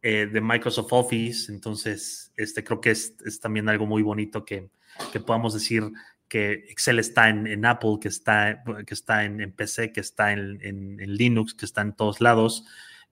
eh, 0.02 0.28
de 0.32 0.42
Microsoft 0.42 0.92
Office, 0.92 1.52
entonces 1.52 2.32
este, 2.38 2.64
creo 2.64 2.82
que 2.82 2.92
es, 2.92 3.16
es 3.26 3.40
también 3.40 3.70
algo 3.70 3.86
muy 3.86 4.02
bonito 4.04 4.44
que, 4.46 4.70
que 5.12 5.20
podamos 5.20 5.54
decir 5.54 5.84
que 6.28 6.66
Excel 6.70 7.00
está 7.00 7.30
en, 7.30 7.48
en 7.48 7.66
Apple, 7.66 7.98
que 8.02 8.10
está, 8.10 8.62
que 8.86 8.94
está 8.94 9.24
en, 9.24 9.40
en 9.40 9.52
PC, 9.54 9.92
que 9.94 10.02
está 10.02 10.34
en, 10.34 10.60
en- 10.62 11.00
en 11.00 11.14
Linux, 11.16 11.54
que 11.54 11.66
está 11.66 11.82
en 11.82 11.94
todos 11.96 12.20
lados. 12.20 12.66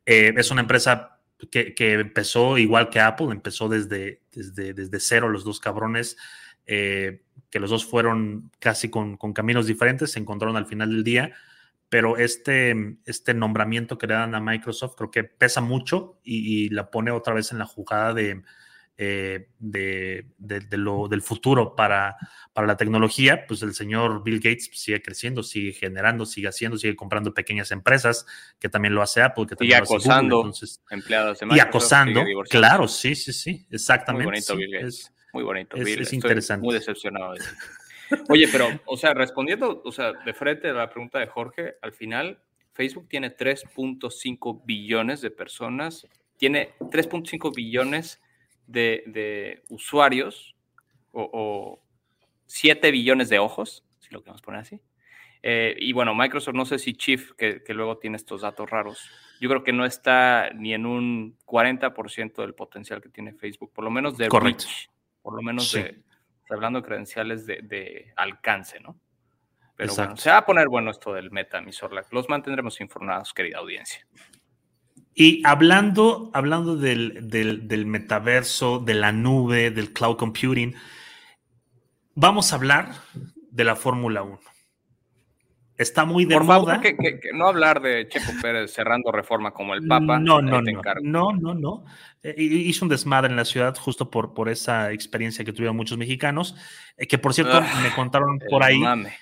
Eh, 0.06 0.34
es 0.36 0.52
una 0.52 0.62
empresa 0.62 1.20
que, 1.50 1.74
que 1.74 1.94
empezó 1.94 2.58
igual 2.58 2.90
que 2.90 3.00
Apple, 3.00 3.28
empezó 3.32 3.70
desde, 3.70 4.22
desde, 4.34 4.74
desde 4.74 5.00
cero 5.00 5.30
los 5.30 5.44
dos 5.46 5.60
cabrones, 5.60 6.18
eh, 6.66 7.22
que 7.50 7.60
los 7.60 7.70
dos 7.70 7.86
fueron 7.86 8.52
casi 8.60 8.90
con, 8.90 9.18
con 9.18 9.34
caminos 9.34 9.68
diferentes, 9.68 10.12
se 10.12 10.20
encontraron 10.20 10.58
al 10.58 10.66
final 10.66 10.90
del 10.90 11.04
día, 11.04 11.34
pero 11.90 12.18
este, 12.18 12.98
este 13.06 13.34
nombramiento 13.34 13.98
que 13.98 14.08
le 14.08 14.16
dan 14.16 14.36
a 14.36 14.40
Microsoft 14.42 14.96
creo 14.98 15.12
que 15.12 15.24
pesa 15.24 15.62
mucho 15.62 16.20
y, 16.24 16.66
y 16.66 16.70
la 16.70 16.90
pone 16.92 17.12
otra 17.12 17.34
vez 17.34 17.52
en 17.52 17.60
la 17.60 17.66
jugada 17.66 18.14
de, 18.14 18.42
eh, 18.98 19.50
de, 19.60 20.26
de- 20.38 20.60
de 20.62 20.78
lo, 20.78 21.08
del 21.08 21.22
futuro 21.22 21.76
para, 21.76 22.16
para 22.54 22.66
la 22.68 22.78
tecnología, 22.78 23.46
pues 23.48 23.62
el 23.62 23.74
señor 23.74 24.24
Bill 24.24 24.38
Gates 24.40 24.70
sigue 24.74 25.02
creciendo, 25.02 25.44
sigue 25.44 25.74
generando, 25.74 26.26
sigue 26.26 26.48
haciendo, 26.48 26.78
sigue 26.78 26.96
comprando 26.96 27.34
pequeñas 27.34 27.72
empresas, 27.72 28.26
que 28.60 28.70
también 28.70 28.96
lo 28.96 29.02
hace 29.02 29.22
Apple, 29.22 29.46
que 29.48 29.56
también 29.56 29.78
lo 29.80 29.84
hace 29.84 29.94
Google, 29.94 30.04
acosando 30.08 30.36
entonces, 30.38 30.82
empleados 30.90 31.40
de 31.40 31.46
y 31.46 31.50
Microsoft, 31.50 31.68
acosando, 31.70 32.20
sigue 32.22 32.30
divorciándose. 32.30 32.68
claro, 32.70 32.88
sí, 32.88 33.16
sí, 33.16 33.34
sí, 33.34 33.68
exactamente. 33.70 34.26
Muy 34.26 34.32
bonito, 34.34 34.54
sí, 34.54 34.60
Bill 34.60 34.72
Gates. 34.72 34.96
es- 35.00 35.12
Muy 35.36 35.44
bonito, 35.44 35.76
es- 35.76 35.84
Bill. 35.84 35.96
es 35.96 36.02
Estoy 36.04 36.18
interesante. 36.18 36.66
Muy 36.66 36.74
decepcionado 36.74 37.34
de. 37.34 37.42
Oye, 38.30 38.48
pero, 38.52 38.68
o 38.86 38.96
sea, 38.96 39.14
respondiendo, 39.14 39.82
o 39.84 39.92
sea, 39.92 40.14
de 40.14 40.34
frente 40.34 40.70
a 40.70 40.74
la 40.74 40.90
pregunta 40.90 41.20
de 41.20 41.28
Jorge, 41.28 41.76
al 41.82 41.92
final, 41.92 42.40
Facebook 42.72 43.10
tiene 43.10 43.36
3.5 43.36 44.62
billones 44.66 45.20
de 45.22 45.32
personas, 45.32 46.08
tiene 46.38 46.74
3.5 46.80 47.54
billones 47.54 48.22
de, 48.68 49.04
de 49.08 49.64
usuarios 49.70 50.56
o, 51.12 51.30
o 51.34 51.84
7 52.46 52.92
billones 52.92 53.28
de 53.30 53.40
ojos, 53.40 53.84
si 54.00 54.14
lo 54.14 54.22
queremos 54.22 54.42
poner 54.42 54.62
así. 54.62 54.80
Eh, 55.44 55.76
y 55.78 55.92
bueno, 55.92 56.16
Microsoft, 56.16 56.56
no 56.56 56.66
sé 56.66 56.80
si 56.80 56.94
Chief, 56.94 57.34
que, 57.34 57.62
que 57.64 57.74
luego 57.74 57.98
tiene 57.98 58.18
estos 58.18 58.42
datos 58.42 58.70
raros, 58.70 59.10
yo 59.42 59.50
creo 59.50 59.64
que 59.64 59.74
no 59.74 59.86
está 59.86 60.50
ni 60.56 60.74
en 60.74 60.86
un 60.86 61.38
40% 61.46 62.36
del 62.42 62.54
potencial 62.56 63.02
que 63.02 63.10
tiene 63.10 63.34
Facebook, 63.34 63.72
por 63.74 63.84
lo 63.84 63.92
menos 63.92 64.18
de 64.18 64.28
Correcto. 64.28 64.64
reach, 64.66 64.90
por 65.26 65.36
lo 65.36 65.42
menos 65.42 65.72
Sí. 65.72 65.82
de, 65.82 66.04
hablando 66.52 66.80
de 66.82 66.86
credenciales 66.88 67.48
de, 67.48 67.62
de 67.64 68.14
alcance, 68.16 68.80
¿no? 68.80 68.96
Pero 69.76 69.96
bueno, 69.96 70.16
se 70.18 70.30
va 70.30 70.38
a 70.38 70.46
poner 70.46 70.68
bueno 70.70 70.92
esto 70.92 71.14
del 71.14 71.32
meta, 71.32 71.60
mi 71.62 71.74
Sorlac. 71.74 72.14
Los 72.14 72.30
mantendremos 72.30 72.80
informados, 72.80 73.34
querida 73.34 73.58
audiencia. 73.58 74.06
Y 75.16 75.42
hablando, 75.48 76.30
hablando 76.32 76.78
del, 76.78 77.28
del, 77.28 77.68
del 77.68 77.88
metaverso, 77.88 78.78
de 78.78 78.94
la 78.94 79.12
nube, 79.12 79.72
del 79.72 79.94
cloud 79.94 80.16
computing, 80.18 80.76
vamos 82.14 82.54
a 82.54 82.58
hablar 82.58 82.92
de 83.34 83.64
la 83.64 83.76
Fórmula 83.76 84.22
1. 84.22 84.40
Está 85.78 86.06
muy 86.06 86.24
de 86.26 86.36
Por 86.36 86.46
moda. 86.46 86.56
favor, 86.76 86.82
que, 86.82 86.96
que- 86.96 87.20
que 87.20 87.34
no 87.34 87.48
hablar 87.48 87.82
de 87.82 88.08
Checo 88.08 88.32
Pérez 88.42 88.72
cerrando 88.74 89.12
reforma 89.12 89.52
como 89.52 89.74
el 89.74 89.86
Papa. 89.86 90.20
No, 90.20 90.42
no, 90.42 90.62
no, 90.62 90.72
no, 91.02 91.32
no, 91.34 91.54
no. 91.54 91.86
Eh, 92.24 92.34
hizo 92.38 92.86
un 92.86 92.90
desmadre 92.90 93.30
en 93.30 93.36
la 93.36 93.44
ciudad 93.46 93.76
justo 93.78 94.10
por, 94.10 94.34
por 94.34 94.48
esa 94.50 94.92
experiencia 94.94 95.44
que 95.44 95.52
tuvieron 95.52 95.76
muchos 95.76 95.98
mexicanos, 95.98 96.56
eh, 96.98 97.08
que 97.08 97.18
por 97.18 97.34
cierto 97.34 97.58
Ah, 97.62 97.80
me 97.84 97.94
contaron 97.94 98.40
por 98.50 98.64
ahí 98.64 98.80
mame. 98.80 99.14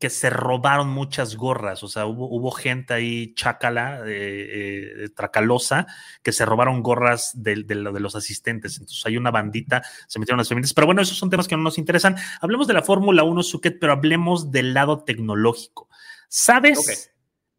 Que 0.00 0.10
se 0.10 0.30
robaron 0.30 0.88
muchas 0.88 1.36
gorras, 1.36 1.82
o 1.84 1.88
sea, 1.88 2.06
hubo, 2.06 2.26
hubo 2.28 2.50
gente 2.50 2.94
ahí 2.94 3.34
chácala, 3.34 4.00
eh, 4.06 5.04
eh, 5.04 5.08
tracalosa, 5.14 5.86
que 6.22 6.32
se 6.32 6.46
robaron 6.46 6.82
gorras 6.82 7.30
de, 7.34 7.62
de 7.64 7.74
lo- 7.74 7.92
de 7.92 8.00
los 8.00 8.16
asistentes. 8.16 8.78
Entonces 8.78 9.04
hay 9.06 9.18
una 9.18 9.30
bandita, 9.30 9.82
se 10.08 10.18
metieron 10.18 10.38
las 10.38 10.48
femeninas. 10.48 10.72
Pero 10.72 10.86
bueno, 10.86 11.02
esos 11.02 11.18
son 11.18 11.28
temas 11.30 11.46
que 11.46 11.56
no 11.56 11.62
nos 11.62 11.76
interesan. 11.78 12.16
Hablemos 12.40 12.66
de 12.66 12.72
la 12.74 12.82
Fórmula 12.82 13.22
1, 13.24 13.42
Suket, 13.42 13.78
pero 13.78 13.92
hablemos 13.92 14.50
del 14.50 14.72
lado 14.72 15.04
tecnológico. 15.04 15.88
¿Sabes? 16.28 16.78
Ok, 16.78 16.86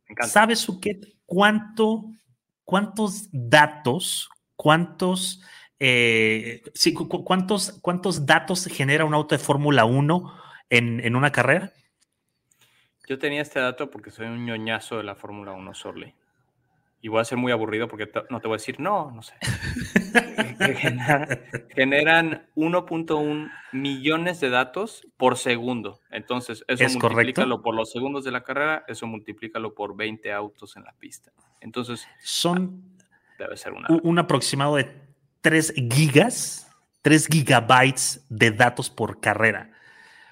Me 0.08 0.14
encanta. 0.14 0.34
¿Sabes, 0.34 0.60
Suket, 0.60 1.06
cuánto, 1.28 2.06
cuántos 2.64 3.30
datos, 3.32 4.30
cuántos, 4.56 5.42
eh, 5.80 6.64
sí, 6.74 6.92
cu- 6.94 7.08
cu- 7.08 7.24
cuántos, 7.24 7.78
cuántos 7.82 8.26
datos 8.26 8.66
genera 8.66 9.06
un 9.06 9.14
auto 9.14 9.36
de 9.36 9.44
Fórmula 9.44 9.86
1 9.86 10.34
en, 10.72 11.00
en 11.02 11.16
una 11.16 11.32
carrera? 11.32 11.72
Yo 13.12 13.20
tenía 13.20 13.42
este 13.42 13.60
dato 13.60 13.92
porque 13.92 14.10
soy 14.10 14.28
un 14.28 14.46
ñoñazo 14.46 14.96
de 14.96 15.04
la 15.04 15.16
Fórmula 15.16 15.52
1, 15.52 15.74
Sorley. 15.74 16.16
Y 17.02 17.10
voy 17.10 17.20
a 17.20 17.26
ser 17.26 17.38
muy 17.38 17.52
aburrido 17.52 17.90
porque 17.90 18.08
te- 18.08 18.22
no 18.30 18.40
te 18.40 18.48
voy 18.48 18.56
a 18.56 18.60
decir, 18.60 18.80
no, 18.80 19.12
no 19.12 19.22
sé. 19.22 19.34
Generan 21.76 22.48
1.1 22.56 23.52
millones 23.74 24.40
de 24.40 24.50
datos 24.50 25.06
por 25.18 25.36
segundo. 25.38 26.00
Entonces, 26.10 26.64
eso 26.70 26.86
¿Es 26.86 26.94
correcto? 26.96 27.16
multiplícalo 27.18 27.62
por 27.62 27.76
los 27.76 27.92
segundos 27.92 28.24
de 28.24 28.32
la 28.32 28.46
carrera, 28.46 28.86
eso 28.88 29.08
multiplícalo 29.08 29.74
por 29.74 29.98
20 29.98 30.32
autos 30.32 30.78
en 30.78 30.86
la 30.86 30.94
pista. 30.94 31.34
Entonces, 31.60 32.08
Son 32.22 32.82
debe 33.38 33.58
ser 33.58 33.74
una. 33.74 33.90
un 33.90 34.20
aproximado 34.20 34.78
de 34.78 34.90
3 35.42 35.74
gigas, 35.92 36.72
3 37.02 37.28
gigabytes 37.28 38.26
de 38.30 38.52
datos 38.52 38.90
por 38.90 39.20
carrera. 39.20 39.74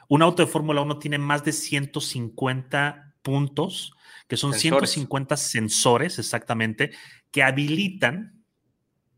Un 0.10 0.22
auto 0.24 0.44
de 0.46 0.52
Fórmula 0.52 0.82
1 0.82 1.00
tiene 1.00 1.18
más 1.20 1.46
de 1.46 1.54
150 1.54 3.14
puntos, 3.22 3.94
que 4.28 4.38
son 4.38 4.52
Sensores. 4.54 4.90
150 4.92 5.38
sensores 5.38 6.20
exactamente, 6.20 6.92
que 7.32 7.44
habilitan 7.44 8.44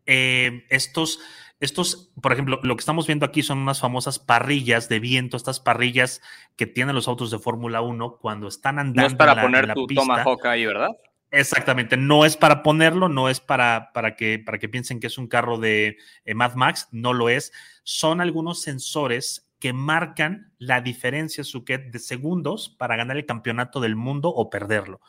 eh, 0.06 0.66
estos, 0.70 1.20
estos, 1.60 2.12
por 2.22 2.34
ejemplo, 2.34 2.60
lo 2.64 2.76
que 2.76 2.82
estamos 2.82 3.08
viendo 3.08 3.26
aquí 3.26 3.42
son 3.44 3.60
unas 3.60 3.80
famosas 3.80 4.20
parrillas 4.20 4.90
de 4.90 5.00
viento, 5.00 5.38
estas 5.38 5.60
parrillas 5.60 6.22
que 6.56 6.68
tienen 6.68 6.96
los 6.96 7.08
autos 7.08 7.32
de 7.32 7.40
Fórmula 7.40 7.82
1 7.82 8.18
cuando 8.18 8.48
están 8.48 8.80
andando 8.80 9.02
no 9.02 9.08
es 9.08 9.16
para 9.16 9.32
en 9.32 9.36
la- 9.38 9.42
en 9.44 9.48
poner 9.48 9.68
la 9.68 9.74
tu 9.74 9.88
pista. 9.88 10.04
Tomahawk 10.04 10.46
ahí, 10.46 10.66
¿verdad? 10.66 10.90
Exactamente, 11.34 11.96
no 11.96 12.26
es 12.26 12.36
para 12.36 12.62
ponerlo, 12.62 13.08
no 13.08 13.30
es 13.30 13.40
para, 13.40 13.92
para, 13.94 14.18
que, 14.18 14.40
para 14.40 14.60
que 14.60 14.68
piensen 14.68 15.00
que 15.00 15.08
es 15.08 15.18
un 15.18 15.28
carro 15.28 15.58
de 15.58 15.98
eh, 16.26 16.34
Mad 16.34 16.56
Max, 16.56 16.90
no 16.92 17.14
lo 17.14 17.30
es. 17.30 17.54
Son 17.84 18.20
algunos 18.20 18.62
sensores 18.62 19.50
que 19.62 19.72
marcan 19.72 20.52
la 20.58 20.82
diferencia, 20.82 21.46
Suquet, 21.46 21.92
de 21.92 22.00
segundos 22.00 22.68
para 22.68 22.98
ganar 22.98 23.16
el 23.16 23.28
campeonato 23.28 23.80
del 23.80 23.96
mundo 23.96 24.28
o 24.30 24.50
perderlo. 24.50 25.00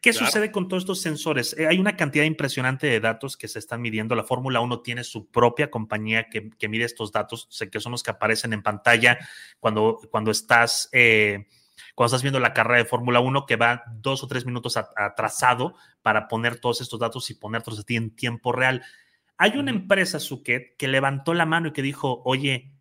¿Qué 0.00 0.12
sucede 0.12 0.52
con 0.52 0.68
todos 0.68 0.82
estos 0.82 1.00
sensores? 1.00 1.56
Eh, 1.58 1.66
hay 1.66 1.78
una 1.78 1.96
cantidad 1.96 2.24
impresionante 2.24 2.86
de 2.86 3.00
datos 3.00 3.36
que 3.36 3.48
se 3.48 3.58
están 3.58 3.80
midiendo. 3.80 4.14
La 4.14 4.24
Fórmula 4.24 4.60
1 4.60 4.80
tiene 4.80 5.04
su 5.04 5.30
propia 5.30 5.70
compañía 5.70 6.28
que, 6.28 6.68
mide 6.68 6.84
estos 6.84 7.10
datos, 7.10 7.46
sé 7.50 7.70
que 7.70 7.80
son 7.80 7.92
los 7.92 8.02
que 8.02 8.10
aparecen 8.10 8.52
en 8.52 8.62
pantalla 8.62 9.18
cuando, 9.58 10.00
cuando 10.10 10.30
estás... 10.30 10.88
Eh, 10.92 11.46
cuando 11.94 12.08
estás 12.08 12.22
viendo 12.22 12.38
la 12.38 12.52
carrera 12.52 12.78
de 12.78 12.84
Fórmula 12.84 13.18
1 13.18 13.46
que 13.46 13.56
va 13.56 13.82
dos 13.92 14.22
o 14.22 14.28
tres 14.28 14.46
minutos 14.46 14.76
atrasado 14.76 15.74
para 16.02 16.28
poner 16.28 16.60
todos 16.60 16.80
estos 16.80 17.00
datos 17.00 17.28
y 17.30 17.34
ponértelos 17.34 17.80
a 17.80 17.82
ti 17.82 17.96
en 17.96 18.14
tiempo 18.14 18.52
real. 18.52 18.82
Hay 19.36 19.56
una 19.58 19.72
empresa, 19.72 20.20
Suket, 20.20 20.76
que 20.76 20.86
levantó 20.86 21.34
la 21.34 21.46
mano 21.46 21.68
y 21.68 21.72
que 21.72 21.82
dijo, 21.82 22.22
oye, 22.24 22.72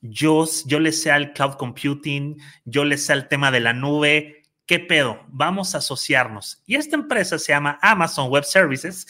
yo, 0.00 0.46
yo 0.66 0.80
le 0.80 0.92
sé 0.92 1.10
al 1.10 1.32
cloud 1.32 1.54
computing, 1.54 2.40
yo 2.64 2.84
le 2.84 2.98
sé 2.98 3.12
al 3.12 3.28
tema 3.28 3.50
de 3.50 3.60
la 3.60 3.72
nube, 3.72 4.42
¿qué 4.66 4.78
pedo? 4.78 5.20
Vamos 5.28 5.74
a 5.74 5.78
asociarnos. 5.78 6.62
Y 6.66 6.76
esta 6.76 6.96
empresa 6.96 7.38
se 7.38 7.52
llama 7.52 7.78
Amazon 7.82 8.30
Web 8.30 8.44
Services, 8.44 9.06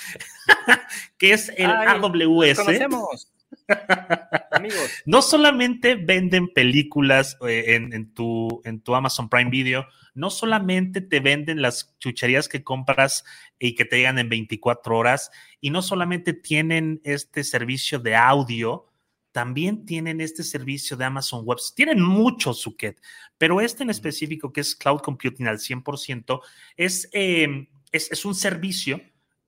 que 1.18 1.32
es 1.32 1.52
el 1.56 1.70
AWS. 1.70 2.60
Amigos. 4.50 4.90
No 5.04 5.22
solamente 5.22 5.94
venden 5.94 6.48
películas 6.48 7.36
eh, 7.46 7.74
en, 7.74 8.14
tu, 8.14 8.60
en 8.64 8.80
tu 8.80 8.94
Amazon 8.94 9.28
Prime 9.28 9.50
Video, 9.50 9.86
no 10.14 10.30
solamente 10.30 11.00
te 11.00 11.20
venden 11.20 11.62
las 11.62 11.96
chucherías 11.98 12.48
que 12.48 12.64
compras 12.64 13.24
y 13.58 13.74
que 13.74 13.84
te 13.84 13.98
llegan 13.98 14.18
en 14.18 14.28
24 14.28 14.96
horas, 14.96 15.30
y 15.60 15.70
no 15.70 15.82
solamente 15.82 16.32
tienen 16.32 17.00
este 17.04 17.44
servicio 17.44 17.98
de 17.98 18.16
audio, 18.16 18.89
también 19.32 19.86
tienen 19.86 20.20
este 20.20 20.42
servicio 20.42 20.96
de 20.96 21.04
Amazon 21.04 21.44
Web. 21.44 21.58
Tienen 21.74 22.00
mucho, 22.00 22.52
Suket, 22.52 23.00
pero 23.38 23.60
este 23.60 23.82
en 23.82 23.90
específico, 23.90 24.52
que 24.52 24.60
es 24.60 24.74
Cloud 24.74 25.00
Computing 25.00 25.46
al 25.46 25.58
100%, 25.58 26.40
em, 26.76 27.66
es, 27.92 28.10
es, 28.10 28.24
un 28.24 28.34
servicio 28.34 29.00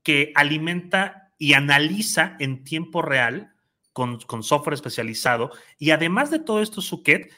que 0.02 0.32
alimenta 0.34 1.32
y 1.38 1.54
analiza 1.54 2.36
en 2.38 2.64
tiempo 2.64 3.02
real 3.02 3.54
con, 3.92 4.20
con 4.20 4.42
software 4.42 4.74
especializado. 4.74 5.50
Y 5.78 5.90
además 5.90 6.30
de 6.30 6.38
todo 6.38 6.62
esto, 6.62 6.80
Suket 6.80 7.32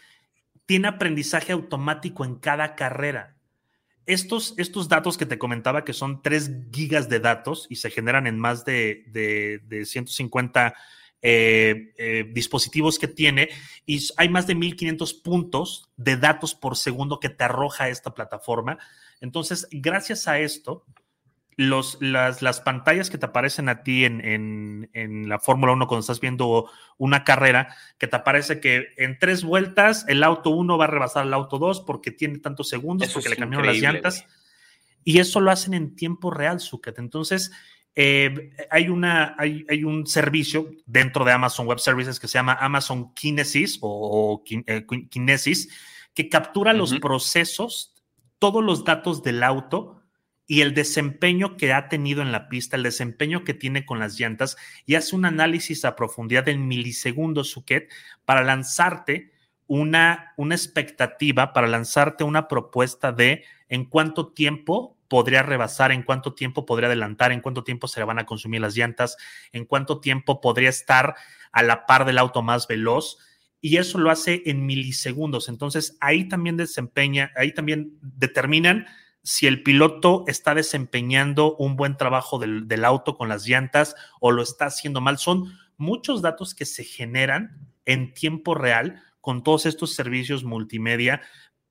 tiene 0.66 0.88
aprendizaje 0.88 1.52
automático 1.52 2.24
en 2.24 2.36
cada 2.36 2.74
carrera. 2.74 3.36
Estos, 4.06 4.54
estos, 4.58 4.88
datos 4.88 5.16
que 5.16 5.24
te 5.24 5.38
comentaba, 5.38 5.84
que 5.84 5.94
son 5.94 6.20
3 6.20 6.50
gigas 6.70 7.08
de 7.08 7.20
datos 7.20 7.66
y 7.70 7.76
se 7.76 7.90
generan 7.90 8.26
en 8.26 8.38
más 8.38 8.66
de, 8.66 9.04
de, 9.08 9.60
de 9.64 9.86
150 9.86 10.74
eh, 11.26 11.94
eh, 11.96 12.30
dispositivos 12.34 12.98
que 12.98 13.08
tiene 13.08 13.48
y 13.86 14.06
hay 14.18 14.28
más 14.28 14.46
de 14.46 14.54
1500 14.54 15.14
puntos 15.14 15.88
de 15.96 16.18
datos 16.18 16.54
por 16.54 16.76
segundo 16.76 17.18
que 17.18 17.30
te 17.30 17.44
arroja 17.44 17.88
esta 17.88 18.12
plataforma. 18.12 18.76
Entonces, 19.22 19.66
gracias 19.70 20.28
a 20.28 20.38
esto, 20.38 20.84
los, 21.56 21.96
las, 22.02 22.42
las, 22.42 22.60
pantallas 22.60 23.08
que 23.08 23.16
te 23.16 23.24
aparecen 23.24 23.70
a 23.70 23.82
ti 23.82 24.04
en, 24.04 24.20
en, 24.92 25.26
la 25.26 25.38
Fórmula 25.38 25.72
1 25.72 25.86
cuando 25.86 26.00
estás 26.00 26.20
viendo 26.20 26.70
una 26.98 27.24
carrera, 27.24 27.74
que 27.96 28.06
te 28.06 28.16
aparece 28.16 28.60
que 28.60 28.88
en 28.98 29.18
tres 29.18 29.44
vueltas 29.44 30.04
el 30.08 30.24
auto 30.24 30.50
1 30.50 30.76
va 30.76 30.84
a 30.84 30.88
rebasar 30.88 31.22
al 31.22 31.32
auto 31.32 31.58
2 31.58 31.84
porque 31.86 32.10
tiene 32.10 32.38
tantos 32.38 32.68
segundos, 32.68 33.10
porque 33.14 33.30
le 33.30 33.36
cambiaron 33.36 33.66
las 33.66 33.78
llantas. 33.78 34.26
Y 35.04 35.20
eso 35.20 35.40
lo 35.40 35.50
hacen 35.50 35.72
en 35.72 35.96
tiempo 35.96 36.30
real, 36.30 36.60
Zucket. 36.60 36.98
Entonces, 36.98 37.50
eh, 37.96 38.50
hay, 38.70 38.88
una, 38.88 39.36
hay, 39.38 39.84
un 39.84 40.06
servicio 40.06 40.70
dentro 40.84 41.24
de 41.24 41.32
Amazon 41.32 41.66
Web 41.66 41.78
Services 41.78 42.18
que 42.18 42.26
se 42.26 42.38
llama 42.38 42.54
Amazon 42.60 43.14
Kinesis 43.14 43.78
o, 43.80 44.42
eh, 44.48 44.84
Kinesis, 45.10 45.68
que 46.12 46.28
captura 46.28 46.72
los 46.72 46.98
procesos, 46.98 47.94
todos 48.38 48.64
los 48.64 48.84
datos 48.84 49.22
del 49.22 49.42
auto 49.42 50.00
y 50.46 50.60
el 50.60 50.74
desempeño 50.74 51.56
que 51.56 51.72
ha 51.72 51.88
tenido 51.88 52.20
en 52.20 52.32
la 52.32 52.48
pista, 52.48 52.76
el 52.76 52.82
desempeño 52.82 53.44
que 53.44 53.54
tiene 53.54 53.86
con 53.86 54.00
las 54.00 54.18
llantas 54.18 54.56
y 54.86 54.96
hace 54.96 55.14
un 55.14 55.24
análisis 55.24 55.84
a 55.84 55.96
profundidad 55.96 56.48
en 56.48 56.66
milisegundos, 56.66 57.50
Suket, 57.50 57.90
para 58.24 58.42
lanzarte 58.42 59.32
una, 59.66 60.34
una 60.36 60.54
expectativa, 60.54 61.52
para 61.52 61.68
lanzarte 61.68 62.24
una 62.24 62.48
propuesta 62.48 63.12
de 63.12 63.44
en 63.68 63.84
cuánto 63.84 64.32
tiempo 64.32 64.93
podría 65.08 65.42
rebasar, 65.42 65.92
en 65.92 66.02
cuánto 66.02 66.34
tiempo 66.34 66.66
podría 66.66 66.88
adelantar, 66.88 67.32
en 67.32 67.40
cuánto 67.40 67.64
tiempo 67.64 67.88
se 67.88 68.00
le 68.00 68.06
van 68.06 68.18
a 68.18 68.26
consumir 68.26 68.60
las 68.60 68.76
llantas, 68.76 69.16
en 69.52 69.64
cuánto 69.64 70.00
tiempo 70.00 70.40
podría 70.40 70.68
estar 70.68 71.14
a 71.52 71.62
la 71.62 71.86
par 71.86 72.04
del 72.04 72.18
auto 72.18 72.42
más 72.42 72.66
veloz. 72.66 73.18
Y 73.60 73.78
eso 73.78 73.98
lo 73.98 74.10
hace 74.10 74.42
en 74.46 74.66
milisegundos. 74.66 75.48
Entonces 75.48 75.96
ahí 76.00 76.28
también 76.28 76.56
desempeña, 76.56 77.32
ahí 77.36 77.52
también 77.52 77.98
determinan 78.02 78.86
si 79.22 79.46
el 79.46 79.62
piloto 79.62 80.24
está 80.26 80.54
desempeñando 80.54 81.56
un 81.56 81.76
buen 81.76 81.96
trabajo 81.96 82.38
del, 82.38 82.68
del 82.68 82.84
auto 82.84 83.16
con 83.16 83.30
las 83.30 83.46
llantas 83.46 83.96
o 84.20 84.32
lo 84.32 84.42
está 84.42 84.66
haciendo 84.66 85.00
mal. 85.00 85.18
Son 85.18 85.58
muchos 85.78 86.20
datos 86.20 86.54
que 86.54 86.66
se 86.66 86.84
generan 86.84 87.56
en 87.86 88.12
tiempo 88.12 88.54
real 88.54 89.02
con 89.20 89.42
todos 89.42 89.64
estos 89.64 89.94
servicios 89.94 90.44
multimedia 90.44 91.22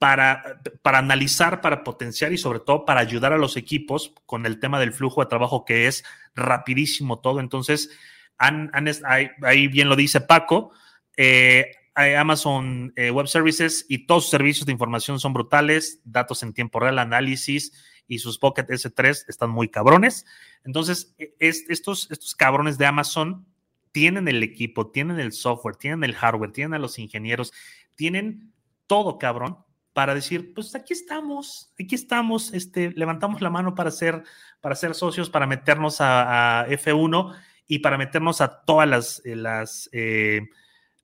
para, 0.04 0.60
para 0.82 0.98
analizar, 0.98 1.62
para 1.62 1.82
potenciar 1.82 2.34
y 2.34 2.38
sobre 2.38 2.60
todo 2.60 2.84
para 2.84 3.00
ayudar 3.00 3.32
a 3.32 3.38
los 3.38 3.56
equipos 3.56 4.14
con 4.26 4.46
el 4.46 4.60
tema 4.60 4.78
del 4.78 4.92
flujo 4.92 5.22
de 5.22 5.30
trabajo 5.30 5.64
que 5.64 5.88
es 5.88 6.04
rapidísimo 6.36 7.20
todo. 7.20 7.40
Entonces, 7.40 7.90
ahí, 8.38 9.68
bien 9.70 9.88
lo 9.88 9.96
dice 9.96 10.20
Paco, 10.20 10.74
eh, 11.16 11.72
Amazon 11.96 12.92
eh, 12.98 13.12
Web 13.12 13.28
Services 13.28 13.86
y 13.88 14.00
todos 14.00 14.24
sus 14.24 14.32
servicios 14.32 14.66
de 14.66 14.74
información 14.74 15.22
son 15.22 15.32
brutales, 15.32 16.02
datos 16.04 16.44
en 16.44 16.52
tiempo 16.52 16.82
real, 16.82 17.00
análisis 17.00 17.72
y 18.06 18.20
sus 18.20 18.38
Pocket 18.38 18.66
S3 18.66 19.24
están 19.30 19.52
muy 19.52 19.70
cabrones. 19.70 20.26
Entonces, 20.66 21.16
e, 21.18 21.34
estos, 21.40 22.12
estos 22.12 22.36
cabrones 22.36 22.78
de 22.78 22.88
Amazon 22.88 23.48
tienen 23.94 24.28
el 24.28 24.44
equipo, 24.44 24.92
tienen 24.92 25.22
el 25.22 25.32
software, 25.32 25.78
tienen 25.78 26.04
el 26.04 26.14
hardware, 26.14 26.52
tienen 26.52 26.74
a 26.74 26.80
los 26.80 27.00
ingenieros, 27.00 27.54
tienen 27.96 28.52
todo, 28.86 29.18
cabrón, 29.18 29.60
para 29.94 30.16
decir, 30.16 30.54
pues 30.54 30.74
aquí 30.76 30.94
estamos, 30.94 31.72
aquí 31.80 31.96
estamos, 31.96 32.54
este, 32.54 32.92
levantamos 32.96 33.42
la 33.42 33.52
mano 33.52 33.76
para 33.76 33.92
ser, 33.92 34.24
para 34.60 34.76
ser 34.76 34.96
socios, 34.96 35.30
para 35.30 35.48
meternos 35.48 35.98
a, 36.00 36.66
F1 36.68 37.36
y 37.68 37.80
para 37.80 37.98
meternos 37.98 38.42
a 38.42 38.64
todas 38.64 38.90
las, 38.90 39.22
eh, 39.24 39.36
las 39.36 39.90
eh, 39.94 40.42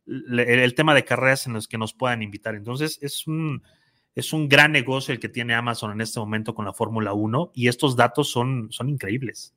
el, 0.08 0.74
tema 0.74 0.96
de 0.96 1.06
carreras 1.06 1.46
en 1.46 1.54
los 1.54 1.68
que 1.68 1.78
nos 1.78 1.94
puedan 1.94 2.24
invitar. 2.24 2.56
Entonces, 2.56 2.98
es 3.02 3.28
un, 3.28 3.62
es 4.16 4.34
un 4.34 4.50
gran 4.50 4.72
negocio 4.72 5.14
el 5.14 5.20
que 5.20 5.30
tiene 5.30 5.54
Amazon 5.54 5.92
en 5.92 6.02
este 6.02 6.20
momento 6.20 6.56
con 6.56 6.66
la 6.66 6.74
Fórmula 6.74 7.14
1 7.14 7.52
y 7.54 7.68
estos 7.68 7.96
datos 7.96 8.32
son, 8.32 8.72
son 8.72 8.90
increíbles. 8.90 9.54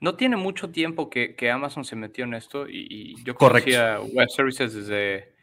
No 0.00 0.16
tiene 0.16 0.36
mucho 0.36 0.70
tiempo 0.70 1.08
que, 1.08 1.36
Amazon 1.50 1.84
se 1.84 1.94
metió 1.94 2.24
en 2.24 2.34
esto 2.34 2.66
y, 2.68 3.22
yo 3.22 3.34
conocía 3.34 4.00
Web 4.00 4.28
Services 4.30 4.74
desde 4.74 5.34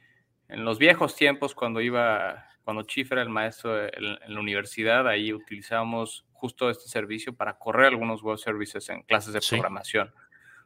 en 0.49 0.65
los 0.65 0.79
viejos 0.79 1.15
tiempos 1.15 1.53
cuando 1.53 1.79
iba 1.79 2.46
cuando 2.67 2.83
Chief 2.83 3.09
era 3.13 3.21
el 3.21 3.29
maestro 3.29 3.81
en, 3.81 4.17
la 4.27 4.39
universidad, 4.41 5.07
ahí 5.07 5.31
utilizábamos 5.31 6.25
justo 6.33 6.69
este 6.69 6.89
servicio 6.89 7.33
para 7.33 7.57
correr 7.57 7.85
algunos 7.85 8.21
web 8.21 8.37
services 8.37 8.89
en 8.89 9.03
clases 9.03 9.31
de 9.31 9.39
programación. 9.39 10.13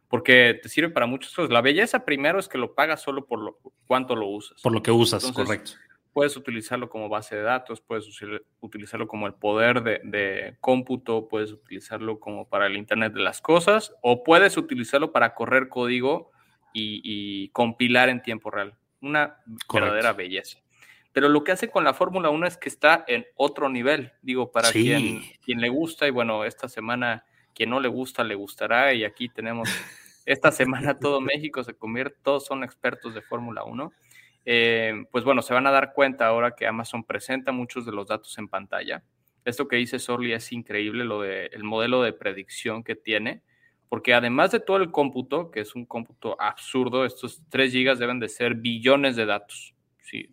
Porque 0.08 0.60
te 0.64 0.68
sirve 0.68 0.89
para 0.89 1.06
muchas 1.06 1.32
cosas. 1.32 1.52
La 1.52 1.62
belleza 1.62 2.04
primero 2.04 2.39
es 2.39 2.47
que 2.47 2.58
lo 2.58 2.74
pagas 2.74 3.04
solo 3.04 3.28
por 3.28 3.38
lo, 3.38 3.60
cuánto 3.86 4.16
lo 4.16 4.26
usas. 4.30 4.60
Por 4.64 4.74
lo 4.74 4.82
que 4.82 4.89
usas, 4.89 5.32
correcto. 5.32 5.74
Puedes 6.12 6.36
utilizarlo 6.36 6.89
como 6.89 7.08
base 7.08 7.36
de 7.36 7.43
datos, 7.43 7.82
puedes 7.82 8.08
utilizarlo 8.62 9.08
como 9.08 9.28
el 9.28 9.36
poder 9.36 9.84
de, 9.84 10.58
cómputo, 10.60 11.28
puedes 11.28 11.52
utilizarlo 11.52 12.20
como 12.20 12.49
para 12.49 12.66
el 12.66 12.78
Internet 12.78 13.14
de 13.14 13.22
las 13.22 13.41
Cosas, 13.41 13.93
o 14.02 14.24
puedes 14.24 14.58
utilizarlo 14.58 15.12
para 15.12 15.36
correr 15.36 15.70
código 15.70 16.32
y, 16.74 17.49
compilar 17.49 18.10
en 18.10 18.24
tiempo 18.24 18.49
real. 18.49 18.76
Una 19.02 19.38
verdadera 19.72 20.14
belleza. 20.14 20.58
Pero 21.14 21.28
lo 21.28 21.43
que 21.43 21.51
hace 21.51 21.70
con 21.70 21.84
la 21.84 21.93
Fórmula 21.93 22.30
1 22.30 22.47
es 22.47 22.57
que 22.57 22.70
está 22.70 23.03
en 23.07 23.26
otro 23.36 23.70
nivel. 23.70 24.14
Digo, 24.22 24.51
para 24.51 24.72
quien, 24.72 25.22
quien 25.43 25.59
le 25.59 25.70
gusta, 25.70 26.07
y 26.07 26.12
bueno, 26.12 26.45
esta 26.45 26.70
semana, 26.70 27.26
quien 27.53 27.70
no 27.70 27.80
le 27.80 27.89
gusta, 27.89 28.24
le 28.24 28.36
gustará. 28.36 28.93
Y 28.93 29.03
aquí 29.03 29.28
tenemos, 29.28 29.70
esta 30.26 30.51
semana 30.51 30.97
todo 30.99 31.20
México 31.22 31.64
se 31.64 31.74
convierte, 31.74 32.18
todos 32.24 32.45
son 32.45 32.64
expertos 32.64 33.14
de 33.14 33.22
Fórmula 33.22 33.64
1. 33.64 33.91
Eh, 34.45 35.05
pues 35.12 35.24
bueno, 35.24 35.41
se 35.41 35.53
van 35.53 35.68
a 35.68 35.72
dar 35.72 35.93
cuenta 35.93 36.28
ahora 36.28 36.55
que 36.55 36.66
Amazon 36.66 37.03
presenta 37.03 37.51
muchos 37.51 37.86
de 37.86 37.91
los 37.91 38.07
datos 38.07 38.38
en 38.38 38.47
pantalla. 38.47 39.03
Esto 39.43 39.68
que 39.68 39.76
dice 39.76 39.99
Sorli 39.99 40.34
es 40.34 40.51
increíble, 40.51 41.03
lo 41.03 41.22
de 41.22 41.47
el 41.47 41.64
modelo 41.64 42.01
de 42.03 42.14
predicción 42.14 42.84
que 42.84 42.95
tiene, 42.95 43.41
porque 43.89 44.14
además 44.14 44.51
de 44.51 44.59
todo 44.59 44.78
el 44.78 44.91
cómputo, 44.91 45.51
que 45.51 45.62
es 45.62 45.76
un 45.76 45.86
cómputo 45.86 46.39
absurdo, 46.39 47.05
estos 47.05 47.41
3 47.49 47.72
gigas 47.72 47.99
deben 47.99 48.20
de 48.20 48.30
ser 48.30 48.55
billones 48.55 49.16
de 49.16 49.26
datos. 49.26 49.74
Sí, 50.03 50.30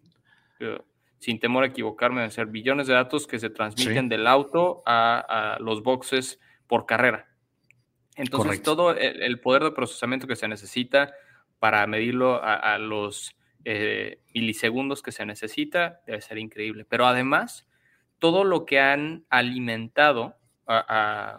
sin 1.18 1.40
temor 1.40 1.64
a 1.64 1.68
equivocarme, 1.68 2.22
de 2.22 2.30
ser 2.30 2.46
billones 2.46 2.86
de 2.86 2.94
datos 2.94 3.26
que 3.26 3.38
se 3.38 3.50
transmiten 3.50 4.08
del 4.08 4.26
auto 4.26 4.82
a, 4.86 5.56
los 5.60 5.82
boxes 5.82 6.40
por 6.66 6.86
carrera. 6.86 7.26
Entonces, 8.16 8.62
todo 8.62 8.96
el, 8.96 9.40
poder 9.40 9.62
de 9.62 9.70
procesamiento 9.72 10.26
que 10.26 10.36
se 10.36 10.48
necesita 10.48 11.12
para 11.58 11.86
medirlo 11.86 12.40
a, 12.42 12.78
los 12.78 13.36
eh, 13.64 14.20
milisegundos 14.34 15.02
que 15.02 15.12
se 15.12 15.26
necesita, 15.26 16.00
debe 16.06 16.20
ser 16.20 16.38
increíble. 16.38 16.84
Pero 16.84 17.06
además, 17.06 17.68
todo 18.18 18.44
lo 18.44 18.64
que 18.64 18.80
han 18.80 19.24
alimentado, 19.28 20.36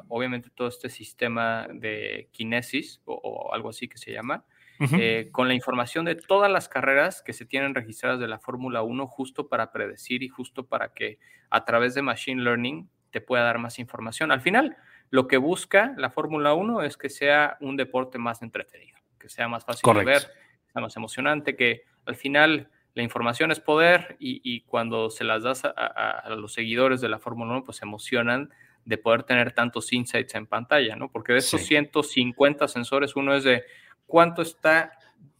obviamente 0.07 0.49
todo 0.49 0.67
este 0.67 0.89
sistema 0.89 1.67
de 1.71 2.29
kinesis 2.31 3.01
o, 3.05 3.53
algo 3.53 3.69
así 3.69 3.87
que 3.87 3.97
se 3.97 4.11
llama, 4.11 4.45
eh, 4.79 5.27
con 5.31 5.47
la 5.49 5.53
información 5.53 6.05
de 6.05 6.15
todas 6.15 6.49
las 6.49 6.69
carreras 6.69 7.21
que 7.21 7.33
se 7.33 7.45
tienen 7.45 7.75
registradas 7.75 8.19
de 8.19 8.27
la 8.27 8.39
Fórmula 8.39 8.81
1 8.81 9.07
justo 9.07 9.47
para 9.49 9.71
predecir 9.71 10.23
y 10.23 10.29
justo 10.29 10.67
para 10.67 10.93
que 10.93 11.19
a 11.49 11.65
través 11.65 11.95
de 11.95 12.01
Machine 12.01 12.41
Learning 12.41 12.89
te 13.11 13.19
pueda 13.21 13.43
dar 13.43 13.57
más 13.57 13.79
información. 13.79 14.31
Al 14.31 14.41
final, 14.41 14.77
lo 15.09 15.27
que 15.27 15.37
busca 15.37 15.93
la 15.97 16.09
Fórmula 16.09 16.53
1 16.53 16.83
es 16.83 16.95
que 16.95 17.09
sea 17.09 17.57
un 17.59 17.75
deporte 17.75 18.17
más 18.17 18.41
entretenido, 18.41 18.97
que 19.19 19.29
sea 19.29 19.47
más 19.47 19.65
fácil 19.65 19.93
de 19.93 20.05
ver, 20.05 20.21
que 20.21 20.71
sea 20.71 20.81
más 20.81 20.95
emocionante, 20.95 21.55
que 21.55 21.83
al 22.05 22.15
final 22.15 22.69
la 22.93 23.03
información 23.03 23.51
es 23.51 23.59
poder 23.59 24.15
y, 24.19 24.61
cuando 24.61 25.09
se 25.09 25.23
las 25.23 25.43
das 25.43 25.63
a, 25.65 26.23
los 26.37 26.53
seguidores 26.53 27.01
de 27.01 27.09
la 27.09 27.19
Fórmula 27.19 27.51
1, 27.51 27.63
pues 27.63 27.77
se 27.77 27.85
emocionan 27.85 28.49
de 28.85 28.97
poder 28.97 29.23
tener 29.23 29.51
tantos 29.51 29.93
insights 29.93 30.35
en 30.35 30.47
pantalla, 30.47 30.95
¿no? 30.95 31.11
Porque 31.11 31.33
de 31.33 31.39
esos 31.39 31.61
150 31.61 32.67
sensores, 32.67 33.15
uno 33.15 33.35
es 33.35 33.43
de 33.43 33.63
cuánto 34.09 34.41
está 34.41 34.91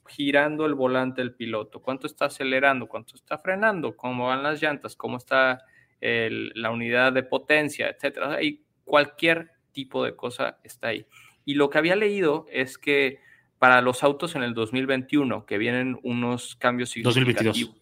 girando 0.08 0.66
el 0.66 0.76
volante 0.76 1.22
el 1.22 1.34
piloto, 1.34 1.82
cuánto 1.82 2.08
está 2.08 2.26
acelerando, 2.26 2.88
cuánto 2.88 3.16
está 3.16 3.38
frenando, 3.38 3.98
cómo 3.98 4.28
van 4.28 4.44
las 4.44 4.62
llantas, 4.62 4.96
cómo 4.96 5.18
está 5.18 5.66
la 6.00 6.72
unidad 6.72 7.12
de 7.12 7.24
potencia, 7.24 7.90
etcétera. 7.90 8.42
Y 8.42 8.64
cualquier 8.86 9.52
tipo 9.74 10.06
de 10.06 10.16
cosa 10.16 10.60
está 10.64 10.90
ahí. 10.90 11.06
Y 11.46 11.56
lo 11.56 11.70
que 11.70 11.78
había 11.80 11.96
leído 11.96 12.46
es 12.52 12.78
que 12.78 13.20
para 13.58 13.82
los 13.82 14.04
autos 14.04 14.36
en 14.36 14.44
el 14.44 14.54
2021, 14.54 15.46
que 15.46 15.58
vienen 15.58 16.00
unos 16.04 16.56
cambios 16.56 16.92
significativos. 16.92 17.58
2022. 17.58 17.80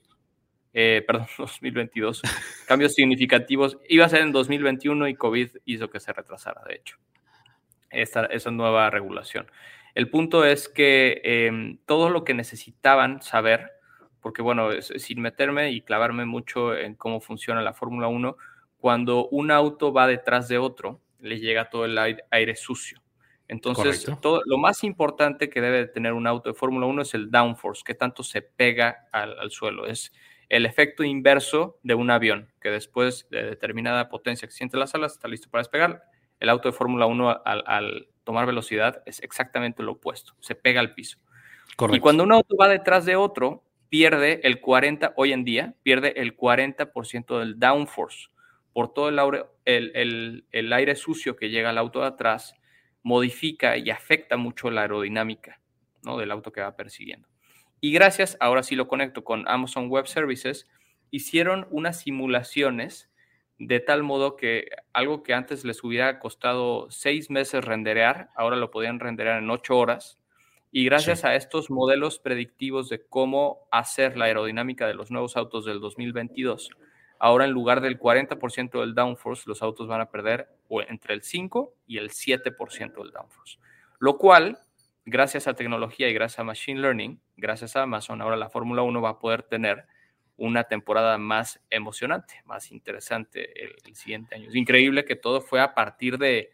Eh, 0.73 1.03
perdón, 1.05 1.27
2022. 1.37 2.21
cambios 2.67 2.93
significativos. 2.93 3.77
Iba 3.87 4.05
a 4.05 4.09
ser 4.09 4.21
en 4.21 4.31
2021 4.31 5.07
y 5.09 5.15
COVID 5.15 5.49
hizo 5.65 5.89
que 5.89 5.99
se 5.99 6.13
retrasara, 6.13 6.63
de 6.67 6.75
hecho, 6.75 6.97
esta, 7.89 8.25
esa 8.25 8.51
nueva 8.51 8.89
regulación. 8.89 9.47
El 9.97 10.11
punto 10.11 10.45
es 10.45 10.69
que 10.69 11.21
em, 11.23 11.79
todo 11.87 12.11
lo 12.11 12.23
que 12.23 12.35
necesitaban 12.35 13.23
saber, 13.23 13.71
porque 14.21 14.43
bueno, 14.43 14.79
sin 14.79 15.21
meterme 15.21 15.71
y 15.71 15.81
clavarme 15.81 16.23
mucho 16.23 16.77
en 16.77 16.93
cómo 16.93 17.19
funciona 17.19 17.63
la 17.63 17.73
Fórmula 17.73 18.07
1, 18.07 18.37
cuando 18.77 19.27
un 19.29 19.49
auto 19.49 19.91
va 19.91 20.05
detrás 20.05 20.47
de 20.49 20.59
otro, 20.59 21.01
le 21.19 21.39
llega 21.39 21.71
todo 21.71 21.85
el 21.85 21.97
aire 22.29 22.55
sucio. 22.55 23.01
Entonces, 23.47 24.05
todo, 24.21 24.43
lo 24.45 24.59
más 24.59 24.83
importante 24.83 25.49
que 25.49 25.61
debe 25.61 25.87
tener 25.87 26.13
un 26.13 26.27
auto 26.27 26.49
de 26.49 26.53
Fórmula 26.53 26.85
1 26.85 27.01
es 27.01 27.15
el 27.15 27.31
downforce, 27.31 27.81
que 27.83 27.95
tanto 27.95 28.21
se 28.21 28.43
pega 28.43 29.07
al, 29.11 29.49
suelo. 29.49 29.87
Es 29.87 30.13
el 30.47 30.67
efecto 30.67 31.03
inverso 31.03 31.79
de 31.81 31.95
un 31.95 32.11
avión, 32.11 32.51
que 32.61 32.69
después 32.69 33.27
de 33.31 33.45
determinada 33.45 34.09
potencia 34.09 34.47
que 34.47 34.53
siente 34.53 34.77
las 34.77 34.93
alas 34.93 35.13
está 35.13 35.27
listo 35.27 35.49
para 35.49 35.61
despegar. 35.61 36.03
El 36.39 36.49
auto 36.49 36.69
de 36.69 36.73
Fórmula 36.73 37.07
1 37.07 37.41
al, 37.43 38.07
tomar 38.27 38.45
velocidad 38.45 39.01
es 39.05 39.23
exactamente 39.23 39.83
lo 39.83 39.93
opuesto, 39.93 40.33
se 40.41 40.53
pega 40.53 40.81
al 40.81 40.93
piso. 40.93 41.17
Y 41.93 42.01
cuando 42.01 42.25
un 42.25 42.33
auto 42.33 42.57
va 42.57 42.67
detrás 42.67 43.05
de 43.05 43.15
otro, 43.15 43.63
pierde 43.87 44.41
el 44.43 44.59
40, 44.59 45.13
hoy 45.15 45.31
en 45.31 45.45
día, 45.45 45.75
pierde 45.81 46.19
el 46.19 46.35
40% 46.35 47.39
del 47.39 47.57
downforce 47.57 48.27
por 48.73 48.93
todo 48.93 49.07
el 49.07 49.17
aire, 49.17 49.45
el 49.63 50.73
aire 50.73 50.95
sucio 50.95 51.37
que 51.37 51.49
llega 51.49 51.69
al 51.69 51.77
auto 51.77 52.01
de 52.01 52.07
atrás 52.07 52.53
modifica 53.01 53.77
y 53.77 53.89
afecta 53.91 54.35
mucho 54.35 54.69
la 54.71 54.81
aerodinámica 54.81 55.61
¿no? 56.03 56.17
del 56.17 56.29
auto 56.29 56.51
que 56.51 56.59
va 56.59 56.75
persiguiendo. 56.75 57.29
Y 57.79 57.93
gracias, 57.93 58.35
ahora 58.41 58.61
sí 58.61 58.75
lo 58.75 58.89
conecto 58.89 59.23
con 59.23 59.47
Amazon 59.47 59.87
Web 59.87 60.07
Services, 60.07 60.67
hicieron 61.11 61.65
unas 61.71 62.01
simulaciones 62.01 63.09
de 63.59 63.79
tal 63.79 64.03
modo 64.03 64.35
que 64.35 64.69
algo 64.93 65.23
que 65.23 65.33
antes 65.33 65.65
les 65.65 65.83
hubiera 65.83 66.19
costado 66.19 66.87
seis 66.91 67.29
meses 67.29 67.63
renderear, 67.63 68.29
ahora 68.35 68.55
lo 68.55 68.71
podían 68.71 68.99
renderear 68.99 69.41
en 69.41 69.49
ocho 69.49 69.77
horas. 69.77 70.17
Y 70.71 70.85
gracias 70.85 71.23
a 71.23 71.35
estos 71.35 71.69
modelos 71.69 72.19
predictivos 72.19 72.89
de 72.89 73.05
cómo 73.05 73.67
hacer 73.71 74.17
la 74.17 74.25
aerodinámica 74.25 74.85
de 74.85 74.93
los 74.93 75.11
nuevos 75.11 75.37
autos 75.37 75.65
del 75.65 75.79
2022, 75.79 76.69
Ahora 77.19 77.45
en 77.45 77.51
lugar 77.51 77.81
del 77.81 77.99
40% 77.99 78.79
del 78.79 78.93
downforce, 78.93 79.43
los 79.47 79.61
autos 79.61 79.87
van 79.87 80.01
a 80.01 80.11
perder 80.11 80.49
entre 80.87 81.13
el 81.15 81.23
5 81.23 81.73
y 81.87 81.97
el 81.97 82.09
7% 82.11 82.93
del 82.95 83.11
downforce. 83.11 83.57
Lo 83.99 84.17
cual, 84.17 84.59
gracias 85.05 85.47
a 85.47 85.55
tecnología 85.55 86.09
y 86.09 86.13
gracias 86.13 86.39
a 86.39 86.43
Machine 86.43 86.79
Learning, 86.79 87.19
gracias 87.35 87.75
a 87.75 87.83
Amazon, 87.83 88.21
ahora 88.21 88.37
la 88.37 88.49
Fórmula 88.49 88.83
1 88.83 89.01
va 89.01 89.09
a 89.09 89.19
poder 89.19 89.43
tener 89.43 89.85
una 90.37 90.63
temporada 90.65 91.17
más 91.17 91.59
emocionante, 91.69 92.41
más 92.45 92.71
interesante 92.71 93.51
el, 93.63 93.95
siguiente 93.95 94.35
año. 94.35 94.49
Es 94.49 94.55
increíble 94.55 95.03
que 95.03 95.15
todo 95.15 95.41
fue 95.41 95.59
a 95.59 95.73
partir 95.73 96.17
de, 96.17 96.51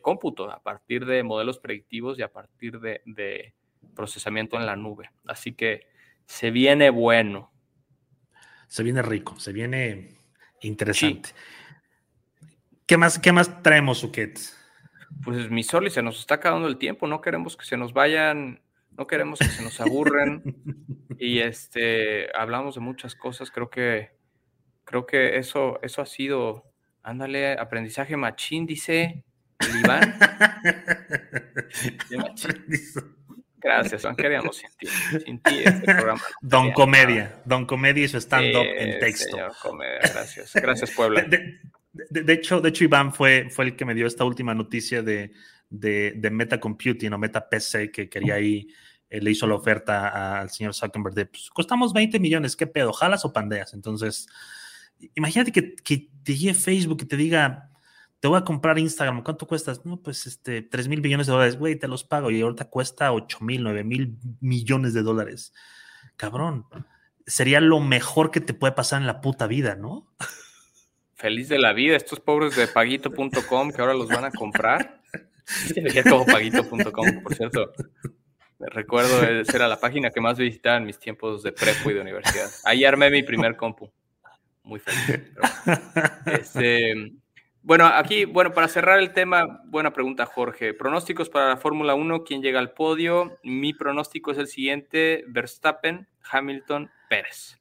cómputo, 0.00 0.50
a 0.50 0.62
partir 0.62 1.04
de 1.04 1.22
modelos 1.22 1.58
predictivos 1.58 2.18
y 2.18 2.22
a 2.22 2.32
partir 2.32 2.80
de 2.80 3.54
procesamiento 3.94 4.56
en 4.56 4.66
la 4.66 4.76
nube. 4.76 5.10
Así 5.26 5.52
que 5.52 5.86
se 6.26 6.50
viene 6.50 6.90
bueno 6.90 7.50
se 8.70 8.84
viene 8.84 9.02
rico, 9.02 9.34
se 9.38 9.52
viene 9.52 10.16
interesante. 10.60 11.30
¿Qué, 12.86 12.96
más, 12.96 13.18
¿Qué 13.18 13.32
más 13.32 13.64
traemos, 13.64 13.98
Suquet? 13.98 14.38
Pues 15.24 15.50
mi 15.50 15.64
Soli, 15.64 15.90
se 15.90 16.02
nos 16.02 16.20
está 16.20 16.36
acabando 16.36 16.68
el 16.68 16.78
tiempo, 16.78 17.08
no 17.08 17.20
queremos 17.20 17.56
que 17.56 17.64
se 17.64 17.76
nos 17.76 17.92
vayan, 17.92 18.60
no 19.00 19.06
queremos 19.06 19.38
que 19.38 19.46
se 19.46 19.62
nos 19.62 19.80
aburren. 19.80 20.42
y 21.18 21.38
este, 21.38 22.28
hablamos 22.36 22.74
de 22.74 22.82
muchas 22.82 23.14
cosas, 23.14 23.50
creo 23.50 23.70
que, 23.70 24.10
creo 24.84 25.06
que 25.06 25.38
eso, 25.38 25.80
eso 25.82 26.02
ha 26.02 26.06
sido, 26.06 26.70
ándale, 27.02 27.54
aprendizaje 27.54 28.18
machín, 28.18 28.66
dice 28.66 29.24
el 29.58 29.80
Iván. 29.80 30.18
Gracias, 33.56 34.02
Juan. 34.02 34.16
Queríamos 34.16 34.56
sin 34.56 34.70
ti. 34.78 34.86
Sin 35.24 35.42
ti 35.42 35.62
este 35.64 35.94
programa. 35.94 36.20
Don 36.42 36.72
Comedia. 36.72 37.42
Don 37.44 37.64
Comedia 37.64 38.04
y 38.04 38.08
su 38.08 38.18
stand-up 38.18 38.64
en 38.64 38.98
texto. 39.00 39.36
Comedia, 39.62 39.98
gracias. 40.00 40.54
Gracias, 40.54 40.90
Puebla. 40.92 41.26
De, 41.92 42.32
hecho, 42.32 42.62
de 42.62 42.68
hecho, 42.70 42.84
Iván 42.84 43.12
fue, 43.12 43.48
fue 43.50 43.66
el 43.66 43.76
que 43.76 43.84
me 43.84 43.94
dio 43.94 44.06
esta 44.06 44.24
última 44.24 44.54
noticia 44.54 45.02
de, 45.02 45.32
de, 45.70 46.30
Meta 46.30 46.58
Computing 46.58 47.12
o 47.12 47.18
Meta 47.18 47.48
PC 47.48 47.90
que 47.90 48.08
quería 48.08 48.34
ahí. 48.34 48.68
Eh, 49.10 49.20
le 49.20 49.32
hizo 49.32 49.46
la 49.46 49.56
oferta 49.56 50.40
al 50.40 50.50
señor 50.50 50.74
Zuckerberg 50.74 51.14
de 51.14 51.26
pues, 51.26 51.50
costamos 51.50 51.92
20 51.92 52.18
millones, 52.20 52.56
¿qué 52.56 52.66
pedo? 52.66 52.92
¿Jalas 52.92 53.24
o 53.24 53.32
pandeas? 53.32 53.74
Entonces, 53.74 54.28
imagínate 55.14 55.52
que, 55.52 55.74
que 55.74 56.08
te 56.22 56.36
llegue 56.36 56.54
Facebook 56.54 56.98
y 57.02 57.06
te 57.06 57.16
diga 57.16 57.70
te 58.20 58.28
voy 58.28 58.38
a 58.38 58.44
comprar 58.44 58.78
Instagram, 58.78 59.22
¿cuánto 59.22 59.46
cuestas? 59.46 59.84
No, 59.86 59.96
pues 59.96 60.26
este, 60.26 60.60
3 60.60 60.88
mil 60.88 61.00
millones 61.00 61.26
de 61.26 61.32
dólares, 61.32 61.56
güey, 61.56 61.76
te 61.76 61.88
los 61.88 62.04
pago 62.04 62.30
y 62.30 62.42
ahorita 62.42 62.66
cuesta 62.66 63.12
8 63.12 63.38
mil, 63.40 63.62
9 63.62 63.82
mil 63.82 64.18
millones 64.40 64.92
de 64.92 65.02
dólares. 65.02 65.54
Cabrón, 66.16 66.66
sería 67.26 67.60
lo 67.60 67.80
mejor 67.80 68.30
que 68.30 68.42
te 68.42 68.52
puede 68.52 68.74
pasar 68.74 69.00
en 69.00 69.06
la 69.06 69.22
puta 69.22 69.46
vida, 69.46 69.74
¿no? 69.74 70.06
Feliz 71.14 71.48
de 71.48 71.58
la 71.58 71.72
vida, 71.72 71.96
estos 71.96 72.20
pobres 72.20 72.56
de 72.56 72.68
paguito.com 72.68 73.70
que 73.72 73.80
ahora 73.80 73.94
los 73.94 74.08
van 74.08 74.26
a 74.26 74.30
comprar. 74.30 75.00
Como 76.08 76.26
paguito.com, 76.26 77.22
por 77.22 77.34
cierto. 77.34 77.72
Recuerdo, 78.60 79.22
esa 79.40 79.56
era 79.56 79.68
la 79.68 79.80
página 79.80 80.10
que 80.10 80.20
más 80.20 80.38
visitaba 80.38 80.76
en 80.76 80.84
mis 80.84 80.98
tiempos 80.98 81.42
de 81.42 81.52
prepo 81.52 81.90
y 81.90 81.94
de 81.94 82.00
universidad. 82.00 82.50
Ahí 82.64 82.84
armé 82.84 83.10
mi 83.10 83.22
primer 83.22 83.56
compu. 83.56 83.90
Muy 84.62 84.78
feliz. 84.78 85.32
este, 86.26 87.12
bueno, 87.62 87.86
aquí, 87.86 88.26
bueno, 88.26 88.52
para 88.52 88.68
cerrar 88.68 88.98
el 88.98 89.12
tema, 89.12 89.62
buena 89.64 89.92
pregunta, 89.92 90.26
Jorge. 90.26 90.74
Pronósticos 90.74 91.30
para 91.30 91.48
la 91.48 91.56
Fórmula 91.56 91.94
1, 91.94 92.24
¿quién 92.24 92.42
llega 92.42 92.58
al 92.58 92.72
podio? 92.72 93.38
Mi 93.42 93.72
pronóstico 93.72 94.30
es 94.30 94.38
el 94.38 94.46
siguiente, 94.46 95.24
Verstappen, 95.28 96.06
Hamilton, 96.30 96.90
Pérez. 97.08 97.58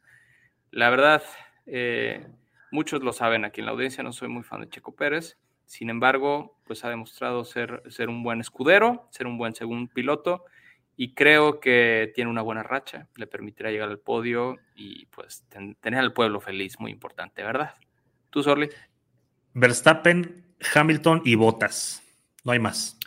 La 0.72 0.90
verdad, 0.90 1.24
eh, 1.66 2.28
muchos 2.72 3.02
lo 3.02 3.14
saben 3.14 3.46
aquí 3.46 3.62
en 3.62 3.66
la 3.66 3.72
audiencia, 3.72 4.04
no 4.04 4.12
soy 4.12 4.28
muy 4.28 4.44
fan 4.44 4.62
de 4.62 4.70
Checo 4.70 4.96
Pérez. 4.96 5.38
Sin 5.66 5.90
embargo, 5.90 6.58
pues 6.66 6.84
ha 6.84 6.90
demostrado 6.90 7.46
ser, 7.46 7.84
ser 7.90 8.10
un 8.10 8.24
buen 8.24 8.42
escudero, 8.42 9.08
ser 9.12 9.28
un 9.28 9.38
buen 9.38 9.56
segundo 9.56 9.92
piloto 9.94 10.46
y 11.02 11.14
creo 11.14 11.62
que 11.62 12.12
tiene 12.14 12.30
una 12.30 12.42
buena 12.42 12.62
racha, 12.62 13.08
le 13.16 13.26
permitirá 13.26 13.72
llegar 13.72 13.88
al 13.88 14.00
podio 14.00 14.58
y 14.76 15.06
pues 15.06 15.46
tener 15.80 15.98
al 15.98 16.12
pueblo 16.12 16.42
feliz, 16.42 16.78
muy 16.78 16.92
importante, 16.92 17.42
¿verdad? 17.42 17.74
¿Tú, 18.30 18.44
Sorli? 18.44 18.68
Verstappen, 19.54 20.44
Hamilton 20.76 21.22
y 21.24 21.36
Bottas. 21.36 22.04
No 22.44 22.52
hay 22.52 22.60
más. 22.60 23.00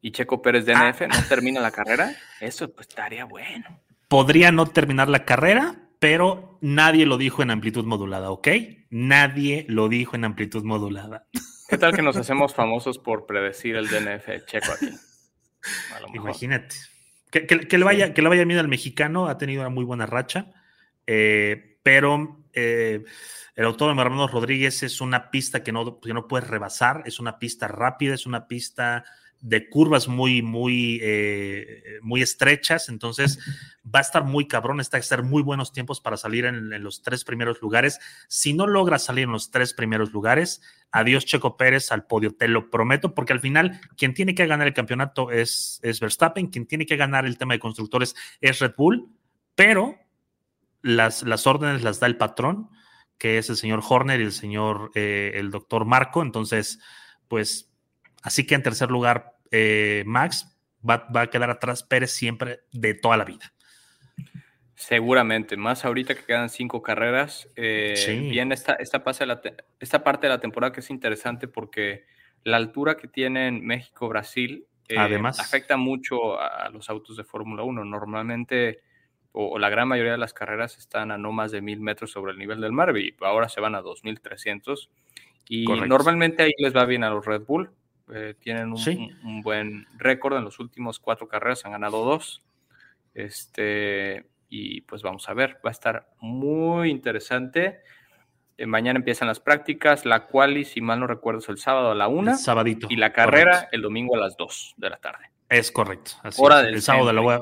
¿Y 0.00 0.10
Checo 0.12 0.40
Pérez 0.40 0.64
de 0.64 0.72
NF 0.72 1.02
no 1.02 1.22
termina 1.28 1.60
la 1.60 1.70
carrera? 1.70 2.16
Eso 2.40 2.72
pues 2.72 2.88
estaría 2.88 3.26
bueno. 3.26 3.78
Podría 4.08 4.50
no 4.50 4.64
terminar 4.64 5.10
la 5.10 5.26
carrera, 5.26 5.76
pero 5.98 6.56
nadie 6.62 7.04
lo 7.04 7.18
dijo 7.18 7.42
en 7.42 7.50
amplitud 7.50 7.84
modulada, 7.84 8.30
¿ok? 8.30 8.48
Nadie 8.88 9.66
lo 9.68 9.90
dijo 9.90 10.16
en 10.16 10.24
amplitud 10.24 10.64
modulada. 10.64 11.26
¿Qué 11.68 11.76
tal 11.76 11.94
que 11.94 12.00
nos 12.00 12.16
hacemos 12.16 12.54
famosos 12.54 12.98
por 12.98 13.26
predecir 13.26 13.76
el 13.76 13.86
DNF 13.86 14.46
Checo 14.46 14.72
aquí? 14.72 15.09
Imagínate. 16.14 16.76
Que, 17.30 17.46
que- 17.46 17.68
que 17.68 17.78
le 17.78 17.84
vaya, 17.84 18.12
que 18.14 18.22
le 18.22 18.28
vaya 18.28 18.44
bien 18.44 18.58
al 18.58 18.68
mexicano, 18.68 19.28
ha 19.28 19.38
tenido 19.38 19.60
una 19.60 19.70
muy 19.70 19.84
buena 19.84 20.06
racha, 20.06 20.52
eh, 21.06 21.78
pero 21.82 22.44
eh, 22.52 23.04
el 23.54 23.64
Autódromo 23.64 24.02
Hermano 24.02 24.26
Rodríguez 24.26 24.82
es 24.82 25.00
una 25.00 25.30
pista 25.30 25.62
que 25.62 25.70
no, 25.72 26.00
que 26.00 26.12
no 26.12 26.26
puedes 26.26 26.48
rebasar, 26.48 27.02
es 27.06 27.20
una 27.20 27.38
pista 27.38 27.68
rápida, 27.68 28.14
es 28.14 28.26
una 28.26 28.48
pista 28.48 29.04
de 29.40 29.68
curvas 29.68 30.06
muy, 30.06 30.42
muy, 30.42 30.98
eh, 31.02 31.98
muy 32.02 32.20
estrechas, 32.20 32.88
entonces 32.88 33.38
va 33.84 34.00
a 34.00 34.02
estar 34.02 34.24
muy 34.24 34.46
cabrón, 34.46 34.80
está 34.80 34.98
a 34.98 35.02
ser 35.02 35.22
muy 35.22 35.42
buenos 35.42 35.72
tiempos 35.72 36.00
para 36.00 36.16
salir 36.16 36.44
en, 36.44 36.82
los 36.82 37.02
tres 37.02 37.24
primeros 37.24 37.62
lugares. 37.62 37.98
Si 38.28 38.52
no 38.52 38.66
logras 38.66 39.04
salir 39.04 39.24
en 39.24 39.32
los 39.32 39.50
tres 39.50 39.72
primeros 39.72 40.12
lugares, 40.12 40.60
adiós 40.92 41.24
Checo 41.24 41.56
Pérez 41.56 41.90
al 41.90 42.06
podio, 42.06 42.34
te 42.34 42.48
lo 42.48 42.70
prometo, 42.70 43.14
porque 43.14 43.32
al 43.32 43.40
final 43.40 43.80
quien 43.96 44.12
tiene 44.12 44.34
que 44.34 44.46
ganar 44.46 44.66
el 44.66 44.74
campeonato 44.74 45.30
es, 45.30 45.80
es 45.82 46.00
Verstappen, 46.00 46.48
quien 46.48 46.66
tiene 46.66 46.84
que 46.84 46.96
ganar 46.96 47.24
el 47.24 47.38
tema 47.38 47.54
de 47.54 47.60
constructores 47.60 48.14
es 48.40 48.58
Red 48.58 48.74
Bull, 48.76 49.08
pero 49.54 49.98
las, 50.82 51.22
las 51.22 51.46
órdenes 51.46 51.82
las 51.82 51.98
da 51.98 52.06
el 52.06 52.16
patrón, 52.18 52.68
que 53.16 53.38
es 53.38 53.48
el 53.48 53.56
señor 53.56 53.82
Horner 53.86 54.20
y 54.20 54.24
el 54.24 54.32
señor, 54.32 54.90
eh, 54.94 55.32
el 55.34 55.50
doctor 55.50 55.84
Marco, 55.84 56.22
entonces, 56.22 56.78
pues, 57.28 57.69
así 58.22 58.46
que 58.46 58.54
en 58.54 58.62
tercer 58.62 58.90
lugar, 58.90 59.34
eh, 59.50 60.02
Max 60.06 60.56
va, 60.88 61.06
va 61.14 61.22
a 61.22 61.26
quedar 61.28 61.50
atrás 61.50 61.82
Pérez 61.82 62.10
siempre 62.12 62.60
de 62.72 62.94
toda 62.94 63.16
la 63.16 63.24
vida. 63.24 63.52
Seguramente, 64.74 65.56
más 65.58 65.84
ahorita 65.84 66.14
que 66.14 66.24
quedan 66.24 66.48
cinco 66.48 66.80
carreras. 66.82 67.48
eh, 67.56 67.94
Sí. 67.96 68.30
Bien, 68.30 68.50
esta, 68.50 68.74
esta, 68.74 69.02
la 69.26 69.40
te- 69.40 69.54
esta 69.78 70.02
parte 70.02 70.26
de 70.26 70.32
la 70.32 70.40
temporada 70.40 70.72
que 70.72 70.80
es 70.80 70.88
interesante 70.90 71.48
porque 71.48 72.04
la 72.44 72.56
altura 72.56 72.96
que 72.96 73.06
tienen 73.06 73.64
México-Brasil 73.66 74.66
eh, 74.88 74.96
Además. 74.98 75.38
afecta 75.38 75.76
mucho 75.76 76.40
a, 76.40 76.64
a 76.64 76.68
los 76.70 76.88
autos 76.88 77.16
de 77.18 77.24
Fórmula 77.24 77.62
1. 77.62 77.84
Normalmente, 77.84 78.80
o, 79.32 79.48
o 79.50 79.58
la 79.58 79.68
gran 79.68 79.86
mayoría 79.86 80.12
de 80.12 80.18
las 80.18 80.32
carreras 80.32 80.78
están 80.78 81.10
a 81.10 81.18
no 81.18 81.30
más 81.30 81.52
de 81.52 81.60
mil 81.60 81.80
metros 81.80 82.10
sobre 82.10 82.32
el 82.32 82.38
nivel 82.38 82.60
del 82.62 82.72
mar 82.72 82.96
y 82.96 83.14
ahora 83.20 83.48
se 83.50 83.60
van 83.60 83.74
a 83.74 83.82
2300. 83.82 84.90
Y 85.46 85.64
Correcto. 85.66 85.88
normalmente 85.88 86.42
ahí 86.42 86.52
les 86.58 86.74
va 86.74 86.86
bien 86.86 87.04
a 87.04 87.10
los 87.10 87.24
Red 87.26 87.42
Bull. 87.42 87.70
Eh, 88.12 88.34
tienen 88.40 88.70
un, 88.70 88.78
Sí. 88.78 88.96
un- 89.22 89.28
un 89.28 89.42
buen 89.42 89.86
récord 89.98 90.36
en 90.36 90.44
los 90.44 90.58
últimos 90.58 90.98
cuatro 90.98 91.28
carreras, 91.28 91.64
han 91.64 91.72
ganado 91.72 92.04
dos. 92.04 92.42
Este, 93.14 94.26
y 94.48 94.80
pues 94.82 95.02
vamos 95.02 95.28
a 95.28 95.34
ver, 95.34 95.56
va 95.64 95.70
a 95.70 95.72
estar 95.72 96.08
muy 96.20 96.90
interesante. 96.90 97.80
Eh, 98.56 98.66
mañana 98.66 98.98
empiezan 98.98 99.28
las 99.28 99.40
prácticas, 99.40 100.04
la 100.04 100.26
quali, 100.26 100.64
si 100.64 100.80
mal 100.80 101.00
no 101.00 101.06
recuerdo, 101.06 101.40
es 101.40 101.48
el 101.48 101.58
sábado 101.58 101.90
a 101.92 101.94
la 101.94 102.08
una 102.08 102.32
El 102.32 102.38
sabadito. 102.38 102.86
y 102.90 102.96
la 102.96 103.12
carrera 103.12 103.52
Correcto. 103.52 103.68
el 103.76 103.82
domingo 103.82 104.16
a 104.16 104.18
las 104.18 104.36
2 104.36 104.74
de 104.76 104.90
la 104.90 104.96
tarde. 104.98 105.24
Es 105.48 105.70
correcto. 105.72 106.12
así 106.22 106.40
Hora 106.42 106.60
es. 106.60 106.66
del 106.66 106.74
el 106.74 106.82
sábado 106.82 107.12
la 107.12 107.20
voy 107.20 107.34
a, 107.34 107.40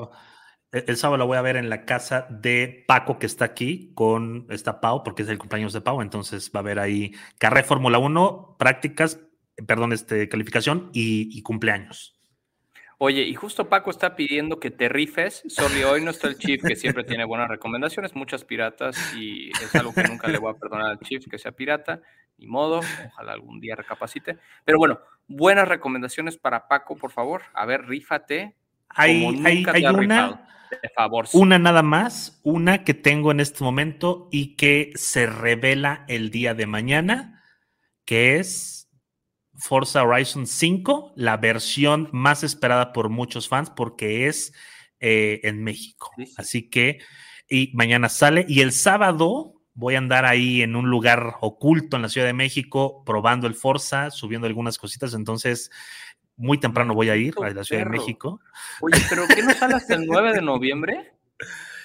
el- 0.71 0.83
el 0.87 0.97
sábado 0.97 1.17
la 1.17 1.25
voy 1.25 1.37
a 1.37 1.41
ver 1.41 1.57
en 1.57 1.69
la 1.69 1.83
casa 1.85 2.25
de 2.29 2.83
Paco, 2.87 3.19
que 3.19 3.25
está 3.25 3.45
aquí, 3.45 3.91
con 3.95 4.45
esta 4.49 4.79
Pau, 4.81 5.03
porque 5.03 5.23
es 5.23 5.29
el 5.29 5.37
cumpleaños 5.37 5.73
de 5.73 5.81
Pau. 5.81 6.01
Entonces 6.01 6.51
va 6.55 6.59
a 6.59 6.63
haber 6.63 6.79
ahí 6.79 7.11
carrera 7.37 7.67
Fórmula 7.67 7.97
1, 7.97 8.55
prácticas, 8.57 9.19
perdón, 9.65 9.93
este, 9.93 10.29
calificación 10.29 10.89
y, 10.93 11.29
y 11.37 11.41
cumpleaños. 11.41 12.19
Oye, 13.01 13.21
y 13.21 13.33
justo 13.33 13.69
Paco 13.69 13.91
está 13.91 14.17
pidiendo 14.17 14.59
que 14.59 14.71
te 14.71 14.89
rifes. 14.89 15.43
Sorry, 15.47 15.83
hoy 15.83 16.03
no 16.03 16.11
está 16.11 16.27
el 16.27 16.37
Chief, 16.37 16.61
que 16.61 16.75
siempre 16.75 17.05
tiene 17.05 17.23
buenas 17.23 17.47
recomendaciones, 17.47 18.13
muchas 18.13 18.43
piratas, 18.43 18.97
y 19.15 19.51
es 19.51 19.73
algo 19.73 19.93
que 19.93 20.03
nunca 20.03 20.27
le 20.27 20.37
voy 20.37 20.51
a 20.51 20.57
perdonar 20.59 20.87
al 20.87 20.99
Chief 20.99 21.25
que 21.31 21.37
sea 21.37 21.53
pirata, 21.53 22.01
ni 22.37 22.45
modo, 22.45 22.81
ojalá 23.07 23.31
algún 23.31 23.61
día 23.61 23.77
recapacite. 23.77 24.37
Pero 24.65 24.79
bueno, 24.79 24.99
buenas 25.29 25.65
recomendaciones 25.65 26.37
para 26.37 26.67
Paco, 26.67 26.97
por 26.97 27.11
favor. 27.11 27.43
A 27.53 27.65
ver, 27.65 27.85
rífate. 27.85 28.57
Hay, 28.89 29.23
como 29.23 29.47
hay, 29.47 29.55
nunca 29.55 29.71
hay 29.71 29.81
te 29.81 29.87
has 29.87 29.93
una, 29.93 30.01
rifado. 30.01 30.41
De 30.69 30.89
favor. 30.89 31.25
una 31.31 31.57
nada 31.57 31.83
más, 31.83 32.41
una 32.43 32.83
que 32.83 32.93
tengo 32.93 33.31
en 33.31 33.39
este 33.39 33.63
momento 33.63 34.27
y 34.29 34.57
que 34.57 34.91
se 34.95 35.25
revela 35.25 36.03
el 36.09 36.31
día 36.31 36.53
de 36.53 36.67
mañana, 36.67 37.45
que 38.03 38.39
es 38.39 38.88
Forza 39.59 40.03
Horizon 40.03 40.47
5, 40.47 41.13
la 41.15 41.37
versión 41.37 42.09
más 42.11 42.43
esperada 42.43 42.93
por 42.93 43.09
muchos 43.09 43.47
fans 43.47 43.69
porque 43.69 44.27
es 44.27 44.53
eh, 44.99 45.41
en 45.43 45.63
México. 45.63 46.11
Sí, 46.17 46.25
sí. 46.25 46.33
Así 46.37 46.69
que, 46.69 46.99
y 47.49 47.71
mañana 47.73 48.09
sale 48.09 48.45
y 48.47 48.61
el 48.61 48.71
sábado 48.71 49.53
voy 49.73 49.95
a 49.95 49.99
andar 49.99 50.25
ahí 50.25 50.61
en 50.61 50.75
un 50.75 50.89
lugar 50.89 51.35
oculto 51.41 51.95
en 51.95 52.01
la 52.01 52.09
Ciudad 52.09 52.27
de 52.27 52.33
México 52.33 53.03
probando 53.05 53.47
el 53.47 53.55
Forza, 53.55 54.11
subiendo 54.11 54.47
algunas 54.47 54.77
cositas, 54.77 55.13
entonces 55.13 55.71
muy 56.35 56.57
temprano 56.57 56.93
voy 56.93 57.09
a 57.09 57.15
ir 57.15 57.33
a 57.43 57.49
la 57.49 57.63
Ciudad 57.63 57.83
de. 57.83 57.89
México. 57.89 58.39
Oye, 58.81 58.97
pero 59.09 59.23
¿qué 59.27 59.43
no 59.43 59.53
sale 59.53 59.75
hasta 59.75 59.95
el 59.95 60.05
9 60.05 60.33
de 60.33 60.41
noviembre? 60.41 61.13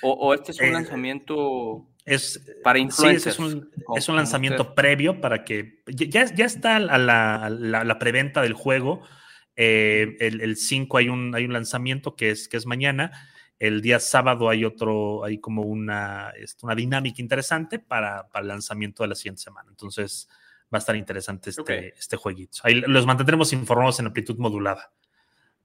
¿O, 0.03 0.13
o 0.13 0.35
este 0.35 0.53
es 0.53 0.61
un 0.61 0.67
Eh, 0.69 0.73
lanzamiento 0.73 1.89
Es, 2.05 2.41
para 2.63 2.79
Sí, 2.79 2.83
influencers? 2.85 3.27
ese 3.27 3.31
es 3.31 3.39
un, 3.39 3.71
es 3.97 4.09
un 4.09 4.17
lanzamiento 4.17 4.63
usted? 4.63 4.75
previo 4.75 5.21
para 5.21 5.45
que. 5.45 5.83
Ya, 5.87 6.27
ya 6.35 6.45
está 6.45 6.79
la, 6.79 6.99
la, 6.99 7.49
la- 7.51 7.85
la 7.85 7.99
preventa 7.99 8.43
del 8.43 8.53
juego. 8.53 9.03
Eh, 9.57 10.17
el, 10.21 10.41
el 10.41 10.57
5 10.57 10.99
hay 10.99 11.09
un, 11.09 11.35
hay 11.35 11.45
un 11.45 11.53
lanzamiento 11.53 12.15
que 12.17 12.31
es, 12.31 12.49
que 12.49 12.57
es 12.57 12.67
mañana. 12.67 13.11
El 13.59 13.81
día 13.81 14.01
sábado 14.01 14.51
hay 14.51 14.65
otro, 14.65 15.25
hay 15.25 15.39
como 15.39 15.63
una, 15.63 16.33
este, 16.37 16.67
una 16.67 16.75
dinámica 16.75 17.23
interesante 17.23 17.79
para, 17.79 18.29
para 18.29 18.43
el 18.43 18.49
lanzamiento 18.49 19.03
de 19.05 19.09
la 19.09 19.15
siguiente 19.15 19.43
semana. 19.43 19.71
Entonces 19.71 20.29
va 20.73 20.79
a 20.79 20.81
estar 20.81 20.97
interesante 20.97 21.51
este, 21.51 21.95
este 21.97 22.17
jueguito. 22.17 22.59
Ahí 22.65 22.83
los 22.87 23.07
mantendremos 23.07 23.53
informados 23.53 24.01
en 24.01 24.07
amplitud 24.07 24.37
modulada 24.39 24.93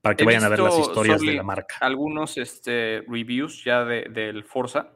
para 0.02 0.16
que 0.16 0.24
He 0.24 0.26
vayan 0.26 0.44
a 0.44 0.50
ver 0.50 0.60
las 0.60 0.78
historias 0.80 1.20
de 1.20 1.34
la 1.34 1.44
marca. 1.44 1.76
Algunos 1.82 2.38
este, 2.38 3.04
reviews 3.08 3.64
ya 3.66 3.84
de- 3.84 4.08
del 4.10 4.44
Forza. 4.46 4.94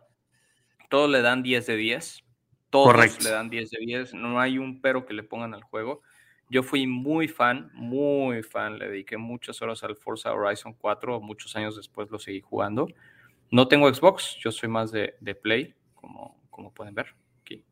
Todos 0.90 1.10
le 1.10 1.22
dan 1.22 1.44
10 1.44 1.66
de 1.66 1.76
10. 1.76 2.24
Todos 2.70 2.88
Correcto. 2.88 3.24
le 3.24 3.30
dan 3.32 3.50
10 3.50 3.70
de 3.70 3.80
10. 3.80 4.14
No 4.14 4.40
hay 4.40 4.58
un 4.58 4.82
pero 4.82 5.06
que 5.06 5.14
le 5.14 5.24
pongan 5.24 5.54
al 5.54 5.64
juego. 5.64 6.02
Yo 6.50 6.64
fui 6.64 6.88
muy 6.88 7.28
fan, 7.28 7.72
muy 7.74 8.44
fan. 8.44 8.78
Le 8.78 8.90
dediqué 8.90 9.18
muchas 9.18 9.62
horas 9.62 9.84
al 9.84 9.96
Forza 9.96 10.34
Horizon 10.34 10.74
4. 10.74 11.20
Muchos 11.20 11.56
años 11.56 11.76
después 11.76 12.10
lo 12.12 12.20
seguí 12.20 12.42
jugando. 12.42 12.88
No 13.52 13.68
tengo 13.68 13.94
Xbox, 13.94 14.38
yo 14.40 14.52
soy 14.52 14.70
más 14.70 14.92
de, 14.92 15.16
de 15.20 15.36
Play, 15.36 15.76
como, 15.94 16.42
como 16.50 16.74
pueden 16.74 16.96
ver 16.96 17.16
aquí. 17.42 17.64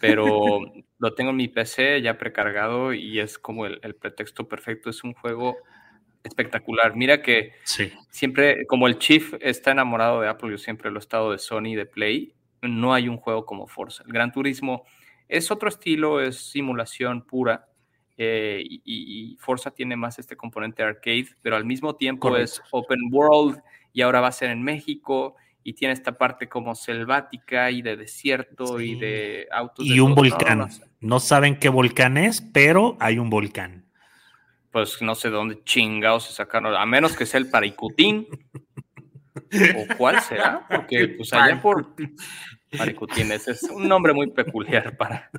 Pero 0.00 0.60
lo 0.98 1.14
tengo 1.14 1.30
en 1.30 1.36
mi 1.36 1.48
PC 1.48 2.02
ya 2.02 2.18
precargado 2.18 2.92
y 2.92 3.20
es 3.20 3.38
como 3.38 3.66
el, 3.66 3.78
el 3.82 3.94
pretexto 3.94 4.48
perfecto. 4.48 4.90
Es 4.90 5.04
un 5.04 5.14
juego 5.14 5.56
espectacular. 6.28 6.94
Mira 6.96 7.20
que 7.22 7.52
Sí. 7.64 7.92
siempre, 8.10 8.66
como 8.66 8.86
el 8.86 8.98
Chief 8.98 9.34
está 9.40 9.72
enamorado 9.72 10.20
de 10.20 10.28
Apple, 10.28 10.50
yo 10.50 10.58
siempre 10.58 10.90
lo 10.90 10.98
he 10.98 11.00
estado 11.00 11.32
de 11.32 11.38
Sony, 11.38 11.74
de 11.74 11.86
Play, 11.86 12.34
no 12.62 12.94
hay 12.94 13.08
un 13.08 13.16
juego 13.16 13.44
como 13.44 13.66
Forza. 13.66 14.02
El 14.06 14.12
Gran 14.12 14.32
Turismo 14.32 14.84
es 15.28 15.50
otro 15.50 15.68
estilo, 15.68 16.20
es 16.20 16.50
simulación 16.50 17.22
pura, 17.26 17.66
eh, 18.16 18.62
y, 18.64 18.80
y 18.84 19.36
Forza 19.36 19.70
tiene 19.70 19.94
más 19.96 20.18
este 20.18 20.36
componente 20.36 20.82
arcade, 20.82 21.28
pero 21.40 21.54
al 21.56 21.64
mismo 21.64 21.94
tiempo 21.94 22.36
es 22.36 22.60
open 22.72 22.98
world 23.12 23.60
y 23.92 24.02
ahora 24.02 24.20
va 24.20 24.28
a 24.28 24.32
ser 24.32 24.50
en 24.50 24.62
México 24.62 25.36
y 25.62 25.74
tiene 25.74 25.92
esta 25.94 26.18
parte 26.18 26.48
como 26.48 26.74
selvática 26.74 27.70
y 27.70 27.82
de 27.82 27.96
desierto 27.96 28.80
y 28.80 28.94
de 28.96 29.46
autos. 29.52 29.86
de 29.86 29.94
Y 29.94 30.00
un. 30.00 30.10
No, 30.10 30.16
volcán. 30.16 30.68
no, 31.00 31.20
saben 31.20 31.56
qué 31.60 31.68
volcán 31.68 32.16
es, 32.16 32.40
pero 32.40 32.96
hay 33.00 33.18
un 33.18 33.30
volcán. 33.30 33.84
Pues 34.70 35.00
no 35.02 35.14
sé 35.14 35.30
dónde 35.30 35.62
chingados 35.64 36.24
se 36.26 36.32
sacaron, 36.32 36.74
a 36.74 36.86
menos 36.86 37.16
que 37.16 37.26
sea 37.26 37.38
el 37.40 37.50
Paricutín. 37.50 38.26
¿O 39.76 39.96
cuál 39.96 40.20
será? 40.20 40.66
Porque 40.68 41.08
pues 41.16 41.32
allá 41.32 41.60
por 41.62 41.94
Paricutín, 42.76 43.32
ese 43.32 43.52
es 43.52 43.62
un 43.62 43.88
nombre 43.88 44.12
muy 44.12 44.30
peculiar 44.30 44.96
para... 44.96 45.30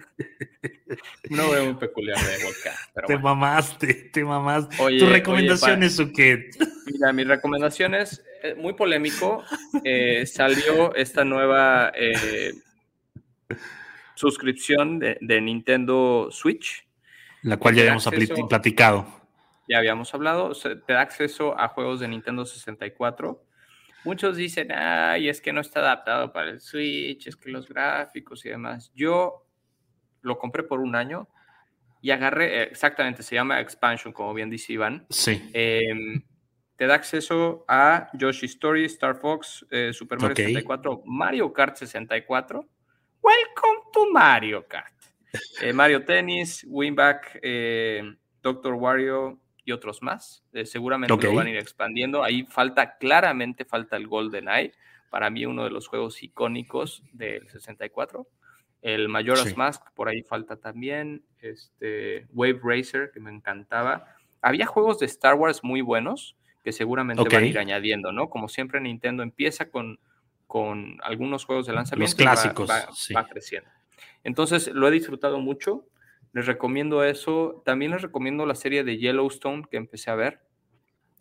Un 1.29 1.37
nombre 1.37 1.61
muy 1.61 1.73
peculiar 1.75 2.17
de 2.17 2.43
volcán. 2.43 2.73
Pero 2.95 3.07
te 3.07 3.13
bueno. 3.15 3.35
mamaste, 3.35 3.93
te 3.93 4.23
mamaste. 4.23 4.75
Oye, 4.81 4.97
¿Tu 4.97 5.05
oye, 5.05 5.13
recomendación 5.13 5.79
pa- 5.81 5.85
es 5.85 5.99
o 5.99 6.11
qué? 6.11 6.49
Mira, 6.87 7.13
mi 7.13 7.23
recomendación 7.23 7.93
es 7.93 8.23
eh, 8.41 8.55
muy 8.55 8.73
polémico. 8.73 9.43
Eh, 9.83 10.25
salió 10.25 10.95
esta 10.95 11.23
nueva 11.23 11.91
eh, 11.95 12.53
suscripción 14.15 14.97
de, 14.99 15.17
de 15.21 15.41
Nintendo 15.41 16.29
Switch. 16.31 16.85
La 17.43 17.57
cual 17.57 17.75
ya 17.75 17.81
habíamos 17.83 18.07
acceso- 18.07 18.47
platicado. 18.47 19.18
Ya 19.69 19.77
habíamos 19.77 20.13
hablado, 20.15 20.51
te 20.53 20.93
da 20.93 21.01
acceso 21.01 21.57
a 21.57 21.67
juegos 21.67 21.99
de 21.99 22.07
Nintendo 22.07 22.43
64. 22.43 23.45
Muchos 24.03 24.35
dicen, 24.35 24.71
ay, 24.71 25.29
es 25.29 25.41
que 25.41 25.53
no 25.53 25.61
está 25.61 25.81
adaptado 25.81 26.33
para 26.33 26.49
el 26.49 26.59
Switch, 26.59 27.27
es 27.27 27.35
que 27.35 27.51
los 27.51 27.69
gráficos 27.69 28.43
y 28.45 28.49
demás. 28.49 28.91
Yo 28.95 29.45
lo 30.21 30.39
compré 30.39 30.63
por 30.63 30.79
un 30.79 30.95
año 30.95 31.29
y 32.01 32.09
agarré, 32.09 32.61
eh, 32.61 32.63
exactamente, 32.63 33.21
se 33.21 33.35
llama 33.35 33.61
Expansion, 33.61 34.11
como 34.11 34.33
bien 34.33 34.49
dice 34.49 34.73
Iván. 34.73 35.05
Sí. 35.11 35.51
Em, 35.53 36.23
te 36.75 36.87
da 36.87 36.95
acceso 36.95 37.63
a 37.67 38.09
Yoshi 38.13 38.47
Story, 38.47 38.85
Star 38.85 39.17
Fox, 39.17 39.67
eh, 39.69 39.91
Super 39.93 40.19
Mario 40.19 40.33
Ok. 40.33 40.37
64, 40.37 41.03
Mario 41.05 41.53
Kart 41.53 41.75
64. 41.75 42.67
Welcome 43.21 43.91
to 43.93 44.11
Mario 44.11 44.65
Kart. 44.67 44.95
Eh, 45.61 45.73
Mario 45.73 46.03
Tennis, 46.05 46.65
Winback, 46.67 47.39
Doctor 48.41 48.73
Wario 48.73 49.39
y 49.69 49.71
otros 49.71 50.01
más. 50.01 50.43
Eh, 50.53 50.65
seguramente 50.65 51.15
lo 51.23 51.33
van 51.35 51.47
a 51.47 51.49
ir 51.51 51.57
expandiendo. 51.57 52.23
Ahí 52.23 52.43
falta, 52.43 52.97
claramente 52.97 53.63
falta 53.65 53.95
el 53.95 54.07
Golden 54.07 54.49
Eye. 54.49 54.73
Para 55.09 55.29
mí, 55.29 55.45
uno 55.45 55.63
de 55.63 55.69
los 55.69 55.87
juegos 55.87 56.21
icónicos 56.21 57.03
del 57.13 57.47
64. 57.49 58.27
El 58.81 59.09
Majora's 59.09 59.49
Sí. 59.49 59.55
Mask, 59.55 59.81
por 59.95 60.07
ahí 60.09 60.21
falta 60.23 60.57
también. 60.57 61.23
Este, 61.39 62.27
Wave 62.33 62.59
Racer, 62.63 63.11
que 63.13 63.19
me 63.19 63.31
encantaba. 63.31 64.05
Había 64.41 64.65
juegos 64.65 64.99
de 64.99 65.05
Star 65.05 65.35
Wars 65.35 65.63
muy 65.63 65.81
buenos 65.81 66.35
que 66.63 66.71
seguramente 66.71 67.23
van 67.23 67.43
a 67.43 67.45
ir 67.47 67.57
añadiendo, 67.59 68.11
¿no? 68.11 68.29
Como 68.29 68.47
siempre, 68.49 68.79
Nintendo 68.81 69.23
empieza 69.23 69.69
con, 69.69 69.99
con 70.47 70.97
algunos 71.03 71.45
juegos 71.45 71.67
de 71.67 71.73
lanzamiento. 71.73 72.13
y 72.15 72.17
clásicos, 72.17 72.69
Va, 72.69 72.85
va- 72.85 72.91
sí. 72.93 73.13
va 73.13 73.25
creciendo. 73.27 73.69
Entonces, 74.23 74.67
lo 74.67 74.87
he 74.87 74.91
disfrutado 74.91 75.39
mucho. 75.39 75.85
Les 76.33 76.45
recomiendo 76.45 77.03
eso. 77.03 77.61
También 77.65 77.91
les 77.91 78.01
recomiendo 78.01 78.45
la 78.45 78.55
serie 78.55 78.83
de 78.83 78.97
Yellowstone 78.97 79.63
que 79.69 79.77
empecé 79.77 80.11
a 80.11 80.15
ver. 80.15 80.41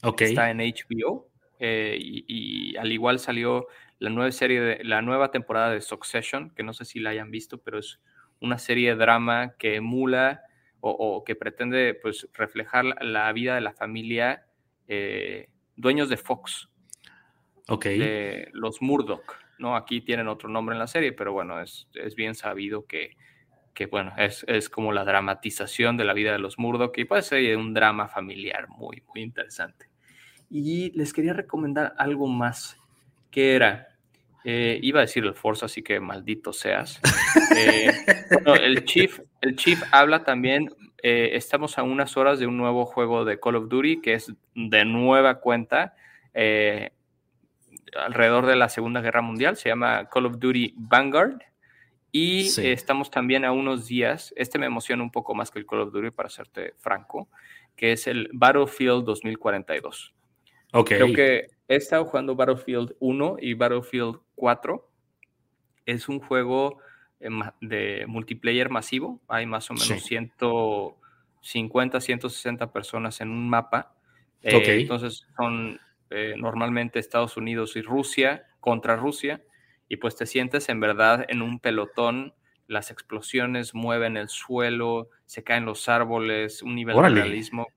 Ok. 0.02 0.22
Está 0.22 0.50
en 0.50 0.58
HBO. 0.58 1.28
eh, 1.60 1.96
y, 2.00 2.24
y 2.72 2.76
al 2.76 2.92
igual 2.92 3.18
salió 3.18 3.66
la 3.98 4.10
nueva 4.10 4.30
serie, 4.30 4.60
de, 4.60 4.84
la 4.84 5.02
nueva 5.02 5.30
temporada 5.32 5.70
de 5.70 5.80
Succession, 5.80 6.50
que 6.50 6.62
no 6.62 6.72
sé 6.72 6.84
si 6.84 7.00
la 7.00 7.10
hayan 7.10 7.30
visto, 7.32 7.58
pero 7.58 7.78
es 7.80 8.00
una 8.40 8.58
serie 8.58 8.90
de 8.90 8.96
drama 8.96 9.54
que 9.58 9.74
emula 9.74 10.42
o, 10.80 10.90
o 10.90 11.24
que 11.24 11.34
pretende 11.34 11.94
pues, 11.94 12.28
reflejar 12.34 12.84
la, 12.84 12.96
la 13.00 13.32
vida 13.32 13.56
de 13.56 13.60
la 13.60 13.72
familia 13.72 14.46
eh, 14.86 15.48
dueños 15.74 16.08
de 16.08 16.16
Fox, 16.16 16.68
Ok. 17.68 17.86
de 17.86 18.48
los 18.52 18.80
Murdoch, 18.80 19.34
¿no? 19.58 19.74
Aquí 19.74 20.00
tienen 20.00 20.28
otro 20.28 20.48
nombre 20.48 20.74
en 20.74 20.78
la 20.78 20.86
serie, 20.86 21.12
pero 21.12 21.32
bueno, 21.32 21.60
es, 21.60 21.88
es 21.94 22.14
bien 22.14 22.36
sabido 22.36 22.86
que, 22.86 23.16
que 23.74 23.86
bueno, 23.86 24.12
es, 24.16 24.44
es 24.48 24.68
como 24.68 24.92
la 24.92 25.04
dramatización 25.04 25.96
de 25.96 26.04
la 26.04 26.12
vida 26.12 26.32
de 26.32 26.38
los 26.38 26.58
Murdoch 26.58 26.96
y 26.98 27.04
puede 27.04 27.22
ser 27.22 27.56
un 27.56 27.74
drama 27.74 28.08
familiar 28.08 28.68
muy, 28.68 29.02
muy 29.08 29.22
interesante. 29.22 29.88
Y 30.50 30.90
les 30.96 31.12
quería 31.12 31.34
recomendar 31.34 31.94
algo 31.98 32.26
más, 32.26 32.78
que 33.30 33.54
era, 33.54 33.88
eh, 34.44 34.78
iba 34.82 35.00
a 35.00 35.02
decir 35.02 35.24
el 35.24 35.34
Forza, 35.34 35.66
así 35.66 35.82
que 35.82 36.00
maldito 36.00 36.52
seas. 36.52 37.00
Eh, 37.56 37.90
no, 38.46 38.54
el, 38.54 38.84
Chief, 38.84 39.20
el 39.40 39.56
Chief 39.56 39.82
habla 39.90 40.22
también, 40.22 40.68
eh, 41.02 41.30
estamos 41.32 41.76
a 41.76 41.82
unas 41.82 42.16
horas 42.16 42.38
de 42.38 42.46
un 42.46 42.56
nuevo 42.56 42.86
juego 42.86 43.24
de 43.24 43.40
Call 43.40 43.56
of 43.56 43.68
Duty, 43.68 44.00
que 44.00 44.14
es 44.14 44.32
de 44.54 44.84
nueva 44.84 45.40
cuenta, 45.40 45.96
alrededor 47.96 48.46
de 48.46 48.54
la 48.54 48.68
Segunda 48.68 49.00
Guerra 49.00 49.22
Mundial, 49.22 49.56
se 49.56 49.70
llama 49.70 50.08
Call 50.08 50.26
of 50.26 50.38
Duty 50.38 50.74
Vanguard. 50.76 51.42
Y 52.10 52.44
Sí. 52.44 52.66
eh, 52.66 52.72
estamos 52.72 53.10
también 53.10 53.44
a 53.44 53.52
unos 53.52 53.86
días, 53.86 54.32
este 54.36 54.58
me 54.58 54.66
emociona 54.66 55.02
un 55.02 55.10
poco 55.10 55.34
más 55.34 55.50
que 55.50 55.58
el 55.58 55.66
Call 55.66 55.80
of 55.80 55.92
Duty, 55.92 56.10
para 56.10 56.28
serte 56.30 56.74
franco, 56.78 57.28
que 57.76 57.92
es 57.92 58.06
el 58.06 58.30
Battlefield 58.32 59.04
2042. 59.04 60.14
Ok. 60.72 60.88
Creo 60.88 61.12
que 61.12 61.48
he 61.68 61.76
estado 61.76 62.04
jugando 62.06 62.34
Battlefield 62.34 62.94
1 63.00 63.36
y 63.40 63.54
Battlefield 63.54 64.20
4. 64.34 64.90
Es 65.86 66.08
un 66.08 66.20
juego 66.20 66.78
eh, 67.20 67.28
de 67.60 68.04
multiplayer 68.06 68.68
masivo. 68.70 69.20
Hay 69.28 69.46
más 69.46 69.70
o 69.70 69.74
menos 69.74 69.88
Sí. 69.88 70.00
150, 70.00 72.00
160 72.00 72.72
personas 72.72 73.20
en 73.20 73.30
un 73.30 73.48
mapa. 73.48 73.94
Eh, 74.42 74.56
Ok. 74.56 74.64
Entonces 74.68 75.26
son 75.36 75.80
eh, 76.10 76.34
normalmente 76.38 76.98
Estados 76.98 77.36
Unidos 77.36 77.76
y 77.76 77.82
Rusia 77.82 78.46
contra 78.60 78.96
Rusia. 78.96 79.42
Y 79.88 79.96
pues 79.96 80.16
te 80.16 80.26
sientes 80.26 80.68
en 80.68 80.80
verdad 80.80 81.24
en 81.28 81.42
un 81.42 81.60
pelotón. 81.60 82.34
Las 82.66 82.90
explosiones 82.90 83.74
mueven 83.74 84.16
el 84.16 84.28
suelo, 84.28 85.08
se 85.24 85.42
caen 85.42 85.64
los 85.64 85.88
árboles, 85.88 86.62
un 86.62 86.74
nivel 86.74 86.96
Órale. 86.96 87.16
de 87.16 87.22
realismo 87.22 87.68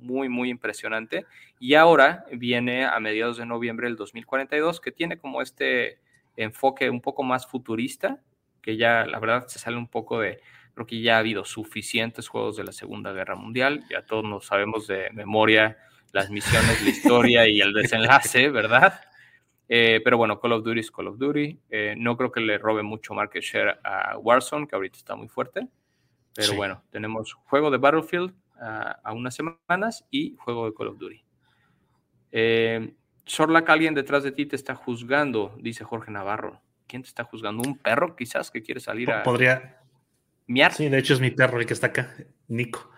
muy, 0.00 0.28
muy 0.28 0.50
impresionante. 0.50 1.26
Y 1.58 1.74
ahora 1.74 2.24
viene 2.32 2.84
a 2.84 2.98
mediados 3.00 3.36
de 3.36 3.46
noviembre 3.46 3.86
del 3.86 3.96
2042, 3.96 4.80
que 4.80 4.92
tiene 4.92 5.18
como 5.18 5.42
este 5.42 5.98
enfoque 6.36 6.90
un 6.90 7.00
poco 7.00 7.22
más 7.22 7.46
futurista, 7.46 8.20
que 8.62 8.76
ya 8.76 9.04
la 9.06 9.18
verdad 9.18 9.46
se 9.46 9.58
sale 9.58 9.76
un 9.76 9.88
poco 9.88 10.20
de, 10.20 10.40
creo 10.74 10.86
que 10.86 11.00
ya 11.00 11.16
ha 11.16 11.18
habido 11.18 11.44
suficientes 11.44 12.28
juegos 12.28 12.56
de 12.56 12.64
la 12.64 12.72
Segunda 12.72 13.12
Guerra 13.12 13.34
Mundial, 13.34 13.84
ya 13.90 14.02
todos 14.02 14.24
nos 14.24 14.46
sabemos 14.46 14.86
de 14.86 15.10
memoria 15.12 15.76
las 16.12 16.30
misiones, 16.30 16.82
la 16.82 16.90
historia 16.90 17.48
y 17.48 17.60
el 17.60 17.72
desenlace, 17.72 18.48
¿verdad? 18.50 19.00
Eh, 19.72 20.00
pero 20.02 20.16
bueno, 20.16 20.40
Call 20.40 20.52
of 20.52 20.64
Duty 20.64 20.80
es 20.80 20.90
Call 20.90 21.06
of 21.06 21.16
Duty. 21.18 21.60
Eh, 21.70 21.94
no 21.96 22.16
creo 22.16 22.32
que 22.32 22.40
le 22.40 22.58
robe 22.58 22.82
mucho 22.82 23.14
market 23.14 23.40
share 23.40 23.78
a 23.84 24.18
Warzone, 24.18 24.66
que 24.66 24.74
ahorita 24.74 24.98
está 24.98 25.14
muy 25.14 25.28
fuerte. 25.28 25.68
Pero 26.34 26.48
Sí. 26.48 26.56
bueno, 26.56 26.82
tenemos 26.90 27.34
juego 27.34 27.70
de 27.70 27.78
Battlefield 27.78 28.34
ah, 28.60 28.98
a 29.04 29.12
unas 29.12 29.34
semanas 29.34 30.04
y 30.10 30.34
juego 30.38 30.66
de 30.66 30.74
Call 30.74 30.88
of 30.88 30.98
Duty. 30.98 31.24
Eh, 32.32 32.94
Sorlac, 33.24 33.68
alguien 33.70 33.94
detrás 33.94 34.24
de 34.24 34.32
ti 34.32 34.46
te 34.46 34.56
está 34.56 34.74
juzgando, 34.74 35.54
dice 35.60 35.84
Jorge 35.84 36.10
Navarro. 36.10 36.60
¿Quién 36.88 37.02
te 37.02 37.08
está 37.08 37.22
juzgando? 37.22 37.62
¿Un 37.64 37.78
perro 37.78 38.16
quizás 38.16 38.50
que 38.50 38.62
quiere 38.62 38.80
salir 38.80 39.10
a 39.12 39.22
Podría. 39.22 39.78
miar? 40.48 40.72
Sí, 40.72 40.88
de 40.88 40.98
hecho 40.98 41.14
es 41.14 41.20
mi 41.20 41.30
perro 41.30 41.60
el 41.60 41.66
que 41.66 41.74
está 41.74 41.88
acá, 41.88 42.12
Nico. 42.48 42.90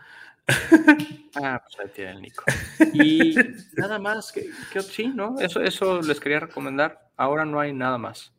Ah, 1.35 1.63
pues 1.65 1.79
ahí 1.81 1.93
tiene 1.95 2.11
el 2.13 2.23
Nico. 2.23 2.45
Y 2.93 3.35
nada 3.75 3.99
más, 3.99 4.33
que, 4.33 4.51
que- 4.73 4.83
sí, 4.83 5.07
¿no? 5.09 5.37
Eso, 5.41 5.61
eso 5.63 6.03
les 6.03 6.21
quería 6.21 6.41
recomendar. 6.41 7.09
Ahora 7.17 7.45
no 7.45 7.59
hay 7.61 7.73
nada 7.73 7.97
más. 7.99 8.33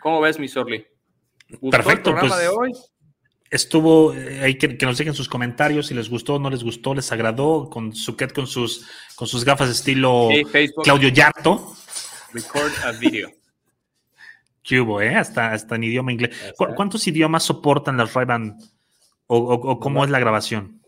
¿Cómo 0.00 0.20
ves, 0.20 0.38
mi 0.38 0.48
Sorli? 0.48 0.86
¿Gustó 1.48 1.70
Perfecto, 1.70 2.10
el 2.10 2.16
programa 2.16 2.28
pues, 2.28 2.40
de 2.40 2.48
hoy? 2.48 2.72
Estuvo 3.50 4.14
eh, 4.14 4.40
ahí 4.42 4.56
que, 4.56 4.78
que 4.78 4.86
nos 4.86 4.96
dejen 4.96 5.14
sus 5.14 5.28
comentarios 5.28 5.88
si 5.88 5.94
les 5.94 6.08
gustó, 6.08 6.38
no 6.38 6.50
les 6.50 6.62
gustó, 6.62 6.94
les 6.94 7.10
agradó, 7.12 7.68
con 7.68 7.94
Suquet 7.94 8.32
con 8.32 8.46
sus, 8.46 8.88
con 9.16 9.26
sus 9.26 9.44
gafas 9.44 9.66
de 9.68 9.74
estilo 9.74 10.28
Facebook, 10.50 10.84
Claudio 10.84 11.08
Yarto. 11.08 11.74
record 12.32 12.72
a 12.84 12.92
video. 12.92 13.30
que 14.62 14.80
hubo, 14.80 15.00
¿eh? 15.02 15.16
Hasta, 15.16 15.52
hasta 15.52 15.74
en 15.74 15.84
idioma 15.84 16.12
inglés. 16.12 16.30
Ya 16.30 16.52
¿Cu- 16.52 16.64
está. 16.64 16.76
¿Cuántos 16.76 17.06
idiomas 17.08 17.42
soportan 17.42 17.96
las 17.96 18.14
ray 18.14 18.26
¿O, 19.32 19.38
o, 19.38 19.54
o 19.54 19.78
cómo 19.78 20.02
es 20.04 20.10
la 20.10 20.18
grabación? 20.18 20.82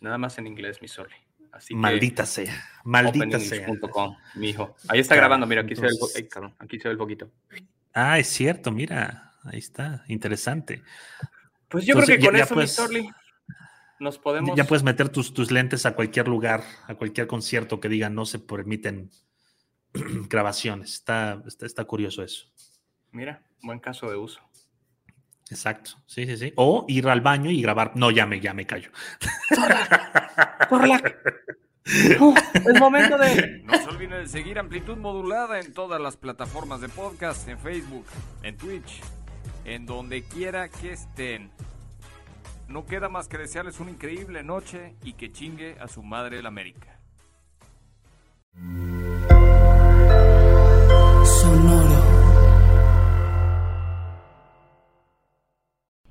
Nada 0.00 0.18
más 0.18 0.36
en 0.36 0.46
inglés, 0.46 0.82
mi 0.82 0.88
Sorli. 0.88 1.14
Así 1.52 1.72
que 1.72 1.80
Maldita 1.80 2.26
sea, 2.26 2.52
maldita 2.84 3.40
sea. 3.40 3.60
openenglish.com, 3.66 4.14
mi 4.34 4.50
hijo. 4.50 4.76
Ahí 4.88 5.00
está 5.00 5.14
Claro, 5.14 5.22
grabando, 5.28 5.46
mira, 5.46 5.62
aquí 5.62 5.74
se 5.74 5.80
ve 5.80 5.88
el, 6.16 6.28
cabrón, 6.28 6.54
aquí 6.58 6.78
se 6.78 6.88
ve 6.88 6.92
el 6.92 6.98
poquito. 6.98 7.30
Ah, 7.94 8.18
es 8.18 8.26
cierto, 8.28 8.70
mira, 8.70 9.32
ahí 9.44 9.58
está, 9.58 10.04
interesante. 10.08 10.82
Pues 11.68 11.86
yo 11.86 11.94
Entonces, 11.94 12.18
creo 12.18 12.30
que 12.30 12.38
ya- 12.38 12.46
con 12.46 12.58
ya 12.58 12.64
eso, 12.64 12.88
mi 12.90 13.08
nos 14.00 14.18
podemos... 14.18 14.54
Ya 14.54 14.64
puedes 14.64 14.82
meter 14.82 15.08
tus, 15.08 15.32
tus 15.32 15.50
lentes 15.50 15.86
a 15.86 15.94
cualquier 15.94 16.28
lugar, 16.28 16.62
a 16.88 16.94
cualquier 16.94 17.26
concierto 17.26 17.80
que 17.80 17.88
digan 17.88 18.14
no 18.14 18.26
se 18.26 18.38
permiten 18.38 19.10
grabaciones. 20.28 20.92
Está, 20.92 21.42
está, 21.46 21.64
está 21.64 21.84
curioso 21.86 22.22
eso. 22.22 22.52
Mira, 23.12 23.42
buen 23.62 23.78
caso 23.78 24.10
de 24.10 24.16
uso. 24.18 24.42
Exacto, 25.50 25.92
sí, 26.06 26.26
sí, 26.26 26.36
sí. 26.36 26.52
O 26.56 26.84
ir 26.88 27.08
al 27.08 27.20
baño 27.20 27.50
y 27.50 27.62
grabar. 27.62 27.92
No, 27.94 28.10
ya 28.10 28.26
me, 28.26 28.40
ya 28.40 28.52
me 28.52 28.66
callo. 28.66 28.90
es 31.84 32.80
momento 32.80 33.16
de... 33.16 33.62
No 33.64 33.74
se 33.78 33.88
olviden 33.88 34.22
de 34.22 34.28
seguir 34.28 34.58
Amplitud 34.58 34.96
Modulada 34.96 35.60
en 35.60 35.72
todas 35.72 36.00
las 36.00 36.16
plataformas 36.16 36.80
de 36.80 36.88
podcast, 36.88 37.48
en 37.48 37.60
Facebook, 37.60 38.04
en 38.42 38.56
Twitch, 38.56 39.00
en 39.64 39.86
donde 39.86 40.24
quiera 40.24 40.68
que 40.68 40.92
estén. 40.92 41.52
No 42.66 42.84
queda 42.84 43.08
más 43.08 43.28
que 43.28 43.38
desearles 43.38 43.78
una 43.78 43.92
increíble 43.92 44.42
noche 44.42 44.96
y 45.04 45.12
que 45.12 45.30
chingue 45.30 45.76
a 45.80 45.86
su 45.86 46.02
madre 46.02 46.40
el 46.40 46.46
América. 46.46 46.98
Sonoro. 51.24 51.95